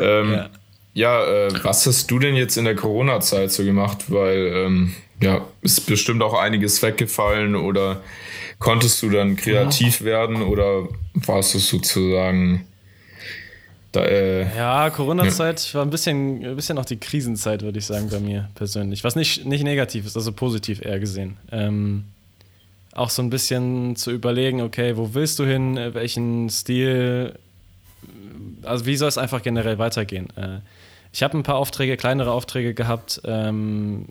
Ähm, 0.00 0.32
ja, 0.32 0.50
ja 0.94 1.46
äh, 1.46 1.64
was 1.64 1.86
hast 1.86 2.10
du 2.10 2.18
denn 2.18 2.34
jetzt 2.36 2.56
in 2.56 2.64
der 2.64 2.74
Corona-Zeit 2.74 3.50
so 3.50 3.64
gemacht? 3.64 4.04
Weil 4.08 4.52
ähm, 4.54 4.94
ja, 5.20 5.46
ist 5.62 5.86
bestimmt 5.86 6.22
auch 6.22 6.34
einiges 6.34 6.82
weggefallen 6.82 7.54
oder 7.54 8.02
konntest 8.58 9.02
du 9.02 9.10
dann 9.10 9.36
kreativ 9.36 10.00
ja. 10.00 10.06
werden 10.06 10.42
oder 10.42 10.88
warst 11.14 11.54
du 11.54 11.58
sozusagen 11.58 12.66
da, 13.96 14.04
äh, 14.04 14.54
ja, 14.54 14.90
Corona-Zeit 14.90 15.72
ja. 15.72 15.74
war 15.74 15.86
ein 15.86 15.90
bisschen, 15.90 16.44
ein 16.44 16.56
bisschen 16.56 16.76
auch 16.76 16.84
die 16.84 16.98
Krisenzeit, 16.98 17.62
würde 17.62 17.78
ich 17.78 17.86
sagen, 17.86 18.10
bei 18.10 18.20
mir 18.20 18.50
persönlich. 18.54 19.04
Was 19.04 19.16
nicht, 19.16 19.46
nicht 19.46 19.64
negativ 19.64 20.04
ist, 20.04 20.16
also 20.16 20.32
positiv 20.32 20.84
eher 20.84 21.00
gesehen. 21.00 21.38
Ähm, 21.50 22.04
auch 22.92 23.08
so 23.08 23.22
ein 23.22 23.30
bisschen 23.30 23.96
zu 23.96 24.10
überlegen, 24.10 24.60
okay, 24.60 24.98
wo 24.98 25.14
willst 25.14 25.38
du 25.38 25.44
hin, 25.44 25.78
welchen 25.94 26.50
Stil, 26.50 27.38
also 28.62 28.84
wie 28.84 28.96
soll 28.96 29.08
es 29.08 29.16
einfach 29.16 29.42
generell 29.42 29.78
weitergehen? 29.78 30.28
Äh, 30.36 30.58
ich 31.12 31.22
habe 31.22 31.38
ein 31.38 31.42
paar 31.42 31.56
Aufträge, 31.56 31.96
kleinere 31.96 32.32
Aufträge 32.32 32.74
gehabt, 32.74 33.22
ähm, 33.24 34.06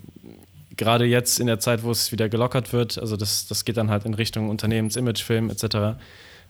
gerade 0.77 1.05
jetzt 1.05 1.39
in 1.39 1.47
der 1.47 1.59
Zeit, 1.59 1.83
wo 1.83 1.91
es 1.91 2.11
wieder 2.11 2.29
gelockert 2.29 2.73
wird, 2.73 2.97
also 2.97 3.17
das, 3.17 3.47
das 3.47 3.65
geht 3.65 3.77
dann 3.77 3.89
halt 3.89 4.05
in 4.05 4.13
Richtung 4.13 4.49
Unternehmensimagefilm 4.49 5.49
etc. 5.49 5.97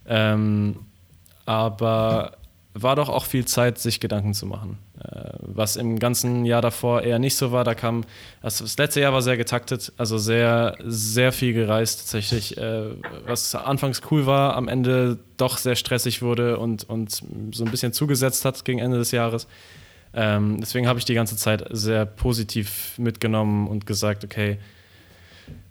Ähm, 0.08 0.78
aber 1.46 2.38
war 2.78 2.98
doch 2.98 3.08
auch 3.08 3.26
viel 3.26 3.46
Zeit, 3.46 3.80
sich 3.80 4.02
Gedanken 4.02 4.34
zu 4.34 4.46
machen. 4.46 4.78
Äh, 5.02 5.30
was 5.40 5.78
im 5.78 5.98
ganzen 5.98 6.44
Jahr 6.44 6.62
davor 6.62 7.04
eher 7.04 7.20
nicht 7.20 7.38
so 7.38 7.54
war. 7.54 7.64
Da 7.64 7.74
kam, 7.74 8.04
also 8.42 8.66
das 8.66 8.78
letzte 8.78 9.00
Jahr 9.00 9.14
war 9.14 9.22
sehr 9.22 9.38
getaktet, 9.38 9.94
also 9.96 10.18
sehr, 10.18 10.76
sehr 10.84 11.32
viel 11.32 11.54
gereist 11.54 12.00
tatsächlich. 12.00 12.58
Äh, 12.58 12.90
was 13.26 13.56
anfangs 13.56 14.02
cool 14.12 14.26
war, 14.26 14.56
am 14.58 14.68
Ende 14.68 15.18
doch 15.38 15.58
sehr 15.58 15.78
stressig 15.78 16.22
wurde 16.22 16.60
und, 16.60 16.84
und 16.90 17.12
so 17.12 17.64
ein 17.64 17.72
bisschen 17.72 17.94
zugesetzt 17.94 18.44
hat 18.44 18.66
gegen 18.66 18.80
Ende 18.80 18.98
des 18.98 19.12
Jahres. 19.12 19.48
Ähm, 20.16 20.60
deswegen 20.60 20.88
habe 20.88 20.98
ich 20.98 21.06
die 21.06 21.14
ganze 21.14 21.36
Zeit 21.38 21.66
sehr 21.70 22.06
positiv 22.06 22.98
mitgenommen 22.98 23.68
und 23.68 23.86
gesagt, 23.86 24.24
okay, 24.24 24.58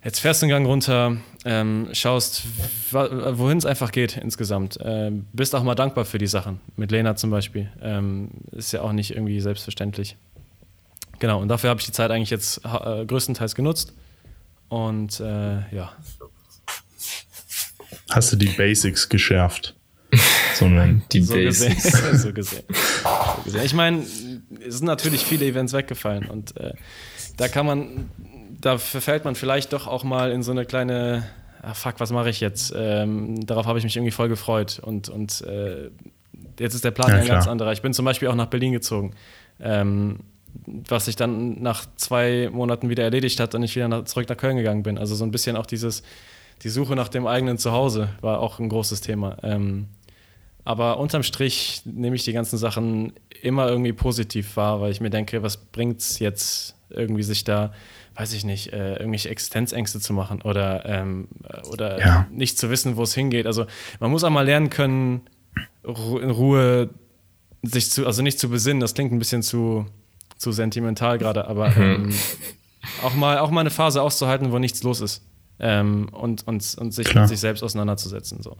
Jetzt 0.05 0.21
fährst 0.21 0.43
du 0.43 0.45
einen 0.45 0.51
Gang 0.51 0.67
runter, 0.67 1.17
ähm, 1.47 1.89
schaust, 1.93 2.43
wohin 2.91 3.57
es 3.57 3.65
einfach 3.65 3.91
geht 3.91 4.19
insgesamt. 4.19 4.79
Ähm, 4.83 5.27
bist 5.33 5.55
auch 5.55 5.63
mal 5.63 5.75
dankbar 5.75 6.05
für 6.05 6.19
die 6.19 6.27
Sachen. 6.27 6.61
Mit 6.77 6.91
Lena 6.91 7.17
zum 7.17 7.31
Beispiel. 7.31 7.71
Ähm, 7.81 8.29
ist 8.53 8.73
ja 8.73 8.83
auch 8.83 8.93
nicht 8.93 9.13
irgendwie 9.13 9.41
selbstverständlich. 9.41 10.17
Genau, 11.21 11.41
und 11.41 11.49
dafür 11.49 11.71
habe 11.71 11.81
ich 11.81 11.87
die 11.87 11.93
Zeit 11.93 12.11
eigentlich 12.11 12.29
jetzt 12.29 12.61
äh, 12.67 13.07
größtenteils 13.07 13.55
genutzt. 13.55 13.95
Und 14.69 15.21
äh, 15.21 15.75
ja. 15.75 15.93
Hast 18.11 18.31
du 18.31 18.37
die 18.37 18.49
Basics 18.49 19.09
geschärft? 19.09 19.75
So 20.55 20.69
die 21.13 21.23
so 21.23 21.35
Basics. 21.35 21.83
Gesehen. 21.85 22.19
so, 22.19 22.33
gesehen. 22.33 22.63
so 22.69 23.43
gesehen. 23.45 23.65
Ich 23.65 23.75
meine, 23.75 24.03
es 24.67 24.79
sind 24.79 24.87
natürlich 24.87 25.25
viele 25.25 25.47
Events 25.47 25.73
weggefallen 25.73 26.27
und 26.27 26.57
äh, 26.57 26.73
da 27.37 27.49
kann 27.49 27.67
man 27.67 28.11
da 28.65 28.79
verfällt 28.79 29.25
man 29.25 29.35
vielleicht 29.35 29.73
doch 29.73 29.87
auch 29.87 30.05
mal 30.05 30.33
in 30.33 30.43
so 30.43 30.51
eine 30.51 30.65
kleine, 30.65 31.25
ah, 31.63 31.75
fuck, 31.75 31.95
was 31.99 32.11
mache 32.11 32.31
ich 32.31 32.41
jetzt? 32.41 32.73
Ähm, 32.75 33.45
darauf 33.47 33.67
habe 33.67 33.79
ich 33.79 33.85
mich 33.85 33.97
irgendwie 33.97 34.11
voll 34.11 34.29
gefreut. 34.29 34.81
Und, 34.83 35.09
und 35.09 35.43
äh, 35.43 35.91
jetzt 36.59 36.75
ist 36.75 36.85
der 36.85 36.91
Plan 36.91 37.11
ja, 37.11 37.17
ein 37.17 37.27
ganz 37.27 37.47
anderer. 37.47 37.73
Ich 37.73 37.83
bin 37.83 37.93
zum 37.93 38.05
Beispiel 38.05 38.29
auch 38.29 38.35
nach 38.35 38.47
Berlin 38.47 38.73
gezogen. 38.73 39.13
Ähm, 39.61 40.21
was 40.65 41.07
sich 41.07 41.17
dann 41.17 41.61
nach 41.63 41.85
zwei 41.97 42.49
Monaten 42.51 42.89
wieder 42.89 43.03
erledigt 43.03 43.41
hat 43.41 43.55
und 43.55 43.63
ich 43.65 43.75
wieder 43.77 43.89
nach, 43.89 44.05
zurück 44.05 44.29
nach 44.29 44.37
Köln 44.37 44.57
gegangen 44.57 44.83
bin. 44.83 44.99
Also 44.99 45.15
so 45.15 45.25
ein 45.25 45.31
bisschen 45.31 45.57
auch 45.57 45.67
dieses, 45.67 46.03
die 46.63 46.69
Suche 46.69 46.95
nach 46.95 47.09
dem 47.09 47.27
eigenen 47.27 47.59
Zuhause 47.59 48.09
war 48.21 48.39
auch 48.39 48.61
ein 48.61 48.69
großes 48.69 49.01
Thema. 49.01 49.37
Ähm, 49.43 49.89
aber 50.65 50.99
unterm 50.99 51.23
Strich 51.23 51.83
nehme 51.85 52.17
ich 52.17 52.25
die 52.25 52.33
ganzen 52.33 52.59
Sachen 52.59 53.13
immer 53.43 53.69
irgendwie 53.69 53.93
positiv 53.93 54.57
wahr, 54.57 54.81
weil 54.81 54.91
ich 54.91 55.01
mir 55.01 55.11
denke, 55.11 55.43
was 55.43 55.57
bringt 55.57 56.01
es 56.01 56.19
jetzt 56.19 56.77
irgendwie 56.91 57.23
sich 57.23 57.45
da 57.45 57.73
weiß 58.15 58.33
ich 58.33 58.45
nicht, 58.45 58.73
äh, 58.73 58.95
irgendwelche 58.97 59.29
Existenzängste 59.29 60.01
zu 60.01 60.13
machen 60.13 60.43
oder, 60.43 60.87
ähm, 60.87 61.29
oder 61.71 61.99
ja. 61.99 62.27
nicht 62.31 62.59
zu 62.59 62.71
wissen, 62.71 62.97
wo 62.97 63.03
es 63.03 63.15
hingeht. 63.15 63.47
Also 63.47 63.67
man 64.01 64.11
muss 64.11 64.25
auch 64.25 64.31
mal 64.31 64.45
lernen 64.45 64.71
können, 64.71 65.23
in 65.83 66.31
Ruhe 66.31 66.91
sich 67.63 67.91
zu, 67.91 68.07
also 68.07 68.23
nicht 68.23 68.39
zu 68.39 68.49
besinnen, 68.49 68.81
das 68.81 68.95
klingt 68.95 69.13
ein 69.13 69.19
bisschen 69.19 69.43
zu, 69.43 69.87
zu 70.37 70.53
sentimental 70.53 71.19
gerade, 71.19 71.49
aber 71.49 71.71
mhm. 71.71 71.83
ähm, 71.83 72.15
auch, 73.03 73.15
mal, 73.15 73.39
auch 73.39 73.51
mal 73.51 73.61
eine 73.61 73.71
Phase 73.71 74.01
auszuhalten, 74.01 74.53
wo 74.53 74.59
nichts 74.59 74.83
los 74.83 75.01
ist. 75.01 75.23
Ähm, 75.59 76.09
und, 76.11 76.47
und, 76.47 76.77
und 76.79 76.93
sich 76.93 77.07
Klar. 77.07 77.23
mit 77.25 77.31
sich 77.31 77.41
selbst 77.41 77.63
auseinanderzusetzen. 77.63 78.43
So. 78.43 78.57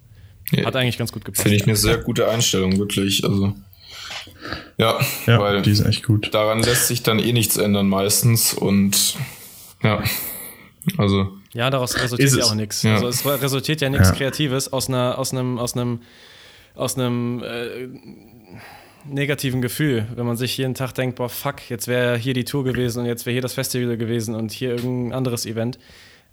Hat 0.65 0.77
eigentlich 0.77 0.99
ganz 0.99 1.13
gut 1.13 1.25
gepasst. 1.25 1.43
Finde 1.43 1.57
ich 1.57 1.65
eine 1.65 1.77
sehr 1.77 1.99
gute 1.99 2.29
Einstellung, 2.29 2.79
wirklich. 2.79 3.25
Also 3.25 3.55
ja, 4.77 4.99
ja, 5.27 5.39
weil 5.39 5.63
die 5.63 5.71
ist 5.71 5.85
echt 5.85 6.05
gut. 6.05 6.35
Daran 6.35 6.63
lässt 6.63 6.89
sich 6.89 7.03
dann 7.03 7.19
eh 7.19 7.33
nichts 7.33 7.57
ändern 7.57 7.89
meistens 7.89 8.55
und 8.55 9.17
ja. 9.83 10.03
Also. 10.99 11.31
Ja, 11.53 11.71
daraus 11.71 11.97
resultiert 11.97 12.37
ja 12.37 12.45
auch 12.45 12.55
nichts. 12.55 12.83
Ja. 12.83 12.95
Also 12.95 13.09
es 13.09 13.25
resultiert 13.25 13.81
ja 13.81 13.89
nichts 13.89 14.09
ja. 14.09 14.15
Kreatives 14.15 14.73
aus 14.73 14.89
einer, 14.89 15.19
aus 15.19 15.33
einem, 15.33 15.59
aus 15.59 15.75
einem, 15.75 16.01
aus 16.75 16.99
einem 16.99 17.43
äh, 17.43 17.89
negativen 19.07 19.63
Gefühl, 19.63 20.07
wenn 20.17 20.27
man 20.27 20.37
sich 20.37 20.57
jeden 20.57 20.75
Tag 20.75 20.93
denkt, 20.93 21.17
boah, 21.17 21.29
fuck, 21.29 21.71
jetzt 21.71 21.87
wäre 21.87 22.17
hier 22.17 22.35
die 22.35 22.45
Tour 22.45 22.65
gewesen 22.65 23.01
und 23.01 23.07
jetzt 23.07 23.25
wäre 23.25 23.35
hier 23.35 23.43
das 23.43 23.55
Festival 23.55 23.97
gewesen 23.97 24.35
und 24.35 24.51
hier 24.51 24.71
irgendein 24.71 25.17
anderes 25.17 25.47
Event. 25.47 25.79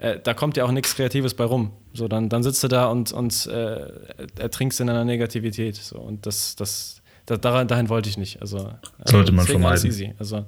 Äh, 0.02 0.20
da 0.22 0.34
kommt 0.34 0.58
ja 0.58 0.66
auch 0.66 0.72
nichts 0.72 0.96
Kreatives 0.96 1.36
bei 1.36 1.44
rum. 1.44 1.72
So, 1.94 2.08
dann, 2.08 2.28
dann 2.28 2.42
sitzt 2.42 2.64
du 2.64 2.68
da 2.68 2.88
und, 2.88 3.12
und 3.12 3.46
äh, 3.46 3.86
ertrinkst 4.40 4.82
in 4.82 4.90
einer 4.90 5.06
Negativität. 5.06 5.76
So, 5.76 6.00
und 6.00 6.26
das, 6.26 6.56
das, 6.56 7.04
das 7.28 7.40
dahin, 7.40 7.88
wollte 7.88 8.10
ich 8.10 8.18
nicht. 8.18 8.42
Also, 8.42 8.74
Sollte 9.06 9.32
man 9.32 9.46
vermeiden. 9.46 9.70
Alles 9.70 9.86
easy. 9.86 10.14
Also, 10.18 10.46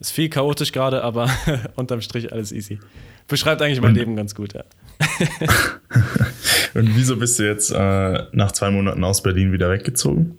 ist 0.00 0.12
viel 0.12 0.30
chaotisch 0.30 0.72
gerade, 0.72 1.04
aber 1.04 1.28
unterm 1.76 2.00
Strich 2.00 2.32
alles 2.32 2.52
easy. 2.52 2.80
Beschreibt 3.28 3.60
eigentlich 3.60 3.82
mein 3.82 3.90
und, 3.90 3.96
Leben 3.96 4.16
ganz 4.16 4.34
gut, 4.34 4.54
ja. 4.54 4.64
und 6.74 6.96
wieso 6.96 7.16
bist 7.16 7.38
du 7.38 7.46
jetzt 7.46 7.70
äh, 7.70 8.24
nach 8.32 8.52
zwei 8.52 8.70
Monaten 8.70 9.04
aus 9.04 9.22
Berlin 9.22 9.52
wieder 9.52 9.70
weggezogen? 9.70 10.38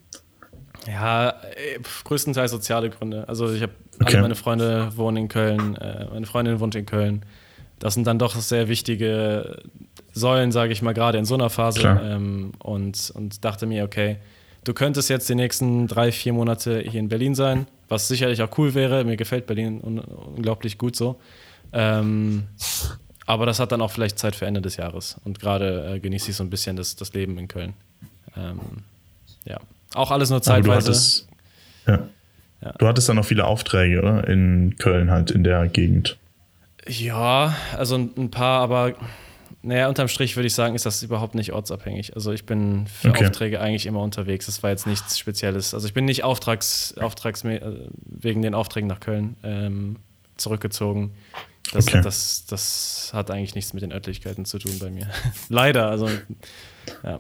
Ja, 0.88 1.30
äh, 1.30 1.80
größtenteils 2.06 2.50
soziale 2.50 2.90
Gründe. 2.90 3.30
Also 3.30 3.54
ich 3.54 3.62
habe 3.62 3.74
okay. 4.00 4.14
alle 4.14 4.24
meine 4.24 4.36
Freunde 4.36 4.92
wohnen 4.98 5.18
in 5.18 5.28
Köln, 5.28 5.76
äh, 5.76 6.08
meine 6.12 6.26
Freundin 6.26 6.60
wohnt 6.60 6.74
in 6.74 6.88
Köln. 6.88 7.24
Das 7.82 7.96
sind 7.96 8.06
dann 8.06 8.20
doch 8.20 8.36
sehr 8.36 8.68
wichtige 8.70 9.64
Säulen, 10.14 10.52
sage 10.52 10.72
ich 10.72 10.84
mal, 10.84 10.94
gerade 10.94 11.18
in 11.18 11.26
so 11.26 11.34
einer 11.34 11.50
Phase. 11.50 11.82
Ähm, 11.82 12.52
und, 12.60 13.12
und 13.16 13.44
dachte 13.44 13.66
mir, 13.66 13.84
okay, 13.84 14.18
du 14.64 14.74
könntest 14.74 15.10
jetzt 15.10 15.28
die 15.28 15.36
nächsten 15.36 15.88
drei, 15.88 16.12
vier 16.12 16.32
Monate 16.32 16.80
hier 16.80 17.00
in 17.00 17.10
Berlin 17.10 17.34
sein, 17.34 17.66
was 17.90 18.08
sicherlich 18.08 18.42
auch 18.44 18.56
cool 18.60 18.76
wäre. 18.76 19.04
Mir 19.04 19.18
gefällt 19.18 19.48
Berlin 19.48 19.82
un 19.82 19.98
unglaublich 19.98 20.78
gut 20.78 20.96
so. 20.96 21.20
Ähm, 21.74 22.44
aber 23.26 23.48
das 23.48 23.60
hat 23.60 23.72
dann 23.72 23.82
auch 23.82 23.92
vielleicht 23.92 24.20
Zeit 24.20 24.36
für 24.36 24.46
Ende 24.46 24.62
des 24.62 24.78
Jahres. 24.78 25.20
Und 25.24 25.40
gerade 25.40 25.96
äh, 25.96 26.00
genieße 26.00 26.30
ich 26.30 26.36
so 26.36 26.44
ein 26.44 26.52
bisschen 26.52 26.76
das, 26.76 26.96
das 26.96 27.14
Leben 27.14 27.38
in 27.40 27.48
Köln. 27.48 27.74
Ähm, 28.38 28.60
ja, 29.46 29.58
auch 29.96 30.12
alles 30.12 30.30
nur 30.30 30.44
zeitweise. 30.44 30.68
Du 30.68 30.92
hattest, 30.92 31.28
ja. 31.88 32.00
ja. 32.62 32.74
du 32.78 32.88
hattest 32.88 33.10
dann 33.10 33.16
noch 33.16 33.26
viele 33.26 33.46
Aufträge, 33.46 34.00
oder? 34.00 34.28
In 34.28 34.76
Köln 34.78 35.10
halt, 35.10 35.32
in 35.32 35.44
der 35.44 35.68
Gegend. 35.68 36.20
Ja, 36.88 37.56
also 37.78 37.96
ein, 37.96 38.32
paar, 38.32 38.62
aber 38.62 38.96
naja, 39.62 39.88
unterm 39.88 40.08
Strich 40.08 40.36
würde 40.36 40.48
ich 40.48 40.56
sagen, 40.56 40.74
ist 40.74 40.86
das 40.86 41.04
überhaupt 41.04 41.36
nicht 41.36 41.54
ortsabhängig. 41.54 42.16
Also 42.16 42.32
ich 42.32 42.46
bin 42.46 42.88
für 42.88 43.10
okay. 43.10 43.26
Aufträge 43.26 43.60
eigentlich 43.62 43.86
immer 43.86 44.02
unterwegs. 44.02 44.48
Das 44.48 44.64
war 44.64 44.72
jetzt 44.72 44.88
nichts 44.88 45.20
Spezielles. 45.20 45.74
Also 45.74 45.88
ich 45.88 45.94
bin 45.94 46.06
nicht 46.06 46.24
Auftrags, 46.24 46.96
Auftrags 47.00 47.44
äh, 47.44 47.90
wegen 48.06 48.42
den 48.42 48.56
Aufträgen 48.56 48.88
nach 48.88 49.00
Köln 49.00 49.36
ähm, 49.44 49.98
zurückgezogen. 50.38 51.14
Das, 51.74 51.88
okay. 51.88 52.02
das, 52.02 52.46
das 52.48 53.12
hat 53.14 53.30
eigentlich 53.30 53.56
nichts 53.56 53.74
mit 53.74 53.84
den 53.84 53.92
Örtlichkeiten 53.92 54.46
zu 54.46 54.58
tun 54.58 54.80
bei 54.80 54.90
mir. 54.90 55.08
Leider, 55.50 55.90
also 55.90 56.10
ja. 57.04 57.20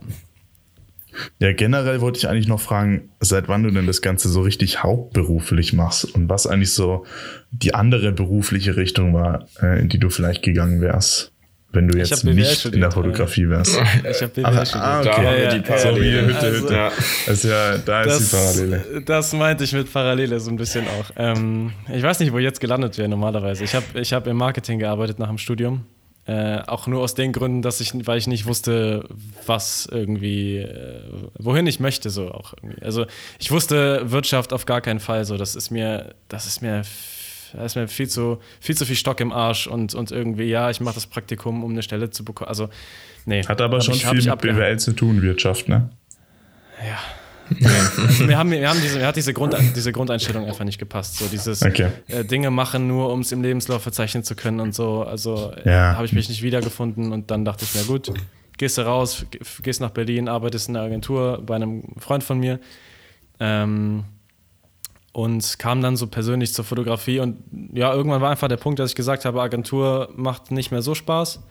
Ja, 1.39 1.53
generell 1.53 2.01
wollte 2.01 2.19
ich 2.19 2.27
eigentlich 2.27 2.47
noch 2.47 2.61
fragen, 2.61 3.09
seit 3.19 3.47
wann 3.47 3.63
du 3.63 3.71
denn 3.71 3.87
das 3.87 4.01
Ganze 4.01 4.29
so 4.29 4.41
richtig 4.41 4.83
hauptberuflich 4.83 5.73
machst 5.73 6.05
und 6.05 6.29
was 6.29 6.47
eigentlich 6.47 6.73
so 6.73 7.05
die 7.51 7.73
andere 7.73 8.11
berufliche 8.11 8.77
Richtung 8.77 9.13
war, 9.13 9.47
äh, 9.61 9.79
in 9.79 9.89
die 9.89 9.99
du 9.99 10.09
vielleicht 10.09 10.43
gegangen 10.43 10.81
wärst, 10.81 11.31
wenn 11.73 11.87
du 11.87 11.97
jetzt 11.97 12.23
nicht 12.25 12.51
studiert, 12.51 12.75
in 12.75 12.81
der 12.81 12.91
Fotografie 12.91 13.47
wärst. 13.47 13.79
Ich 14.09 14.21
habe 14.21 14.33
BWL 14.33 14.45
Ach, 14.45 14.65
studiert. 14.65 14.75
Ah, 14.75 14.99
okay. 14.99 15.09
Da 15.09 15.17
haben 15.17 15.37
wir 15.37 15.49
die 15.49 15.59
Parallele. 15.59 16.21
So 16.21 16.27
wie 16.27 16.33
Hütte, 16.33 16.51
Hütte. 16.51 16.91
Also, 17.27 17.47
ja, 17.47 17.77
da 17.77 18.03
das, 18.03 18.19
ist 18.19 18.31
die 18.31 18.35
Parallele. 18.35 19.01
Das 19.05 19.33
meinte 19.33 19.63
ich 19.63 19.73
mit 19.73 19.91
Parallele 19.91 20.39
so 20.39 20.49
ein 20.49 20.57
bisschen 20.57 20.85
auch. 20.87 21.11
Ähm, 21.15 21.71
ich 21.93 22.03
weiß 22.03 22.19
nicht, 22.19 22.33
wo 22.33 22.39
ich 22.39 22.43
jetzt 22.43 22.59
gelandet 22.59 22.97
wäre 22.97 23.07
normalerweise. 23.07 23.63
Ich 23.63 23.73
habe 23.73 23.85
ich 23.95 24.11
hab 24.11 24.27
im 24.27 24.37
Marketing 24.37 24.79
gearbeitet 24.79 25.19
nach 25.19 25.29
dem 25.29 25.37
Studium 25.37 25.85
äh, 26.27 26.59
auch 26.67 26.85
nur 26.85 27.01
aus 27.01 27.15
den 27.15 27.33
Gründen, 27.33 27.61
dass 27.61 27.81
ich, 27.81 27.93
weil 28.05 28.17
ich 28.17 28.27
nicht 28.27 28.45
wusste, 28.45 29.07
was 29.45 29.87
irgendwie, 29.91 30.57
äh, 30.57 31.01
wohin 31.39 31.65
ich 31.65 31.79
möchte, 31.79 32.09
so 32.09 32.29
auch 32.31 32.53
irgendwie. 32.61 32.81
Also 32.83 33.05
ich 33.39 33.49
wusste 33.51 34.11
Wirtschaft 34.11 34.53
auf 34.53 34.65
gar 34.65 34.81
keinen 34.81 34.99
Fall 34.99 35.25
so. 35.25 35.37
Das 35.37 35.55
ist 35.55 35.71
mir, 35.71 36.13
das 36.27 36.45
ist 36.45 36.61
mir, 36.61 36.83
das 37.53 37.65
ist 37.71 37.75
mir 37.75 37.87
viel 37.87 38.07
zu, 38.07 38.39
viel 38.59 38.77
zu 38.77 38.85
viel 38.85 38.95
Stock 38.95 39.19
im 39.19 39.31
Arsch 39.31 39.65
und, 39.65 39.95
und 39.95 40.11
irgendwie, 40.11 40.45
ja, 40.45 40.69
ich 40.69 40.79
mache 40.79 40.95
das 40.95 41.07
Praktikum, 41.07 41.63
um 41.63 41.71
eine 41.71 41.81
Stelle 41.81 42.11
zu 42.11 42.23
bekommen. 42.23 42.49
Also, 42.49 42.69
nee. 43.25 43.43
Hat 43.43 43.59
aber 43.59 43.81
schon 43.81 43.95
ich, 43.95 44.05
viel 44.05 44.23
mit 44.23 44.41
BWL 44.41 44.77
zu 44.77 44.93
tun, 44.93 45.21
Wirtschaft, 45.23 45.69
ne? 45.69 45.89
Ja. 46.85 46.99
Also 47.59 48.27
wir 48.27 48.37
haben, 48.37 48.51
wir 48.51 48.69
haben 48.69 48.79
diese, 48.81 48.99
mir 48.99 49.07
hat 49.07 49.15
diese, 49.15 49.33
Grund, 49.33 49.55
diese 49.75 49.91
Grundeinstellung 49.91 50.45
einfach 50.45 50.65
nicht 50.65 50.79
gepasst. 50.79 51.17
So 51.17 51.27
dieses 51.27 51.61
okay. 51.63 51.89
äh, 52.07 52.23
Dinge 52.23 52.51
machen, 52.51 52.87
nur 52.87 53.11
um 53.11 53.21
es 53.21 53.31
im 53.31 53.41
Lebenslauf 53.41 53.83
verzeichnen 53.83 54.23
zu 54.23 54.35
können 54.35 54.59
und 54.59 54.73
so. 54.73 55.03
Also 55.03 55.53
äh, 55.65 55.69
ja. 55.69 55.95
habe 55.95 56.05
ich 56.05 56.13
mich 56.13 56.29
nicht 56.29 56.41
wiedergefunden 56.41 57.11
und 57.11 57.31
dann 57.31 57.45
dachte 57.45 57.65
ich 57.65 57.75
mir, 57.75 57.83
gut, 57.83 58.11
gehst 58.57 58.77
du 58.77 58.83
raus, 58.83 59.25
gehst 59.61 59.81
nach 59.81 59.89
Berlin, 59.91 60.27
arbeitest 60.27 60.69
in 60.69 60.75
einer 60.75 60.85
Agentur 60.85 61.41
bei 61.45 61.55
einem 61.55 61.83
Freund 61.97 62.23
von 62.23 62.39
mir. 62.39 62.59
Ähm, 63.39 64.05
und 65.13 65.59
kam 65.59 65.81
dann 65.81 65.97
so 65.97 66.07
persönlich 66.07 66.53
zur 66.53 66.63
Fotografie 66.63 67.19
und 67.19 67.37
ja, 67.73 67.93
irgendwann 67.93 68.21
war 68.21 68.31
einfach 68.31 68.47
der 68.47 68.57
Punkt, 68.57 68.79
dass 68.79 68.91
ich 68.91 68.95
gesagt 68.95 69.25
habe, 69.25 69.41
Agentur 69.41 70.09
macht 70.15 70.51
nicht 70.51 70.71
mehr 70.71 70.81
so 70.81 70.95
Spaß. 70.95 71.41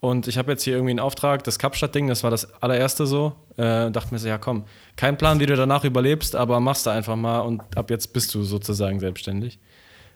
Und 0.00 0.28
ich 0.28 0.38
habe 0.38 0.52
jetzt 0.52 0.62
hier 0.62 0.74
irgendwie 0.74 0.92
einen 0.92 1.00
Auftrag, 1.00 1.42
das 1.44 1.58
Kapstadt-Ding, 1.58 2.06
das 2.06 2.22
war 2.22 2.30
das 2.30 2.62
allererste 2.62 3.06
so. 3.06 3.32
Äh, 3.56 3.90
dachte 3.90 4.12
mir 4.12 4.18
so, 4.18 4.28
ja 4.28 4.38
komm, 4.38 4.64
kein 4.96 5.18
Plan, 5.18 5.40
wie 5.40 5.46
du 5.46 5.56
danach 5.56 5.84
überlebst, 5.84 6.36
aber 6.36 6.60
machst 6.60 6.86
du 6.86 6.90
einfach 6.90 7.16
mal 7.16 7.40
und 7.40 7.62
ab 7.76 7.90
jetzt 7.90 8.12
bist 8.12 8.34
du 8.34 8.44
sozusagen 8.44 9.00
selbstständig. 9.00 9.58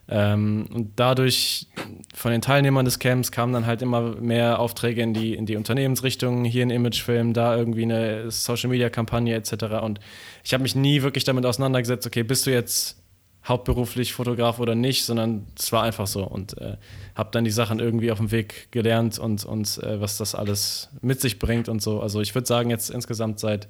Ähm, 0.07 0.67
und 0.73 0.91
dadurch 0.97 1.67
von 2.13 2.31
den 2.31 2.41
Teilnehmern 2.41 2.85
des 2.85 2.99
Camps 2.99 3.31
kamen 3.31 3.53
dann 3.53 3.65
halt 3.65 3.81
immer 3.81 4.15
mehr 4.21 4.59
Aufträge 4.59 5.01
in 5.01 5.13
die, 5.13 5.33
in 5.33 5.45
die 5.45 5.55
Unternehmensrichtung, 5.55 6.45
hier 6.45 6.65
ein 6.65 6.69
Imagefilm, 6.69 7.33
da 7.33 7.55
irgendwie 7.55 7.83
eine 7.83 8.29
Social-Media-Kampagne 8.29 9.35
etc. 9.35 9.81
Und 9.81 9.99
ich 10.43 10.53
habe 10.53 10.63
mich 10.63 10.75
nie 10.75 11.01
wirklich 11.01 11.23
damit 11.23 11.45
auseinandergesetzt, 11.45 12.05
okay, 12.07 12.23
bist 12.23 12.45
du 12.45 12.51
jetzt 12.51 13.02
hauptberuflich 13.45 14.13
Fotograf 14.13 14.59
oder 14.59 14.75
nicht, 14.75 15.05
sondern 15.05 15.47
es 15.57 15.71
war 15.71 15.83
einfach 15.83 16.07
so 16.07 16.23
und 16.23 16.57
äh, 16.59 16.77
habe 17.15 17.29
dann 17.31 17.43
die 17.43 17.51
Sachen 17.51 17.79
irgendwie 17.79 18.11
auf 18.11 18.17
dem 18.17 18.31
Weg 18.31 18.71
gelernt 18.71 19.19
und, 19.19 19.43
und 19.43 19.83
äh, 19.83 19.99
was 19.99 20.17
das 20.17 20.33
alles 20.33 20.89
mit 21.01 21.19
sich 21.19 21.39
bringt 21.39 21.67
und 21.67 21.81
so. 21.81 22.01
Also 22.01 22.21
ich 22.21 22.33
würde 22.33 22.47
sagen, 22.47 22.69
jetzt 22.69 22.89
insgesamt 22.89 23.39
seit 23.39 23.67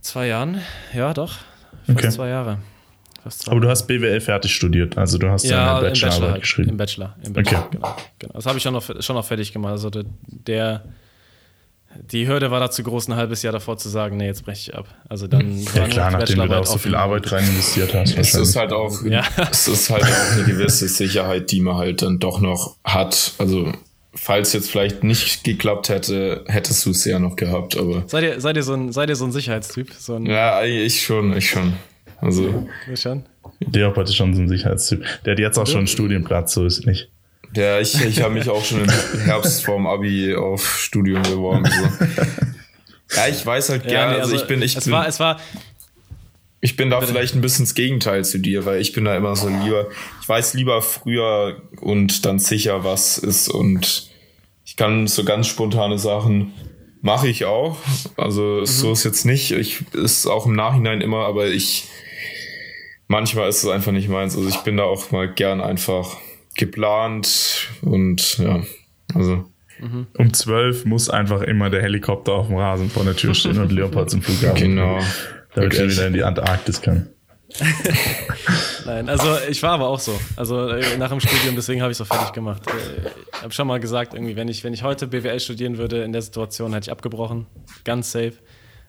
zwei 0.00 0.26
Jahren, 0.26 0.60
ja 0.94 1.14
doch, 1.14 1.38
fast 1.86 1.98
okay. 1.98 2.10
zwei 2.10 2.28
Jahre. 2.28 2.58
Zwei 3.28 3.52
Aber 3.52 3.60
du 3.60 3.68
hast 3.68 3.86
BWL 3.86 4.20
fertig 4.20 4.54
studiert, 4.54 4.96
also 4.96 5.18
du 5.18 5.28
hast 5.28 5.44
ja 5.44 5.76
eine 5.76 5.88
Bachelorarbeit 5.88 6.10
Bachelor 6.10 6.30
halt, 6.32 6.40
geschrieben. 6.40 6.70
Im 6.70 6.76
Bachelor, 6.78 7.16
im 7.22 7.32
Bachelor, 7.34 7.58
okay. 7.58 7.68
genau, 7.76 7.96
genau. 8.18 8.32
Das 8.32 8.46
habe 8.46 8.56
ich 8.56 8.62
schon 8.62 8.72
noch, 8.72 9.02
schon 9.02 9.14
noch 9.14 9.24
fertig 9.24 9.52
gemacht. 9.52 9.72
Also 9.72 9.90
der, 9.90 10.04
der 10.26 10.84
die 11.96 12.28
Hürde 12.28 12.50
war 12.50 12.60
da 12.60 12.70
zu 12.70 12.82
groß, 12.82 13.08
ein 13.08 13.16
halbes 13.16 13.42
Jahr 13.42 13.52
davor 13.52 13.76
zu 13.76 13.88
sagen, 13.88 14.16
nee, 14.16 14.26
jetzt 14.26 14.44
breche 14.44 14.70
ich 14.70 14.76
ab. 14.76 14.86
Also 15.08 15.26
dann 15.26 15.58
ja, 15.74 15.88
klar, 15.88 16.10
nachdem 16.12 16.38
du 16.38 16.48
da 16.48 16.60
auch 16.60 16.66
so 16.66 16.78
viel 16.78 16.94
Arbeit 16.94 17.30
rein 17.32 17.44
investiert 17.44 17.94
hast. 17.94 18.16
Es 18.16 18.34
ist 18.34 18.56
halt 18.56 18.72
auch, 18.72 19.02
ja. 19.04 19.24
es 19.50 19.66
ist 19.66 19.90
halt 19.90 20.04
auch 20.04 20.32
eine 20.32 20.44
gewisse 20.44 20.88
Sicherheit, 20.88 21.50
die 21.50 21.60
man 21.60 21.76
halt 21.76 22.02
dann 22.02 22.18
doch 22.18 22.40
noch 22.40 22.76
hat. 22.84 23.32
Also 23.38 23.72
falls 24.14 24.52
jetzt 24.52 24.70
vielleicht 24.70 25.02
nicht 25.02 25.42
geklappt 25.42 25.88
hätte, 25.88 26.44
hättest 26.46 26.86
du 26.86 26.90
es 26.90 27.04
ja 27.04 27.18
noch 27.18 27.36
gehabt. 27.36 27.76
Aber 27.76 28.04
seid 28.06 28.22
ihr, 28.22 28.40
seid 28.40 28.56
ihr 28.56 28.62
so 28.62 28.74
ein, 28.74 28.92
seid 28.92 29.08
ihr 29.08 29.16
so 29.16 29.24
ein 29.24 29.32
Sicherheitstyp? 29.32 29.92
So 29.98 30.14
ein 30.14 30.26
ja, 30.26 30.62
ich 30.64 31.02
schon, 31.02 31.36
ich 31.36 31.50
schon. 31.50 31.74
Also 32.20 32.68
ich 32.92 33.00
schon. 33.00 33.24
Leopold 33.72 34.08
ist 34.08 34.16
schon 34.16 34.34
so 34.34 34.42
ein 34.42 34.48
Sicherheitstyp. 34.48 35.04
Der 35.24 35.32
hat 35.32 35.38
jetzt 35.38 35.58
auch 35.58 35.66
schon 35.66 35.78
einen 35.78 35.86
Studienplatz, 35.86 36.54
so 36.54 36.64
ist 36.64 36.80
es 36.80 36.86
nicht. 36.86 37.10
Ja, 37.54 37.80
ich, 37.80 38.00
ich 38.04 38.22
habe 38.22 38.34
mich 38.34 38.48
auch 38.48 38.64
schon 38.64 38.82
im 38.82 38.90
Herbst 39.24 39.64
vorm 39.64 39.86
Abi 39.86 40.34
auf 40.34 40.80
Studium 40.80 41.22
beworben. 41.22 41.64
So. 41.66 42.06
Ja, 43.16 43.26
ich 43.26 43.44
weiß 43.44 43.70
halt 43.70 43.82
gerne, 43.82 43.94
ja, 43.94 44.06
nee, 44.06 44.20
also, 44.20 44.32
also, 44.32 44.42
ich 44.42 44.48
bin, 44.48 44.62
ich 44.62 44.76
es 44.76 44.84
bin, 44.84 44.92
war, 44.92 45.08
es 45.08 45.18
war, 45.18 45.40
ich 46.60 46.76
bin 46.76 46.90
da 46.90 47.00
vielleicht 47.00 47.34
ein 47.34 47.40
bisschen 47.40 47.64
das 47.64 47.74
Gegenteil 47.74 48.24
zu 48.24 48.38
dir, 48.38 48.66
weil 48.66 48.80
ich 48.80 48.92
bin 48.92 49.04
da 49.04 49.16
immer 49.16 49.34
so 49.34 49.48
lieber, 49.48 49.88
ich 50.22 50.28
weiß 50.28 50.54
lieber 50.54 50.80
früher 50.80 51.60
und 51.80 52.24
dann 52.24 52.38
sicher, 52.38 52.84
was 52.84 53.18
ist 53.18 53.48
und 53.48 54.10
ich 54.64 54.76
kann 54.76 55.08
so 55.08 55.24
ganz 55.24 55.48
spontane 55.48 55.98
Sachen 55.98 56.52
mache 57.02 57.28
ich 57.28 57.46
auch. 57.46 57.78
Also 58.16 58.60
mhm. 58.60 58.66
so 58.66 58.92
ist 58.92 59.04
jetzt 59.04 59.24
nicht. 59.24 59.52
Ich 59.52 59.82
ist 59.92 60.26
auch 60.26 60.46
im 60.46 60.54
Nachhinein 60.54 61.00
immer, 61.00 61.26
aber 61.26 61.48
ich 61.48 61.88
manchmal 63.08 63.48
ist 63.48 63.64
es 63.64 63.68
einfach 63.68 63.92
nicht 63.92 64.08
meins. 64.08 64.36
Also 64.36 64.48
ich 64.48 64.58
bin 64.58 64.76
da 64.76 64.84
auch 64.84 65.10
mal 65.10 65.32
gern 65.32 65.60
einfach 65.60 66.18
geplant 66.56 67.68
und 67.82 68.38
ja, 68.38 68.62
also. 69.14 69.44
Um 70.18 70.34
zwölf 70.34 70.84
muss 70.84 71.08
einfach 71.08 71.40
immer 71.40 71.70
der 71.70 71.80
Helikopter 71.80 72.32
auf 72.32 72.48
dem 72.48 72.56
Rasen 72.56 72.90
vor 72.90 73.02
der 73.04 73.16
Tür 73.16 73.34
stehen 73.34 73.58
und 73.58 73.72
Leopold 73.72 74.10
zum 74.10 74.20
Flughafen. 74.20 74.60
Genau. 74.60 74.98
Damit 75.54 75.74
er 75.74 75.88
wieder 75.88 76.06
in 76.06 76.12
die 76.12 76.22
Antarktis 76.22 76.82
kann. 76.82 77.08
Nein, 78.86 79.08
also 79.08 79.36
ich 79.48 79.62
war 79.62 79.72
aber 79.72 79.88
auch 79.88 79.98
so. 79.98 80.18
Also 80.36 80.68
äh, 80.68 80.96
nach 80.98 81.10
dem 81.10 81.20
Studium, 81.20 81.56
deswegen 81.56 81.82
habe 81.82 81.90
ich 81.90 81.98
es 81.98 82.00
auch 82.00 82.14
fertig 82.14 82.32
gemacht. 82.32 82.62
Äh, 82.68 83.08
ich 83.32 83.42
habe 83.42 83.52
schon 83.52 83.66
mal 83.66 83.80
gesagt, 83.80 84.14
irgendwie, 84.14 84.36
wenn 84.36 84.48
ich, 84.48 84.62
wenn 84.62 84.72
ich 84.72 84.82
heute 84.82 85.06
BWL 85.06 85.40
studieren 85.40 85.78
würde, 85.78 86.02
in 86.04 86.12
der 86.12 86.22
Situation 86.22 86.72
hätte 86.72 86.84
ich 86.84 86.92
abgebrochen. 86.92 87.46
Ganz 87.84 88.12
safe. 88.12 88.34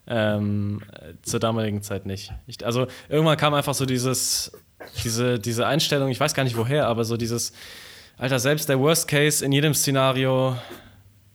Ähm, 0.06 0.82
zur 1.22 1.40
damaligen 1.40 1.82
Zeit 1.82 2.06
nicht. 2.06 2.32
Ich, 2.46 2.64
also 2.64 2.86
irgendwann 3.08 3.36
kam 3.36 3.54
einfach 3.54 3.74
so 3.74 3.86
dieses, 3.86 4.52
diese, 5.04 5.38
diese 5.38 5.66
Einstellung, 5.66 6.08
ich 6.08 6.20
weiß 6.20 6.34
gar 6.34 6.44
nicht 6.44 6.56
woher, 6.56 6.86
aber 6.86 7.04
so 7.04 7.16
dieses, 7.16 7.52
Alter, 8.18 8.38
selbst 8.38 8.68
der 8.68 8.78
Worst 8.78 9.08
Case 9.08 9.44
in 9.44 9.52
jedem 9.52 9.74
Szenario 9.74 10.56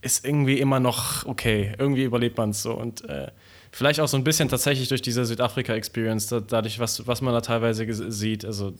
ist 0.01 0.25
irgendwie 0.25 0.59
immer 0.59 0.79
noch 0.79 1.25
okay. 1.25 1.73
Irgendwie 1.77 2.03
überlebt 2.03 2.37
man 2.37 2.51
es 2.51 2.61
so. 2.61 2.73
Und 2.73 3.03
äh, 3.09 3.27
vielleicht 3.71 3.99
auch 3.99 4.07
so 4.07 4.15
ein 4.15 4.23
bisschen 4.23 4.47
tatsächlich 4.47 4.87
durch 4.87 5.01
diese 5.01 5.25
Südafrika-Experience, 5.25 6.27
da, 6.27 6.39
dadurch, 6.39 6.79
was, 6.79 7.05
was 7.07 7.21
man 7.21 7.33
da 7.33 7.41
teilweise 7.41 7.85
sieht, 8.11 8.45
also 8.45 8.73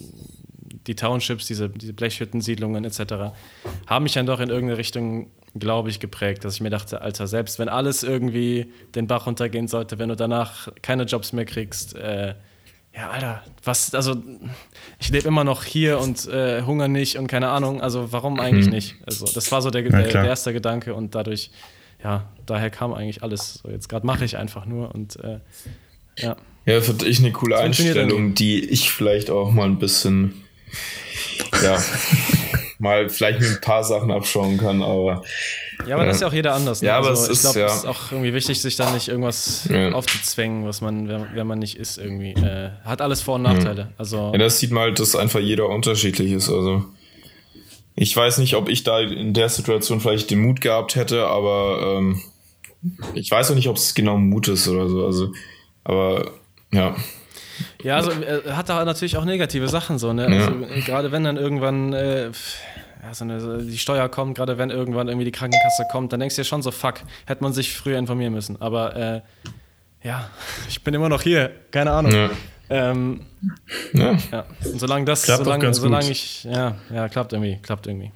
die 0.87 0.95
Townships, 0.95 1.47
diese, 1.47 1.69
diese 1.69 1.93
Blechhüttensiedlungen 1.93 2.85
etc., 2.85 3.33
haben 3.87 4.03
mich 4.03 4.13
dann 4.13 4.25
doch 4.25 4.39
in 4.39 4.49
irgendeine 4.49 4.77
Richtung, 4.77 5.31
glaube 5.55 5.89
ich, 5.89 5.99
geprägt, 5.99 6.45
dass 6.45 6.55
ich 6.55 6.61
mir 6.61 6.69
dachte, 6.69 7.01
Alter, 7.01 7.27
selbst 7.27 7.59
wenn 7.59 7.67
alles 7.67 8.03
irgendwie 8.03 8.71
den 8.95 9.07
Bach 9.07 9.25
runtergehen 9.25 9.67
sollte, 9.67 9.99
wenn 9.99 10.09
du 10.09 10.15
danach 10.15 10.69
keine 10.81 11.03
Jobs 11.03 11.33
mehr 11.33 11.45
kriegst, 11.45 11.95
äh, 11.95 12.35
ja, 12.97 13.11
Alter, 13.11 13.43
was, 13.63 13.93
also 13.93 14.15
ich 14.99 15.09
lebe 15.09 15.27
immer 15.27 15.43
noch 15.43 15.63
hier 15.63 15.99
und 15.99 16.27
äh, 16.27 16.63
hungere 16.63 16.89
nicht 16.89 17.17
und 17.17 17.27
keine 17.27 17.49
Ahnung, 17.49 17.79
also 17.79 18.11
warum 18.11 18.39
eigentlich 18.39 18.65
mhm. 18.65 18.71
nicht? 18.71 18.95
Also 19.05 19.27
das 19.31 19.51
war 19.51 19.61
so 19.61 19.69
der, 19.69 19.83
der, 19.83 20.07
der, 20.07 20.25
erste 20.25 20.51
Gedanke 20.51 20.95
und 20.95 21.13
dadurch, 21.13 21.51
ja, 22.03 22.27
daher 22.47 22.71
kam 22.71 22.93
eigentlich 22.93 23.21
alles. 23.21 23.59
So, 23.61 23.69
jetzt 23.69 23.87
gerade 23.87 24.03
mache 24.05 24.25
ich 24.25 24.37
einfach 24.37 24.65
nur 24.65 24.95
und 24.95 25.15
äh, 25.23 25.39
ja. 26.17 26.37
Ja, 26.65 26.81
finde 26.81 27.05
ich 27.05 27.19
eine 27.19 27.31
coole 27.31 27.57
Einstellung, 27.59 28.33
die 28.33 28.65
ich 28.65 28.91
vielleicht 28.91 29.29
auch 29.29 29.51
mal 29.51 29.65
ein 29.65 29.77
bisschen, 29.77 30.33
ja, 31.63 31.77
mal 32.79 33.09
vielleicht 33.09 33.39
mit 33.39 33.49
ein 33.49 33.61
paar 33.61 33.83
Sachen 33.83 34.11
abschauen 34.11 34.57
kann, 34.57 34.81
aber 34.81 35.23
ja, 35.85 35.95
aber 35.95 36.05
das 36.05 36.15
ist 36.15 36.21
ja 36.21 36.27
auch 36.27 36.33
jeder 36.33 36.53
anders. 36.53 36.81
Ne? 36.81 36.87
Ja, 36.87 36.97
aber 36.97 37.09
also, 37.09 37.31
es 37.31 37.37
ich 37.37 37.41
glaube, 37.41 37.59
ja. 37.59 37.65
es 37.67 37.75
ist 37.75 37.85
auch 37.85 38.11
irgendwie 38.11 38.33
wichtig, 38.33 38.61
sich 38.61 38.75
da 38.75 38.91
nicht 38.91 39.07
irgendwas 39.07 39.67
ja. 39.71 39.91
aufzuzwängen, 39.91 40.65
was 40.65 40.81
man, 40.81 41.07
wenn, 41.07 41.27
wenn, 41.35 41.47
man 41.47 41.59
nicht 41.59 41.77
ist, 41.77 41.97
irgendwie. 41.97 42.31
Äh, 42.31 42.71
hat 42.83 43.01
alles 43.01 43.21
Vor- 43.21 43.35
und 43.35 43.43
Nachteile. 43.43 43.85
Mhm. 43.85 43.89
Also, 43.97 44.31
ja, 44.31 44.37
das 44.37 44.59
sieht 44.59 44.71
man 44.71 44.83
halt, 44.83 44.99
dass 44.99 45.15
einfach 45.15 45.39
jeder 45.39 45.69
unterschiedlich 45.69 46.31
ist. 46.31 46.49
Also 46.49 46.85
ich 47.95 48.15
weiß 48.15 48.37
nicht, 48.37 48.55
ob 48.55 48.69
ich 48.69 48.83
da 48.83 48.99
in 48.99 49.33
der 49.33 49.49
Situation 49.49 49.99
vielleicht 49.99 50.29
den 50.29 50.39
Mut 50.39 50.61
gehabt 50.61 50.95
hätte, 50.95 51.27
aber 51.27 51.97
ähm, 51.97 52.21
ich 53.15 53.29
weiß 53.31 53.51
auch 53.51 53.55
nicht, 53.55 53.69
ob 53.69 53.77
es 53.77 53.95
genau 53.95 54.17
Mut 54.17 54.47
ist 54.47 54.67
oder 54.67 54.87
so. 54.87 55.05
Also, 55.05 55.33
aber 55.83 56.31
ja. 56.71 56.95
Ja, 57.83 57.97
also 57.97 58.11
äh, 58.11 58.51
hat 58.51 58.69
da 58.69 58.83
natürlich 58.85 59.17
auch 59.17 59.25
negative 59.25 59.67
Sachen 59.67 59.97
so, 59.97 60.13
ne? 60.13 60.27
Also, 60.27 60.85
Gerade 60.85 61.11
wenn 61.11 61.23
dann 61.23 61.37
irgendwann 61.37 61.93
äh, 61.93 62.31
ja, 63.03 63.13
so 63.13 63.23
eine, 63.23 63.63
die 63.63 63.77
Steuer 63.77 64.09
kommt, 64.09 64.35
gerade 64.35 64.57
wenn 64.57 64.69
irgendwann 64.69 65.07
irgendwie 65.07 65.25
die 65.25 65.31
Krankenkasse 65.31 65.83
kommt, 65.91 66.13
dann 66.13 66.19
denkst 66.19 66.35
du 66.35 66.41
dir 66.41 66.45
schon 66.45 66.61
so, 66.61 66.71
fuck, 66.71 66.95
hätte 67.25 67.43
man 67.43 67.53
sich 67.53 67.75
früher 67.75 67.97
informieren 67.97 68.33
müssen. 68.33 68.61
Aber 68.61 68.95
äh, 68.95 69.21
ja, 70.03 70.29
ich 70.67 70.83
bin 70.83 70.93
immer 70.93 71.09
noch 71.09 71.21
hier, 71.21 71.51
keine 71.71 71.91
Ahnung. 71.91 72.11
Ja. 72.11 72.29
Ähm, 72.69 73.21
ja. 73.93 74.17
ja. 74.31 74.45
Und 74.65 74.79
solange 74.79 75.05
das, 75.05 75.23
klappt 75.23 75.45
solange, 75.45 75.73
solange 75.73 76.11
ich, 76.11 76.43
ja, 76.43 76.75
ja, 76.93 77.07
klappt 77.07 77.33
irgendwie, 77.33 77.59
klappt 77.61 77.87
irgendwie. 77.87 78.11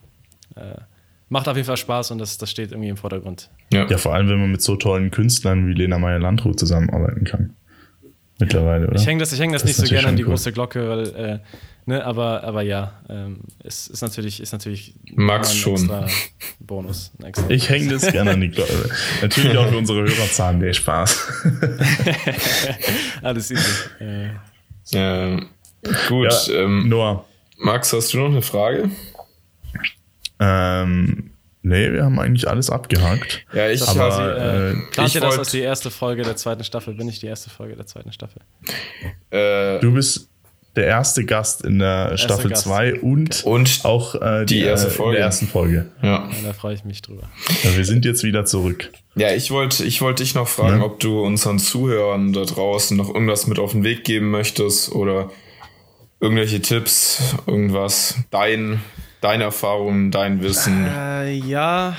Äh, 0.56 0.82
macht 1.30 1.48
auf 1.48 1.56
jeden 1.56 1.66
Fall 1.66 1.78
Spaß 1.78 2.12
und 2.12 2.18
das, 2.18 2.38
das 2.38 2.52
steht 2.52 2.72
irgendwie 2.72 2.90
im 2.90 2.98
Vordergrund. 2.98 3.50
Ja. 3.72 3.88
ja, 3.88 3.98
vor 3.98 4.14
allem, 4.14 4.28
wenn 4.28 4.42
man 4.42 4.52
mit 4.52 4.62
so 4.62 4.76
tollen 4.76 5.12
Künstlern 5.12 5.68
wie 5.68 5.74
Lena 5.74 5.98
Meyer-Landrut 5.98 6.60
zusammenarbeiten 6.60 7.24
kann. 7.24 7.56
Mittlerweile, 8.42 8.88
oder? 8.88 8.96
Ich 8.96 9.06
hänge 9.06 9.20
das, 9.20 9.32
ich 9.32 9.40
häng 9.40 9.52
das, 9.52 9.62
das 9.62 9.78
nicht 9.78 9.88
so 9.88 9.94
gerne 9.94 10.10
an 10.10 10.16
die 10.16 10.24
cool. 10.24 10.32
große 10.32 10.52
Glocke, 10.52 10.90
weil, 10.90 11.16
äh, 11.16 11.40
ne, 11.86 12.04
aber, 12.04 12.44
aber 12.44 12.62
ja, 12.62 12.94
ähm, 13.10 13.40
es 13.64 13.88
ist 13.88 14.02
natürlich, 14.02 14.42
ist 14.42 14.52
natürlich 14.52 14.96
Max 15.16 15.56
schon. 15.56 15.90
Bonus. 16.60 17.12
ich 17.50 17.70
hänge 17.70 17.94
das 17.94 18.12
gerne 18.12 18.32
an 18.32 18.42
die 18.42 18.50
Glocke. 18.50 18.90
natürlich 19.22 19.58
auch 19.58 19.70
für 19.70 19.78
unsere 19.78 20.02
Hörerzahlen, 20.02 20.60
der 20.60 20.74
Spaß. 20.74 21.28
Alles 23.22 23.52
easy. 23.52 23.64
Äh. 24.00 24.30
Ja, 24.90 25.40
gut. 26.10 26.32
Ja, 26.48 26.54
ähm, 26.54 26.90
Noah. 26.90 27.26
Max, 27.58 27.94
hast 27.94 28.14
du 28.14 28.18
noch 28.18 28.26
eine 28.26 28.42
Frage? 28.42 28.90
Ähm, 30.40 31.31
nee, 31.62 31.92
wir 31.92 32.04
haben 32.04 32.20
eigentlich 32.20 32.48
alles 32.48 32.70
abgehakt. 32.70 33.46
Ja, 33.54 33.70
ich 33.70 33.82
aber, 33.82 34.10
quasi, 34.10 34.22
äh, 34.22 34.92
plant 34.92 35.16
ihr 35.16 35.22
das 35.22 35.38
als 35.38 35.52
die 35.52 35.60
erste 35.60 35.92
Folge 35.92 36.24
der 36.24 36.36
zweiten 36.36 36.64
Staffel? 36.64 36.94
Bin 36.94 37.08
ich 37.08 37.20
die 37.20 37.28
erste 37.28 37.50
Folge 37.50 37.76
der 37.76 37.86
zweiten 37.88 38.12
Staffel? 38.12 38.42
Äh, 39.30 39.80
du 39.80 39.94
bist 39.94 40.30
der 40.76 40.86
erste 40.86 41.26
Gast 41.26 41.64
in 41.66 41.80
der 41.80 42.18
Staffel 42.18 42.54
2 42.54 43.02
und, 43.02 43.44
und 43.44 43.82
auch 43.84 44.16
äh, 44.16 44.46
die, 44.46 44.56
die, 44.56 44.62
erste 44.62 44.88
äh, 44.88 44.92
Folge. 44.92 45.18
der 45.18 45.26
ersten 45.26 45.48
Folge. 45.48 45.88
Ja. 46.02 46.08
ja 46.08 46.30
da 46.46 46.54
freue 46.54 46.74
ich 46.74 46.86
mich 46.86 47.02
drüber. 47.02 47.30
Ja, 47.64 47.76
wir 47.76 47.84
sind 47.84 48.06
jetzt 48.06 48.24
wieder 48.24 48.46
zurück. 48.46 48.90
Ja, 49.16 49.34
ich 49.34 49.52
wollte 49.52 49.84
ich 49.84 50.02
wollt 50.02 50.20
dich 50.20 50.34
noch 50.34 50.48
fragen, 50.48 50.80
ja. 50.80 50.86
ob 50.86 51.00
du 51.00 51.22
unseren 51.22 51.60
Zuhörern 51.60 52.32
da 52.32 52.44
draußen 52.46 52.96
noch 52.96 53.14
irgendwas 53.14 53.48
mit 53.48 53.60
auf 53.60 53.74
den 53.74 53.84
Weg 53.84 54.06
geben 54.06 54.32
möchtest 54.32 54.94
oder 54.94 55.30
irgendwelche 56.22 56.62
Tipps, 56.62 57.36
irgendwas, 57.48 58.16
dein 58.30 58.80
deine 59.22 59.46
Erfahrungen, 59.46 60.12
dein 60.12 60.42
Wissen? 60.42 60.86
Äh, 60.86 61.32
ja, 61.32 61.96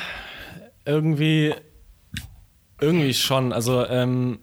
irgendwie, 0.84 1.54
irgendwie 2.80 3.14
schon. 3.14 3.52
Also 3.52 3.86
ähm, 3.86 4.40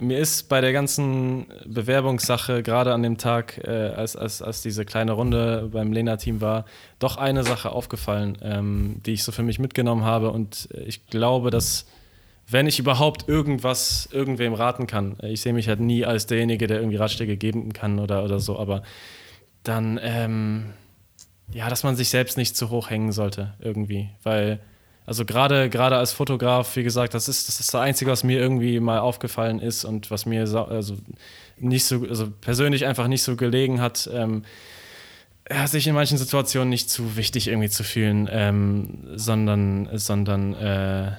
mir 0.00 0.18
ist 0.18 0.48
bei 0.48 0.60
der 0.60 0.72
ganzen 0.72 1.46
Bewerbungssache, 1.64 2.62
gerade 2.62 2.92
an 2.92 3.02
dem 3.02 3.18
Tag, 3.18 3.58
äh, 3.64 3.70
als, 3.70 4.16
als, 4.16 4.42
als 4.42 4.62
diese 4.62 4.84
kleine 4.84 5.12
Runde 5.12 5.70
beim 5.72 5.92
Lena-Team 5.92 6.40
war, 6.40 6.66
doch 6.98 7.16
eine 7.16 7.44
Sache 7.44 7.70
aufgefallen, 7.70 8.36
ähm, 8.42 9.00
die 9.06 9.12
ich 9.12 9.24
so 9.24 9.32
für 9.32 9.42
mich 9.42 9.58
mitgenommen 9.58 10.04
habe. 10.04 10.30
Und 10.30 10.68
ich 10.86 11.06
glaube, 11.06 11.50
dass, 11.50 11.86
wenn 12.48 12.66
ich 12.66 12.78
überhaupt 12.78 13.28
irgendwas 13.28 14.08
irgendwem 14.12 14.54
raten 14.54 14.86
kann, 14.86 15.16
ich 15.22 15.40
sehe 15.40 15.52
mich 15.52 15.68
halt 15.68 15.80
nie 15.80 16.04
als 16.04 16.26
derjenige, 16.26 16.66
der 16.66 16.78
irgendwie 16.78 16.96
Ratschläge 16.96 17.36
geben 17.36 17.72
kann 17.72 17.98
oder, 17.98 18.24
oder 18.24 18.40
so, 18.40 18.58
aber 18.58 18.82
dann 19.62 20.00
ähm, 20.02 20.74
ja, 21.52 21.68
dass 21.68 21.82
man 21.84 21.96
sich 21.96 22.08
selbst 22.08 22.36
nicht 22.36 22.56
zu 22.56 22.70
hoch 22.70 22.90
hängen 22.90 23.12
sollte, 23.12 23.54
irgendwie. 23.60 24.08
Weil, 24.22 24.60
also 25.06 25.24
gerade 25.24 25.68
gerade 25.68 25.96
als 25.96 26.12
Fotograf, 26.12 26.76
wie 26.76 26.82
gesagt, 26.82 27.14
das 27.14 27.28
ist, 27.28 27.48
das 27.48 27.60
ist 27.60 27.74
das 27.74 27.80
Einzige, 27.80 28.10
was 28.10 28.24
mir 28.24 28.38
irgendwie 28.38 28.80
mal 28.80 29.00
aufgefallen 29.00 29.58
ist 29.60 29.84
und 29.84 30.10
was 30.10 30.26
mir 30.26 30.42
also 30.42 30.96
nicht 31.58 31.84
so, 31.84 32.06
also 32.08 32.30
persönlich 32.40 32.86
einfach 32.86 33.08
nicht 33.08 33.22
so 33.22 33.36
gelegen 33.36 33.80
hat, 33.80 34.08
ähm, 34.12 34.44
sich 35.66 35.86
in 35.86 35.94
manchen 35.94 36.18
Situationen 36.18 36.68
nicht 36.68 36.88
zu 36.88 37.16
wichtig 37.16 37.48
irgendwie 37.48 37.68
zu 37.68 37.84
fühlen, 37.84 38.28
ähm, 38.30 39.04
sondern, 39.14 39.88
sondern 39.98 40.54
äh, 40.54 41.12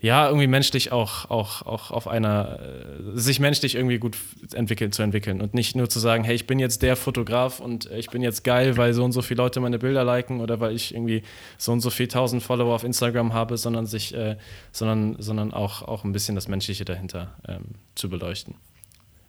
ja, 0.00 0.28
irgendwie 0.28 0.46
menschlich 0.46 0.92
auch, 0.92 1.28
auch, 1.28 1.62
auch 1.62 1.90
auf 1.90 2.06
einer, 2.06 2.60
äh, 2.60 3.18
sich 3.18 3.40
menschlich 3.40 3.74
irgendwie 3.74 3.98
gut 3.98 4.16
entwickeln, 4.52 4.92
zu 4.92 5.02
entwickeln 5.02 5.40
und 5.40 5.54
nicht 5.54 5.74
nur 5.74 5.88
zu 5.88 5.98
sagen, 5.98 6.22
hey, 6.22 6.36
ich 6.36 6.46
bin 6.46 6.60
jetzt 6.60 6.82
der 6.82 6.94
Fotograf 6.94 7.58
und 7.58 7.90
ich 7.90 8.08
bin 8.08 8.22
jetzt 8.22 8.44
geil, 8.44 8.76
weil 8.76 8.94
so 8.94 9.04
und 9.04 9.10
so 9.10 9.22
viele 9.22 9.42
Leute 9.42 9.58
meine 9.58 9.80
Bilder 9.80 10.04
liken 10.04 10.40
oder 10.40 10.60
weil 10.60 10.74
ich 10.74 10.94
irgendwie 10.94 11.24
so 11.56 11.72
und 11.72 11.80
so 11.80 11.90
viel 11.90 12.06
tausend 12.06 12.44
Follower 12.44 12.74
auf 12.74 12.84
Instagram 12.84 13.32
habe, 13.32 13.56
sondern 13.56 13.86
sich, 13.86 14.14
äh, 14.14 14.36
sondern, 14.70 15.16
sondern 15.18 15.52
auch, 15.52 15.82
auch 15.82 16.04
ein 16.04 16.12
bisschen 16.12 16.36
das 16.36 16.46
Menschliche 16.46 16.84
dahinter 16.84 17.34
ähm, 17.48 17.64
zu 17.96 18.08
beleuchten. 18.08 18.54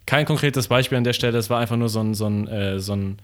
Kein 0.06 0.24
konkretes 0.24 0.68
Beispiel 0.68 0.98
an 0.98 1.04
der 1.04 1.14
Stelle, 1.14 1.38
es 1.38 1.50
war 1.50 1.58
einfach 1.58 1.76
nur 1.76 1.88
so 1.88 2.00
ein, 2.00 2.14
so 2.14 2.26
ein, 2.26 2.46
äh, 2.46 2.78
so 2.78 2.94
ein 2.94 3.18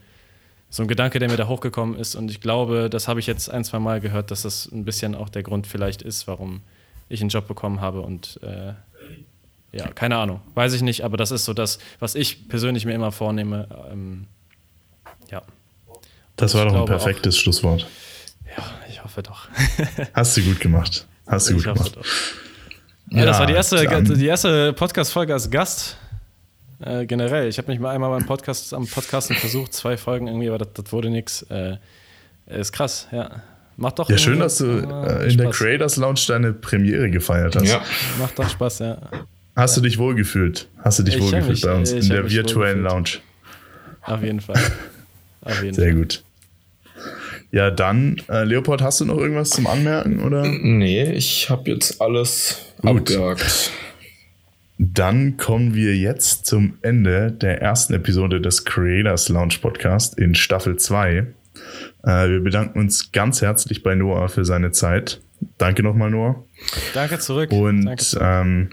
so 0.68 0.82
ein 0.82 0.88
Gedanke, 0.88 1.20
der 1.20 1.30
mir 1.30 1.36
da 1.36 1.47
hochgekommen 1.47 1.97
ist. 1.97 2.16
Und 2.16 2.28
ich 2.28 2.40
glaube, 2.40 2.90
das 2.90 3.07
habe 3.07 3.20
ich 3.20 3.28
jetzt 3.28 3.49
ein, 3.49 3.62
zwei 3.62 3.78
Mal 3.78 4.01
gehört, 4.01 4.32
dass 4.32 4.42
das 4.42 4.66
ein 4.66 4.84
bisschen 4.84 5.14
auch 5.14 5.28
der 5.28 5.44
Grund 5.44 5.68
vielleicht 5.68 6.03
ist, 6.03 6.26
warum 6.26 6.61
ich 7.09 7.21
einen 7.21 7.31
Job 7.31 7.47
bekommen 7.47 7.81
habe 7.81 8.01
und 8.01 8.41
äh, 8.43 8.75
ja, 9.73 9.89
keine 9.89 10.17
Ahnung, 10.17 10.41
weiß 10.55 10.73
ich 10.73 10.83
nicht, 10.83 11.03
aber 11.03 11.17
das 11.17 11.31
ist 11.31 11.45
so 11.45 11.53
das, 11.53 11.79
was 11.99 12.15
ich 12.15 12.49
persönlich 12.49 12.87
mir 12.87 12.95
immer 12.95 13.13
vornehme. 13.13 13.69
Ähm, 13.91 14.27
ja. 15.31 15.43
Das 16.37 16.55
war 16.55 16.67
doch 16.67 16.75
ein 16.75 16.85
perfektes 16.87 17.37
auch, 17.37 17.41
Schlusswort. 17.41 17.87
Ja, 18.57 18.65
ich 18.89 19.03
hoffe 19.03 19.23
doch. 19.23 19.49
Hast 20.15 20.37
du 20.37 20.43
gut 20.43 20.61
gemacht. 20.61 21.07
Hast 21.27 21.51
du 21.51 21.55
gut 21.55 21.65
gemacht. 21.65 21.97
Ja, 23.11 23.19
ja, 23.19 23.25
das 23.27 23.39
war 23.39 23.47
die 23.47 23.55
erste, 23.55 24.03
die 24.03 24.27
erste 24.27 24.73
Podcast-Folge 24.73 25.33
als 25.33 25.51
Gast. 25.51 25.97
Äh, 26.81 27.07
generell. 27.07 27.49
Ich 27.49 27.59
habe 27.59 27.69
mich 27.71 27.81
mal 27.81 27.95
einmal 27.95 28.11
beim 28.11 28.27
Podcast 28.27 28.75
am 28.75 28.87
Podcasten 28.87 29.35
versucht, 29.37 29.73
zwei 29.73 29.97
Folgen 29.97 30.27
irgendwie, 30.27 30.49
aber 30.49 30.59
das, 30.59 30.69
das 30.75 30.93
wurde 30.93 31.09
nichts. 31.09 31.43
Äh, 31.43 31.79
ist 32.47 32.73
krass, 32.73 33.09
ja. 33.13 33.43
Macht 33.77 33.99
doch 33.99 34.09
Ja, 34.09 34.16
schön, 34.16 34.39
dass 34.39 34.59
du 34.59 34.64
äh, 34.64 35.24
in 35.24 35.31
Spaß. 35.33 35.37
der 35.37 35.51
Creators 35.51 35.97
Lounge 35.97 36.20
deine 36.29 36.53
Premiere 36.53 37.11
gefeiert 37.11 37.57
hast. 37.57 37.68
Ja. 37.68 37.83
Macht 38.18 38.39
doch 38.39 38.49
Spaß, 38.49 38.79
ja. 38.81 38.99
Hast 39.55 39.77
du 39.77 39.81
dich 39.83 39.99
wohlgefühlt? 39.99 40.68
Hast 40.83 40.99
du 40.99 41.03
dich 41.03 41.20
wohlgefühlt 41.20 41.61
bei 41.62 41.74
uns 41.74 41.93
in 41.93 42.09
der 42.09 42.31
virtuellen 42.31 42.83
Lounge? 42.83 43.18
Auf 44.03 44.22
jeden 44.22 44.41
Fall. 44.41 44.61
Auf 45.43 45.62
jeden 45.62 45.74
Sehr 45.74 45.87
Fall. 45.93 45.95
gut. 45.95 46.22
Ja, 47.53 47.70
dann, 47.70 48.20
äh, 48.29 48.45
Leopold, 48.45 48.83
hast 48.83 49.01
du 49.01 49.05
noch 49.05 49.16
irgendwas 49.18 49.51
zum 49.51 49.66
Anmerken? 49.66 50.22
Oder? 50.22 50.43
Nee, 50.47 51.12
ich 51.12 51.49
habe 51.49 51.70
jetzt 51.70 52.01
alles 52.03 52.59
Gut. 52.83 52.91
abgehakt. 52.91 53.70
Dann 54.79 55.37
kommen 55.39 55.74
wir 55.74 55.97
jetzt 55.97 56.45
zum 56.47 56.77
Ende 56.83 57.33
der 57.33 57.62
ersten 57.62 57.95
Episode 57.95 58.41
des 58.41 58.64
Creators 58.64 59.29
Lounge 59.31 59.55
Podcast 59.62 60.18
in 60.18 60.35
Staffel 60.35 60.77
2. 60.77 61.27
Äh, 62.07 62.31
wir 62.31 62.41
bedanken 62.41 62.79
uns 62.79 63.13
ganz 63.13 63.43
herzlich 63.43 63.83
bei 63.83 63.95
Noah 63.95 64.29
für 64.29 64.45
seine 64.45 64.71
Zeit. 64.71 65.21
Danke 65.59 65.83
nochmal, 65.83 66.11
Noah. 66.11 66.45
Danke 66.95 67.19
zurück. 67.19 67.51
Und 67.53 67.85
Danke 67.85 68.03
zurück. 68.03 68.25
Ähm, 68.25 68.71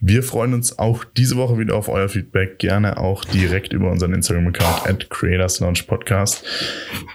wir 0.00 0.22
freuen 0.22 0.54
uns 0.54 0.78
auch 0.78 1.04
diese 1.04 1.36
Woche 1.36 1.58
wieder 1.58 1.74
auf 1.74 1.88
euer 1.88 2.08
Feedback. 2.08 2.58
Gerne 2.58 2.96
auch 2.96 3.24
direkt 3.24 3.72
über 3.72 3.90
unseren 3.90 4.14
Instagram-Account 4.14 4.88
at 4.88 5.10
Creators 5.10 5.60
Launch 5.60 5.86
Podcast. 5.86 6.44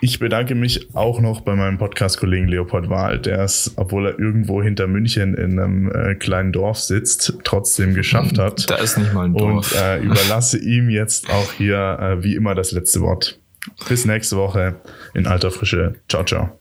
Ich 0.01 0.19
bedanke 0.19 0.55
mich 0.55 0.93
auch 0.95 1.19
noch 1.19 1.41
bei 1.41 1.55
meinem 1.55 1.77
Podcast-Kollegen 1.77 2.47
Leopold 2.47 2.89
Wahl, 2.89 3.19
der 3.19 3.39
es, 3.39 3.73
obwohl 3.77 4.07
er 4.07 4.19
irgendwo 4.19 4.61
hinter 4.61 4.87
München 4.87 5.33
in 5.33 5.59
einem 5.59 5.91
äh, 5.91 6.15
kleinen 6.15 6.51
Dorf 6.51 6.79
sitzt, 6.79 7.39
trotzdem 7.43 7.93
geschafft 7.93 8.37
hat. 8.37 8.69
Da 8.69 8.75
ist 8.75 8.97
nicht 8.97 9.13
mal 9.13 9.25
ein 9.25 9.33
Dorf. 9.33 9.71
Und 9.71 9.81
äh, 9.81 9.99
überlasse 9.99 10.57
ihm 10.59 10.89
jetzt 10.89 11.29
auch 11.29 11.51
hier 11.53 11.97
äh, 11.99 12.23
wie 12.23 12.35
immer 12.35 12.55
das 12.55 12.71
letzte 12.71 13.01
Wort. 13.01 13.39
Bis 13.87 14.05
nächste 14.05 14.37
Woche 14.37 14.81
in 15.13 15.27
alter 15.27 15.51
Frische. 15.51 15.95
Ciao, 16.07 16.23
ciao. 16.23 16.59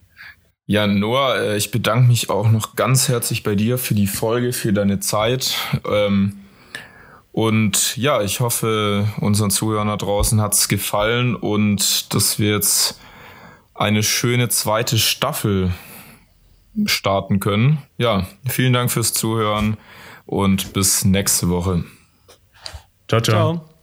Ja, 0.67 0.87
Noah, 0.87 1.37
äh, 1.37 1.57
ich 1.57 1.71
bedanke 1.71 2.09
mich 2.09 2.31
auch 2.31 2.51
noch 2.51 2.75
ganz 2.75 3.09
herzlich 3.09 3.43
bei 3.43 3.55
dir 3.55 3.77
für 3.77 3.95
die 3.95 4.07
Folge, 4.07 4.53
für 4.53 4.73
deine 4.73 4.99
Zeit. 5.01 5.57
Ähm, 5.87 6.39
und 7.33 7.97
ja, 7.97 8.23
ich 8.23 8.41
hoffe, 8.41 9.09
unseren 9.21 9.51
Zuhörern 9.51 9.89
da 9.89 9.97
draußen 9.97 10.41
hat 10.41 10.55
es 10.55 10.69
gefallen 10.69 11.35
und 11.35 12.15
dass 12.15 12.39
wir 12.39 12.53
jetzt 12.53 13.01
eine 13.75 14.03
schöne 14.03 14.49
zweite 14.49 14.99
Staffel 14.99 15.73
starten 16.87 17.41
können. 17.41 17.79
Ja, 17.99 18.27
vielen 18.47 18.73
Dank 18.73 18.91
fürs 18.91 19.13
Zuhören 19.13 19.77
und 20.27 20.73
bis 20.73 21.05
nächste 21.05 21.49
Woche. 21.49 21.85
Ciao, 23.09 23.21
ciao. 23.21 23.55
ciao. 23.57 23.74